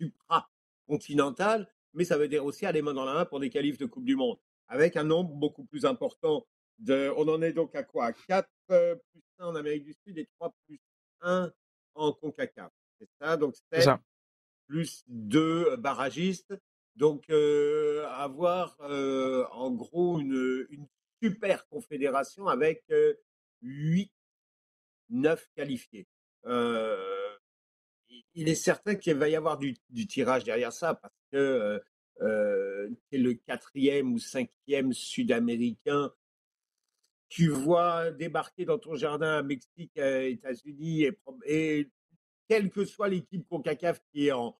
supra 0.01 0.49
continental, 0.87 1.69
mais 1.95 2.05
ça 2.05 2.17
veut 2.17 2.29
dire 2.29 2.45
aussi 2.45 2.65
aller 2.67 2.83
main 2.83 2.95
dans 2.95 3.05
la 3.05 3.15
main 3.15 3.25
pour 3.25 3.41
des 3.41 3.51
qualifs 3.51 3.79
de 3.79 3.87
Coupe 3.87 4.05
du 4.05 4.17
Monde, 4.17 4.39
avec 4.69 4.97
un 4.97 5.05
nombre 5.05 5.35
beaucoup 5.35 5.65
plus 5.65 5.85
important 5.85 6.47
on 6.89 7.29
en 7.29 7.43
est 7.43 7.53
donc 7.53 7.75
à 7.75 7.83
quoi? 7.83 8.13
4 8.13 8.49
euh, 8.71 8.95
plus 9.13 9.21
1 9.21 9.30
en 9.41 9.55
Amérique 9.55 9.85
du 9.85 9.95
Sud 10.05 10.19
et 10.19 10.27
3 10.39 10.55
plus 10.67 10.81
1 11.23 11.53
en 11.95 12.13
CONCACAF. 12.13 12.73
C'est 12.99 13.09
ça, 13.21 13.37
donc 13.37 13.55
7 13.73 13.89
plus 14.67 15.05
2 15.09 15.77
barragistes. 15.77 16.55
Donc, 16.97 17.31
avoir 17.31 18.77
en 18.81 19.71
gros 19.71 20.21
une, 20.21 20.67
une, 20.71 20.87
super 21.23 21.69
confédération 21.69 22.49
avec 22.49 22.83
8, 23.63 24.11
9 25.11 25.49
qualifiés. 25.55 26.09
il 26.47 28.49
est 28.49 28.55
certain 28.55 28.95
qu'il 28.95 29.17
va 29.17 29.29
y 29.29 29.37
avoir 29.37 29.59
du, 29.59 29.77
du, 29.91 30.07
tirage 30.07 30.45
derrière 30.45 30.73
ça 30.73 30.95
parce 30.95 31.13
que 31.31 31.83
euh, 32.23 32.89
es 33.13 33.19
le 33.19 33.35
quatrième 33.35 34.13
ou 34.13 34.19
cinquième 34.19 34.93
sud-américain 34.93 36.13
tu 37.31 37.49
vois 37.49 38.11
débarquer 38.11 38.67
dans 38.67 38.79
ton 38.79 38.97
jardin 38.97 39.39
à 39.39 39.43
Mexique, 39.43 39.97
États-Unis, 39.97 41.07
et, 41.47 41.89
quelle 42.49 42.69
que 42.69 42.85
soit 42.85 43.09
l'équipe 43.09 43.47
CONCACAF 43.49 44.01
qui 44.13 44.27
est 44.27 44.33
en, 44.33 44.59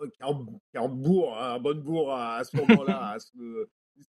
euh, 0.00 0.08
qui 0.10 0.20
est 0.20 0.24
en, 0.24 0.44
qui 0.44 0.76
hein, 0.76 0.82
en 0.82 1.58
bonne 1.58 1.80
bourre 1.80 2.12
à, 2.12 2.44
ce 2.44 2.54
moment-là, 2.58 3.16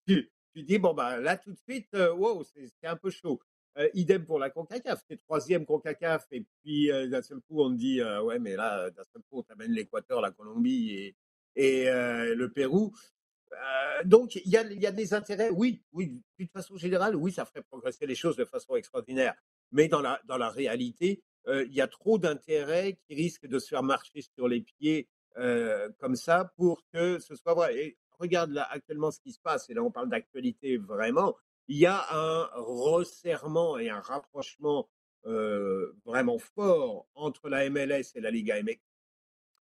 tu, 0.05 0.29
dis, 0.53 0.77
bon, 0.77 0.93
bah, 0.93 1.17
là, 1.17 1.37
tout 1.37 1.53
de 1.53 1.57
suite, 1.57 1.87
euh, 1.93 2.13
wow, 2.13 2.43
c'est 2.43 2.69
un 2.83 2.97
peu 2.97 3.09
chaud. 3.09 3.39
Euh, 3.77 3.87
idem 3.93 4.25
pour 4.25 4.37
la 4.37 4.49
CONCACAF, 4.49 5.01
c'est 5.07 5.15
troisième 5.15 5.65
CONCACAF, 5.65 6.27
et 6.31 6.45
puis 6.61 6.89
d'un 7.09 7.21
seul 7.21 7.39
coup, 7.39 7.63
on 7.63 7.71
te 7.71 7.77
dit, 7.77 8.03
ouais, 8.03 8.37
mais 8.37 8.57
là, 8.57 8.89
d'un 8.89 9.05
seul 9.13 9.21
coup, 9.29 9.39
on 9.39 9.43
t'amène 9.43 9.71
l'Équateur, 9.71 10.19
la 10.19 10.31
Colombie 10.31 11.15
et 11.55 11.85
le 11.85 12.47
Pérou. 12.47 12.93
Euh, 13.53 14.03
donc, 14.05 14.35
il 14.35 14.49
y 14.49 14.57
a, 14.57 14.63
y 14.63 14.85
a, 14.85 14.91
des 14.91 15.13
intérêts, 15.13 15.49
oui, 15.49 15.83
oui, 15.91 16.21
d'une 16.37 16.47
façon 16.47 16.77
générale, 16.77 17.15
oui, 17.15 17.31
ça 17.31 17.45
ferait 17.45 17.63
progresser 17.63 18.05
les 18.05 18.15
choses 18.15 18.35
de 18.35 18.45
façon 18.45 18.75
extraordinaire. 18.75 19.35
Mais 19.71 19.87
dans 19.87 20.01
la, 20.01 20.21
dans 20.25 20.37
la 20.37 20.49
réalité, 20.49 21.23
euh, 21.47 21.65
il 21.65 21.73
y 21.73 21.81
a 21.81 21.87
trop 21.87 22.17
d'intérêts 22.17 22.97
qui 23.07 23.15
risquent 23.15 23.47
de 23.47 23.59
se 23.59 23.69
faire 23.69 23.83
marcher 23.83 24.21
sur 24.21 24.47
les 24.47 24.61
pieds 24.61 25.09
euh, 25.37 25.89
comme 25.99 26.15
ça 26.15 26.51
pour 26.55 26.83
que 26.93 27.19
ce 27.19 27.35
soit 27.35 27.53
vrai. 27.53 27.77
Et 27.77 27.97
regarde 28.19 28.51
là 28.51 28.67
actuellement 28.69 29.11
ce 29.11 29.19
qui 29.19 29.31
se 29.31 29.39
passe, 29.39 29.69
et 29.69 29.73
là 29.73 29.81
on 29.81 29.91
parle 29.91 30.09
d'actualité 30.09 30.77
vraiment, 30.77 31.35
il 31.67 31.77
y 31.77 31.85
a 31.85 32.05
un 32.11 32.49
resserrement 32.55 33.79
et 33.79 33.89
un 33.89 34.01
rapprochement 34.01 34.89
vraiment 35.23 36.39
fort 36.39 37.05
entre 37.13 37.47
la 37.47 37.69
MLS 37.69 38.11
et 38.15 38.21
la 38.21 38.31
Liga 38.31 38.61
MX. 38.61 38.79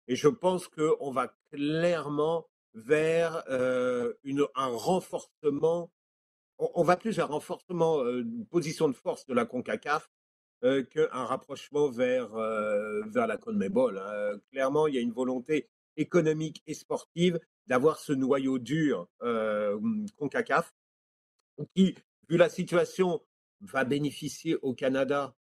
Et 0.06 0.16
je 0.16 0.28
pense 0.28 0.68
qu'on 0.68 1.10
va 1.10 1.34
clairement 1.50 2.46
vers 2.74 3.44
une, 4.24 4.46
un 4.54 4.66
renforcement, 4.66 5.90
on, 6.58 6.82
va 6.82 6.96
plus 6.96 7.16
vers 7.16 7.26
un 7.26 7.34
renforcement 7.34 8.02
une 8.08 8.46
position 8.46 8.88
de 8.88 8.94
force 8.94 9.26
de 9.26 9.34
la 9.34 9.44
CONCACAF 9.44 10.10
qu'un 10.60 11.08
rapprochement 11.10 11.90
vers, 11.90 12.30
vers 12.30 13.26
la 13.26 13.36
CONMEBOL. 13.36 13.98
Hein. 13.98 14.38
Clairement, 14.50 14.86
il 14.86 14.94
y 14.94 14.98
a 14.98 15.00
une 15.00 15.12
volonté 15.12 15.68
économique 15.96 16.62
et 16.66 16.74
sportive 16.74 17.38
d'avoir 17.66 17.98
ce 17.98 18.12
noyau 18.12 18.58
dur 18.58 19.08
CONCACAF 19.20 20.72
qui, 21.74 21.94
vu 22.28 22.36
la 22.36 22.48
situation, 22.48 23.22
va 23.60 23.84
bénéficier 23.84 24.56
au 24.62 24.74
Canada 24.74 25.34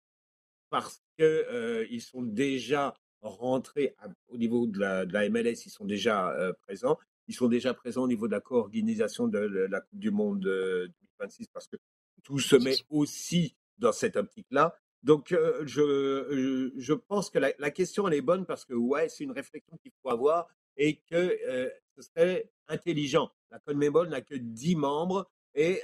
parce 0.70 1.02
qu'ils 1.16 2.02
sont 2.02 2.22
déjà 2.22 2.94
rentrés 3.20 3.94
au 4.28 4.36
niveau 4.36 4.66
de 4.66 4.80
la 4.80 5.28
MLS, 5.28 5.66
ils 5.66 5.70
sont 5.70 5.84
déjà 5.84 6.34
présents. 6.62 6.98
Ils 7.28 7.34
sont 7.34 7.48
déjà 7.48 7.74
présents 7.74 8.02
au 8.02 8.08
niveau 8.08 8.26
de 8.26 8.32
la 8.32 8.40
co-organisation 8.40 9.28
de 9.28 9.38
la 9.38 9.80
Coupe 9.80 9.98
du 9.98 10.10
Monde 10.10 10.40
2026 10.40 11.48
parce 11.52 11.68
que 11.68 11.76
tout 12.22 12.38
se 12.38 12.56
met 12.56 12.76
aussi 12.90 13.56
dans 13.78 13.92
cette 13.92 14.16
optique-là. 14.16 14.76
Donc, 15.02 15.34
je, 15.64 16.70
je 16.76 16.92
pense 16.92 17.30
que 17.30 17.38
la, 17.38 17.70
question, 17.70 18.06
elle 18.06 18.14
est 18.14 18.22
bonne 18.22 18.46
parce 18.46 18.64
que, 18.64 18.74
ouais, 18.74 19.08
c'est 19.08 19.24
une 19.24 19.32
réflexion 19.32 19.76
qu'il 19.78 19.92
faut 20.02 20.10
avoir 20.10 20.46
et 20.76 21.00
que 21.10 21.38
ce 21.96 22.02
serait 22.02 22.50
intelligent. 22.68 23.30
La 23.50 23.58
CONMEBOL 23.58 24.08
n'a 24.08 24.20
que 24.20 24.34
10 24.34 24.76
membres 24.76 25.30
et 25.54 25.82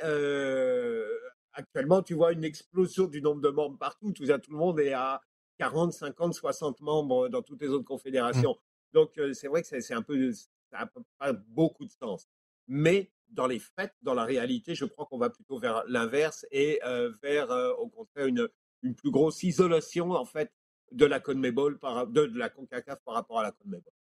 actuellement, 1.52 2.02
tu 2.02 2.14
vois 2.14 2.32
une 2.32 2.44
explosion 2.44 3.06
du 3.06 3.20
nombre 3.20 3.40
de 3.40 3.50
membres 3.50 3.78
partout. 3.78 4.12
Tout, 4.12 4.26
tout 4.26 4.52
le 4.52 4.56
monde 4.56 4.78
est 4.80 4.92
à 4.92 5.20
40, 5.58 5.92
50, 5.92 6.34
60 6.34 6.80
membres 6.80 7.28
dans 7.28 7.42
toutes 7.42 7.60
les 7.60 7.68
autres 7.68 7.82
mmh. 7.82 7.84
confédérations. 7.84 8.56
Donc, 8.92 9.20
c'est 9.32 9.48
vrai 9.48 9.62
que 9.62 9.80
c'est 9.80 9.94
un 9.94 10.02
peu 10.02 10.30
ça 10.70 10.78
n'a 10.78 10.90
pas 11.18 11.32
beaucoup 11.32 11.84
de 11.84 11.90
sens. 11.90 12.28
Mais 12.66 13.10
dans 13.30 13.46
les 13.46 13.58
faits, 13.58 13.94
dans 14.02 14.14
la 14.14 14.24
réalité, 14.24 14.74
je 14.74 14.84
crois 14.84 15.06
qu'on 15.06 15.18
va 15.18 15.30
plutôt 15.30 15.58
vers 15.58 15.84
l'inverse 15.86 16.46
et 16.50 16.80
vers, 17.22 17.50
au 17.78 17.88
contraire, 17.88 18.26
une, 18.26 18.48
une 18.82 18.94
plus 18.94 19.10
grosse 19.10 19.42
isolation 19.42 20.10
en 20.12 20.24
fait 20.24 20.52
de 20.92 21.04
la 21.04 21.20
CONMEBOL 21.20 21.78
par, 21.78 22.06
de, 22.06 22.26
de 22.26 22.38
la 22.38 22.48
CONCACAF 22.48 23.00
par 23.04 23.14
rapport 23.14 23.40
à 23.40 23.42
la 23.42 23.52
CONMEBOL. 23.52 23.92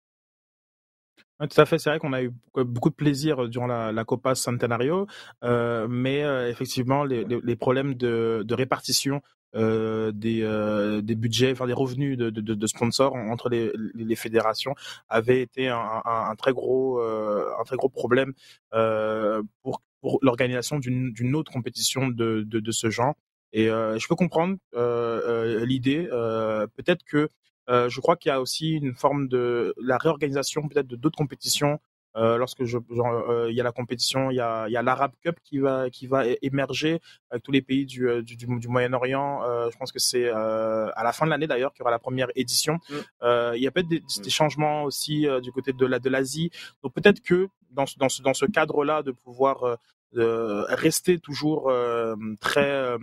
Tout 1.40 1.62
à 1.62 1.66
fait, 1.66 1.78
c'est 1.78 1.90
vrai 1.90 2.00
qu'on 2.00 2.14
a 2.14 2.24
eu 2.24 2.32
beaucoup 2.56 2.90
de 2.90 2.96
plaisir 2.96 3.48
durant 3.48 3.68
la, 3.68 4.06
Copa 4.06 4.34
Centenario, 4.36 5.08
euh, 5.44 5.88
mais 5.88 6.22
effectivement 6.50 7.04
les, 7.04 7.24
les, 7.26 7.40
les, 7.44 7.56
problèmes 7.56 7.94
de, 7.94 8.44
de 8.46 8.54
répartition 8.56 9.22
euh, 9.56 10.12
des, 10.12 10.42
euh, 10.44 11.02
des 11.02 11.16
budgets, 11.16 11.52
enfin 11.52 11.68
des 11.68 11.74
revenus 11.74 12.18
de, 12.18 12.30
de, 12.30 12.42
de 12.42 12.68
sponsors 12.68 13.16
entre 13.16 13.50
les, 13.50 13.72
les, 13.96 14.16
fédérations 14.16 14.76
avait 15.10 15.42
été 15.42 15.70
un, 15.70 16.02
un, 16.06 16.36
très 16.36 16.52
gros 16.52 17.00
euh, 17.00 17.50
un 17.60 17.64
très 17.64 17.78
gros 17.78 17.90
problème 17.90 18.34
euh, 18.74 19.42
pour 19.64 19.82
pour 20.02 20.20
l'organisation 20.22 20.78
d'une 20.80 21.36
autre 21.36 21.52
compétition 21.52 22.08
de, 22.08 22.44
de, 22.44 22.72
ce 22.72 22.90
genre. 22.92 23.16
Et 23.52 23.68
euh, 23.70 23.98
je 23.98 24.08
peux 24.08 24.16
comprendre 24.16 24.58
l'idée. 25.66 26.08
peut-être 26.76 27.04
que 27.04 27.30
je 27.68 28.00
crois 28.00 28.16
qu'il 28.16 28.30
y 28.30 28.32
a 28.32 28.42
aussi 28.42 28.72
une 28.72 28.96
forme 28.96 29.28
de 29.28 29.74
la 29.82 29.98
réorganisation 29.98 30.68
peut-être 30.68 30.88
de 30.88 30.96
d'autres 30.96 31.18
compétitions 31.18 31.80
euh, 32.18 32.38
lorsque 32.38 32.64
je, 32.64 32.78
euh, 32.78 33.48
il 33.50 33.56
y 33.56 33.62
a 33.62 33.64
la 33.64 33.72
compétition, 33.72 34.32
il 34.32 34.38
y 34.38 34.40
a, 34.40 34.68
il 34.68 34.72
y 34.72 34.78
a 34.78 34.82
l'Arab 34.82 35.12
Cup 35.24 35.38
qui 35.44 35.60
va 35.60 35.90
qui 35.92 36.08
va 36.08 36.24
émerger 36.42 37.00
avec 37.30 37.44
tous 37.44 37.52
les 37.52 37.62
pays 37.62 37.86
du, 37.86 38.10
euh, 38.10 38.24
du, 38.24 38.36
du, 38.36 38.68
Moyen-Orient. 38.68 39.44
Euh, 39.44 39.70
je 39.72 39.78
pense 39.78 39.92
que 39.92 40.00
c'est 40.00 40.26
euh, 40.26 40.90
à 40.96 41.04
la 41.04 41.14
fin 41.14 41.26
de 41.26 41.30
l'année 41.30 41.46
d'ailleurs 41.46 41.74
qu'il 41.74 41.82
y 41.82 41.84
aura 41.84 41.92
la 41.92 42.00
première 42.00 42.30
édition. 42.36 42.80
Mm. 42.90 43.54
il 43.56 43.62
y 43.62 43.68
a 43.68 43.72
peut-être 43.72 43.88
des, 43.88 44.00
des, 44.00 44.28
mm. 44.28 44.30
changements 44.30 44.84
aussi 44.84 45.28
du 45.44 45.52
côté 45.52 45.74
de 45.74 45.86
la 45.86 46.00
de 46.00 46.10
l'Asie. 46.10 46.50
Donc 46.82 46.94
peut-être 46.94 47.22
que 47.22 47.50
dans 47.72 47.86
ce 47.86 47.98
dans 48.00 48.10
ce 48.10 48.24
dans 48.24 48.34
ce 48.34 48.46
cadre-là 48.46 49.04
de 49.04 49.12
pouvoir 49.12 49.78
rester 50.14 51.20
toujours 51.20 51.72
très 52.40 52.98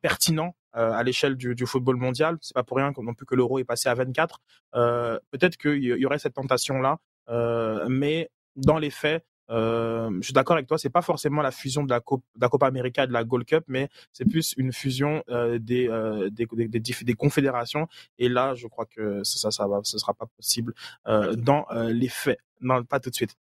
pertinent 0.00 0.54
à 0.72 1.02
l'échelle 1.02 1.36
du, 1.36 1.54
du, 1.54 1.66
football 1.66 1.96
mondial. 1.96 2.38
C'est 2.40 2.54
pas 2.54 2.62
pour 2.62 2.76
rien 2.76 2.92
non 2.96 3.14
plus 3.14 3.26
que 3.26 3.34
l'euro 3.34 3.58
est 3.58 3.64
passé 3.64 3.88
à 3.88 3.94
24. 3.94 4.40
Euh, 4.74 5.18
Peut-être 5.30 5.56
qu'il 5.56 5.82
y 5.82 6.06
aurait 6.06 6.18
cette 6.18 6.34
tentation 6.34 6.80
là 6.80 6.98
euh, 7.30 7.86
mais 7.88 8.30
dans 8.56 8.78
les 8.78 8.90
faits, 8.90 9.24
euh, 9.50 10.10
je 10.20 10.26
suis 10.26 10.32
d'accord 10.32 10.56
avec 10.56 10.66
toi, 10.66 10.78
c'est 10.78 10.90
pas 10.90 11.02
forcément 11.02 11.40
la 11.40 11.50
fusion 11.50 11.82
de 11.82 11.90
la, 11.90 12.00
Copa, 12.00 12.24
de 12.36 12.46
Copa 12.46 12.66
América 12.66 13.04
et 13.04 13.06
de 13.06 13.12
la 13.12 13.24
Gold 13.24 13.46
Cup, 13.46 13.64
mais 13.66 13.88
c'est 14.12 14.26
plus 14.26 14.54
une 14.58 14.72
fusion 14.72 15.22
euh, 15.30 15.58
des, 15.58 15.88
euh, 15.88 16.28
des, 16.30 16.46
des, 16.68 16.80
des, 16.80 17.14
confédérations. 17.14 17.88
Et 18.18 18.28
là, 18.28 18.54
je 18.54 18.66
crois 18.66 18.86
que 18.86 19.22
ça, 19.24 19.50
ça, 19.50 19.66
va, 19.66 19.80
ce 19.84 19.98
sera 19.98 20.12
pas 20.14 20.26
possible 20.36 20.74
euh, 21.06 21.34
dans 21.34 21.66
euh, 21.70 21.92
les 21.92 22.08
faits. 22.08 22.40
Non, 22.60 22.84
pas 22.84 23.00
tout 23.00 23.10
de 23.10 23.14
suite. 23.14 23.36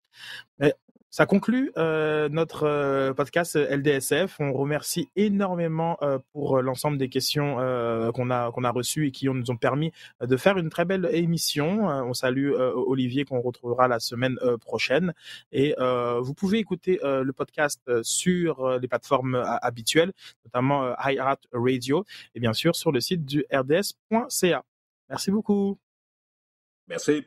Mais 0.60 0.74
ça 1.16 1.26
conclut 1.26 1.72
euh, 1.78 2.28
notre 2.28 2.64
euh, 2.64 3.14
podcast 3.14 3.56
LDSF. 3.56 4.36
On 4.42 4.52
remercie 4.52 5.08
énormément 5.16 5.98
euh, 6.02 6.20
pour 6.34 6.62
l'ensemble 6.62 6.98
des 6.98 7.08
questions 7.08 7.56
euh, 7.62 8.12
qu'on 8.12 8.30
a 8.30 8.52
qu'on 8.52 8.66
a 8.66 8.70
reçues 8.70 9.08
et 9.08 9.12
qui 9.12 9.30
nous 9.30 9.50
ont 9.50 9.56
permis 9.56 9.94
de 10.20 10.36
faire 10.36 10.58
une 10.58 10.70
très 10.70 10.84
belle 10.84 11.08
émission. 11.14 11.86
on 11.88 12.14
salue 12.14 12.52
Olivier 12.52 13.24
qu'on 13.24 13.40
retrouvera 13.40 13.88
la 13.88 14.02
semaine 14.02 14.38
prochaine. 14.60 15.14
Et 15.54 15.74
vous 15.80 16.34
pouvez 16.34 16.58
écouter 16.60 17.00
le 17.02 17.32
podcast 17.32 17.82
sur 18.04 18.78
les 18.78 18.88
plateformes 18.90 19.36
habituelles, 19.62 20.12
notamment 20.44 20.96
iHeart 21.00 21.48
Radio 21.54 22.04
et 22.34 22.42
bien 22.42 22.54
sûr 22.54 22.76
sur 22.76 22.92
le 22.92 23.00
site 23.00 23.24
du 23.24 23.46
rds.ca. 23.54 24.64
Merci 25.10 25.32
beaucoup. 25.32 25.78
Merci. 26.90 27.26